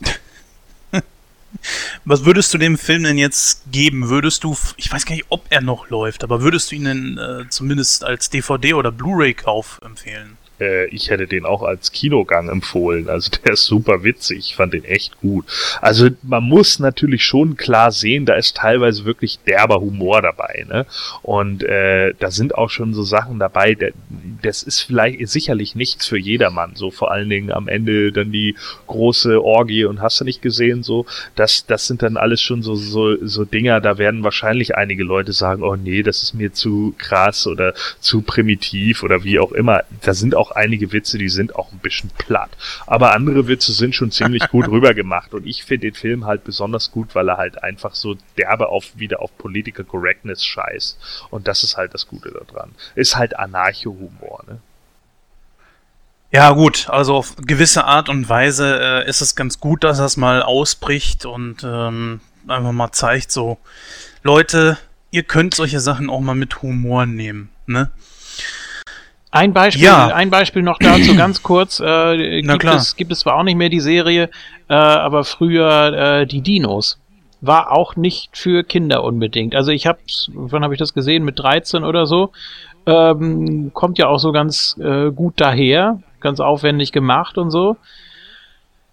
[2.04, 4.08] Was würdest du dem Film denn jetzt geben?
[4.08, 7.48] Würdest du, ich weiß gar nicht, ob er noch läuft, aber würdest du ihn äh,
[7.48, 10.37] zumindest als DVD oder Blu-ray-Kauf empfehlen?
[10.60, 13.08] Äh, ich hätte den auch als Kinogang empfohlen.
[13.08, 14.38] Also der ist super witzig.
[14.38, 15.44] Ich fand den echt gut.
[15.80, 20.66] Also man muss natürlich schon klar sehen, da ist teilweise wirklich derber Humor dabei.
[20.68, 20.86] Ne?
[21.22, 23.92] Und äh, da sind auch schon so Sachen dabei, der,
[24.42, 26.72] das ist vielleicht sicherlich nichts für jedermann.
[26.74, 28.56] So vor allen Dingen am Ende dann die
[28.86, 32.74] große Orgie und hast du nicht gesehen, so, das, das sind dann alles schon so,
[32.74, 36.94] so, so Dinger, da werden wahrscheinlich einige Leute sagen, oh nee, das ist mir zu
[36.98, 39.82] krass oder zu primitiv oder wie auch immer.
[40.02, 42.50] Da sind auch auch einige Witze, die sind auch ein bisschen platt.
[42.86, 45.34] Aber andere Witze sind schon ziemlich gut rübergemacht.
[45.34, 48.84] Und ich finde den Film halt besonders gut, weil er halt einfach so derbe auf,
[48.96, 51.26] wieder auf Political Correctness scheißt.
[51.30, 52.70] Und das ist halt das Gute daran.
[52.94, 54.60] Ist halt Anarcho-Humor, ne?
[56.30, 60.18] Ja, gut, also auf gewisse Art und Weise äh, ist es ganz gut, dass das
[60.18, 63.56] mal ausbricht und ähm, einfach mal zeigt, so,
[64.22, 64.76] Leute,
[65.10, 67.90] ihr könnt solche Sachen auch mal mit Humor nehmen, ne?
[69.30, 70.08] Ein Beispiel, ja.
[70.08, 71.80] ein Beispiel noch dazu ganz kurz.
[71.80, 74.30] Äh, gibt, Es, gibt es zwar auch nicht mehr die Serie,
[74.68, 76.98] äh, aber früher äh, die Dinos.
[77.40, 79.54] War auch nicht für Kinder unbedingt.
[79.54, 79.98] Also ich habe,
[80.32, 81.24] wann habe ich das gesehen?
[81.24, 82.32] Mit 13 oder so.
[82.86, 87.76] Ähm, kommt ja auch so ganz äh, gut daher, ganz aufwendig gemacht und so.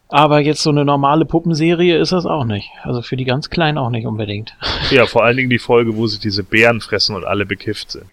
[0.09, 2.69] Aber jetzt so eine normale Puppenserie ist das auch nicht.
[2.83, 4.53] Also für die ganz Kleinen auch nicht unbedingt.
[4.91, 8.05] Ja, vor allen Dingen die Folge, wo sie diese Bären fressen und alle bekifft sind.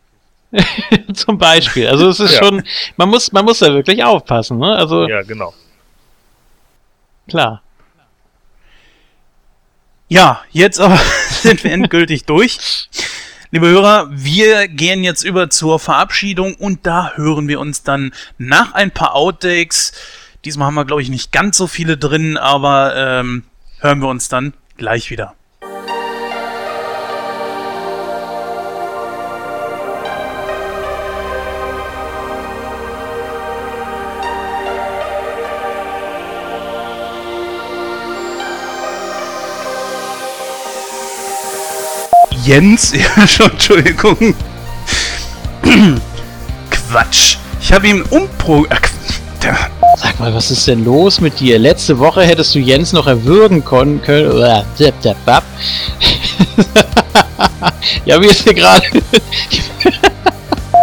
[1.14, 1.88] Zum Beispiel.
[1.88, 2.44] Also es ist ja.
[2.44, 2.62] schon,
[2.96, 4.76] man muss, man muss da wirklich aufpassen, ne?
[4.76, 5.08] Also.
[5.08, 5.54] Ja, genau.
[7.28, 7.62] Klar.
[10.08, 11.00] Ja, jetzt aber
[11.30, 12.88] sind wir endgültig durch.
[13.50, 18.72] Liebe Hörer, wir gehen jetzt über zur Verabschiedung und da hören wir uns dann nach
[18.72, 19.92] ein paar Outtakes.
[20.44, 23.44] Diesmal haben wir, glaube ich, nicht ganz so viele drin, aber ähm,
[23.80, 25.34] hören wir uns dann gleich wieder.
[42.44, 44.34] Jens, ja schon, Entschuldigung.
[46.70, 47.36] Quatsch.
[47.60, 48.66] Ich habe ihm umpro...
[49.96, 51.58] Sag mal, was ist denn los mit dir?
[51.58, 54.00] Letzte Woche hättest du Jens noch erwürgen können.
[58.04, 58.82] ja, wie ist hier gerade?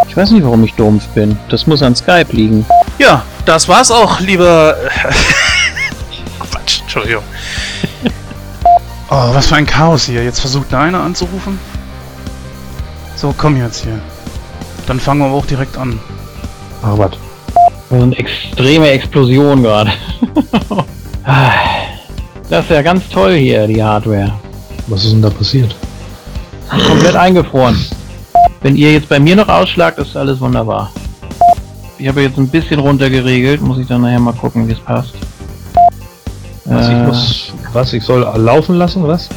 [0.07, 1.37] ich weiß nicht, warum ich dumpf bin.
[1.49, 2.65] Das muss an Skype liegen.
[2.97, 4.75] Ja, das war's auch, lieber...
[6.51, 7.23] Quatsch, Entschuldigung.
[9.11, 10.23] Oh, was für ein Chaos hier.
[10.23, 11.59] Jetzt versucht da einer anzurufen.
[13.15, 13.99] So, komm jetzt hier.
[14.85, 15.99] Dann fangen wir auch direkt an.
[16.83, 17.11] Ach, was?
[17.91, 19.91] eine extreme Explosion gerade.
[22.49, 24.31] das ist ja ganz toll hier, die Hardware.
[24.87, 25.75] Was ist denn da passiert?
[26.69, 27.83] Komplett eingefroren.
[28.61, 30.91] Wenn ihr jetzt bei mir noch ausschlagt, ist alles wunderbar.
[31.97, 35.13] Ich habe jetzt ein bisschen runtergeregelt, muss ich dann nachher mal gucken, wie es passt.
[36.65, 39.29] Was, äh, ich muss, was, ich soll laufen lassen, was?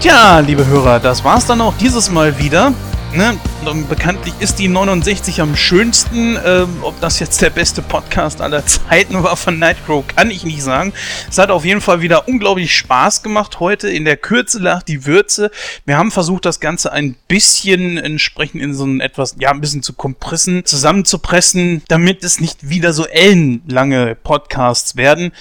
[0.00, 2.72] Tja, liebe Hörer, das war's dann auch dieses Mal wieder.
[3.12, 3.38] Ne?
[3.62, 6.36] Bekanntlich ist die 69 am schönsten.
[6.44, 10.64] Ähm, ob das jetzt der beste Podcast aller Zeiten war von Nightcrow, kann ich nicht
[10.64, 10.92] sagen.
[11.30, 13.88] Es hat auf jeden Fall wieder unglaublich Spaß gemacht heute.
[13.88, 15.52] In der Kürze lag die Würze.
[15.84, 19.84] Wir haben versucht, das Ganze ein bisschen entsprechend in so ein etwas, ja, ein bisschen
[19.84, 25.32] zu kompressen, zusammenzupressen, damit es nicht wieder so ellenlange Podcasts werden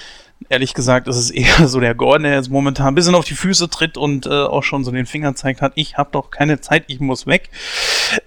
[0.52, 3.34] ehrlich gesagt, ist es eher so der Gordon, der jetzt momentan ein bisschen auf die
[3.34, 6.61] Füße tritt und äh, auch schon so den Finger zeigt hat, ich habe doch keine
[6.61, 7.49] Zeit, ich muss weg.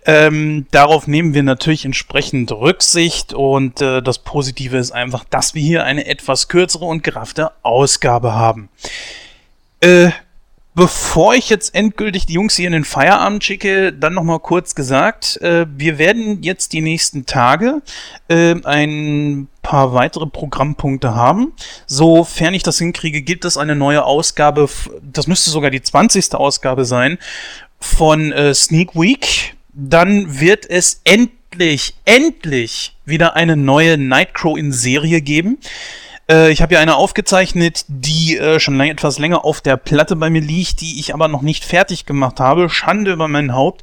[0.06, 5.62] Ähm, darauf nehmen wir natürlich entsprechend Rücksicht und äh, das Positive ist einfach, dass wir
[5.62, 8.68] hier eine etwas kürzere und geraffte Ausgabe haben.
[9.80, 10.10] Äh,
[10.76, 15.40] Bevor ich jetzt endgültig die Jungs hier in den Feierabend schicke, dann nochmal kurz gesagt,
[15.40, 17.80] äh, wir werden jetzt die nächsten Tage
[18.26, 21.52] äh, ein paar weitere Programmpunkte haben.
[21.86, 24.68] Sofern ich das hinkriege, gibt es eine neue Ausgabe,
[25.00, 26.34] das müsste sogar die 20.
[26.34, 27.18] Ausgabe sein,
[27.78, 29.54] von äh, Sneak Week.
[29.74, 35.58] Dann wird es endlich, endlich wieder eine neue Nightcrow in Serie geben.
[36.28, 40.16] Äh, ich habe ja eine aufgezeichnet, die äh, schon lang, etwas länger auf der Platte
[40.16, 42.68] bei mir liegt, die ich aber noch nicht fertig gemacht habe.
[42.68, 43.82] Schande über mein Haupt.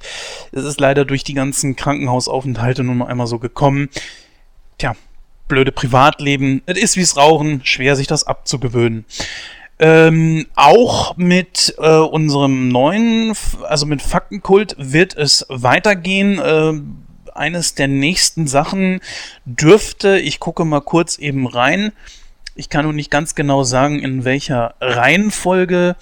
[0.51, 3.89] Es ist leider durch die ganzen Krankenhausaufenthalte nur noch einmal so gekommen.
[4.77, 4.95] Tja,
[5.47, 6.61] blöde Privatleben.
[6.65, 9.05] Es ist wie's Rauchen, schwer sich das abzugewöhnen.
[9.80, 16.38] Ähm, auch mit äh, unserem neuen, also mit Faktenkult wird es weitergehen.
[16.38, 16.73] Äh,
[17.34, 18.99] eines der nächsten Sachen
[19.45, 21.93] dürfte, ich gucke mal kurz eben rein,
[22.55, 25.95] ich kann nun nicht ganz genau sagen, in welcher Reihenfolge.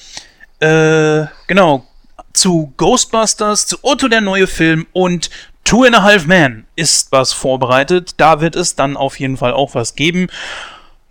[0.59, 1.85] Äh, genau.
[2.33, 5.29] Zu Ghostbusters, zu Otto der neue Film und
[5.63, 8.15] Two and a Half Man ist was vorbereitet.
[8.17, 10.27] Da wird es dann auf jeden Fall auch was geben.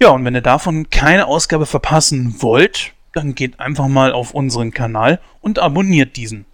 [0.00, 4.72] Ja, und wenn ihr davon keine Ausgabe verpassen wollt, dann geht einfach mal auf unseren
[4.72, 6.44] Kanal und abonniert diesen.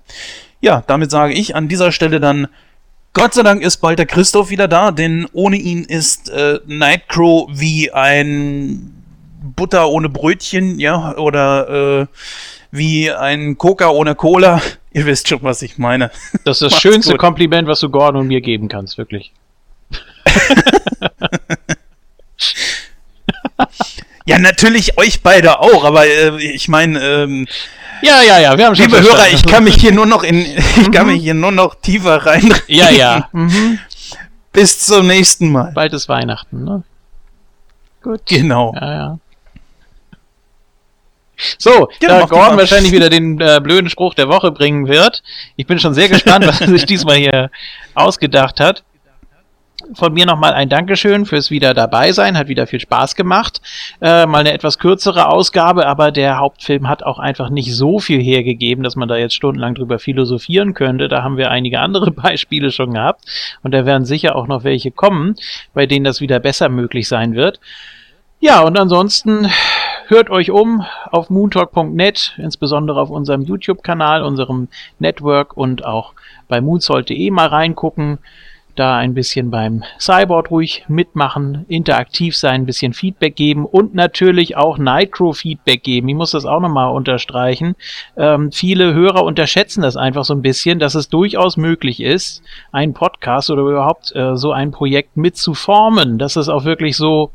[0.60, 2.48] Ja, damit sage ich an dieser Stelle dann
[3.14, 7.48] Gott sei Dank ist bald der Christoph wieder da, denn ohne ihn ist äh, Nightcrow
[7.52, 8.92] wie ein
[9.40, 12.06] Butter ohne Brötchen, ja, oder äh,
[12.72, 14.60] wie ein Coca ohne Cola.
[14.92, 16.10] Ihr wisst schon, was ich meine.
[16.44, 17.20] Das ist das schönste gut.
[17.20, 19.32] Kompliment, was du Gordon und mir geben kannst, wirklich.
[24.26, 27.46] ja, natürlich euch beide auch, aber äh, ich meine, ähm,
[28.04, 29.00] ja, ja, ja, wir haben schon Liebe.
[29.00, 30.36] Hörer, ich kann mich hier nur noch in,
[30.80, 32.54] ich kann mich hier nur noch tiefer rein.
[32.66, 33.28] Ja, ja.
[33.32, 33.78] Mhm.
[34.52, 35.72] Bis zum nächsten Mal.
[35.72, 36.82] Bald ist Weihnachten, ne?
[38.02, 38.20] Gut.
[38.26, 38.72] Genau.
[38.74, 39.18] Ja, ja.
[41.58, 45.22] So, ja, da Gordon wahrscheinlich wieder den äh, blöden Spruch der Woche bringen wird.
[45.56, 47.50] Ich bin schon sehr gespannt, was er sich diesmal hier
[47.94, 48.84] ausgedacht hat
[49.92, 52.36] von mir nochmal ein Dankeschön fürs wieder dabei sein.
[52.36, 53.60] Hat wieder viel Spaß gemacht.
[54.00, 58.22] Äh, mal eine etwas kürzere Ausgabe, aber der Hauptfilm hat auch einfach nicht so viel
[58.22, 61.08] hergegeben, dass man da jetzt stundenlang drüber philosophieren könnte.
[61.08, 63.24] Da haben wir einige andere Beispiele schon gehabt.
[63.62, 65.36] Und da werden sicher auch noch welche kommen,
[65.74, 67.60] bei denen das wieder besser möglich sein wird.
[68.40, 69.48] Ja, und ansonsten
[70.08, 76.12] hört euch um auf moontalk.net, insbesondere auf unserem YouTube-Kanal, unserem Network und auch
[76.48, 78.18] bei moonsold.de mal reingucken
[78.74, 84.56] da ein bisschen beim Cyborg ruhig mitmachen, interaktiv sein, ein bisschen Feedback geben und natürlich
[84.56, 86.08] auch Nitro-Feedback geben.
[86.08, 87.76] Ich muss das auch nochmal unterstreichen.
[88.16, 92.42] Ähm, viele Hörer unterschätzen das einfach so ein bisschen, dass es durchaus möglich ist,
[92.72, 97.30] einen Podcast oder überhaupt äh, so ein Projekt mitzuformen, dass es auch wirklich so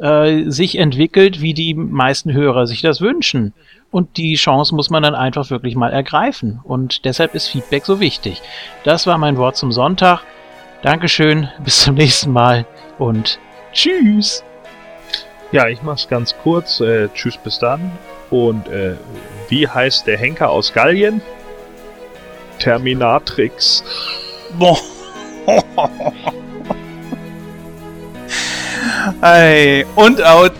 [0.00, 3.52] äh, sich entwickelt, wie die meisten Hörer sich das wünschen.
[3.90, 6.60] Und die Chance muss man dann einfach wirklich mal ergreifen.
[6.62, 8.40] Und deshalb ist Feedback so wichtig.
[8.84, 10.22] Das war mein Wort zum Sonntag.
[10.82, 12.64] Dankeschön, bis zum nächsten Mal
[12.98, 13.38] und
[13.72, 14.42] tschüss.
[15.52, 16.80] Ja, ich mach's ganz kurz.
[16.80, 17.92] Äh, tschüss, bis dann.
[18.30, 18.94] Und äh,
[19.48, 21.20] wie heißt der Henker aus Gallien?
[22.58, 23.84] Terminatrix.
[24.58, 24.78] Boah.
[29.20, 30.54] Ei, und out.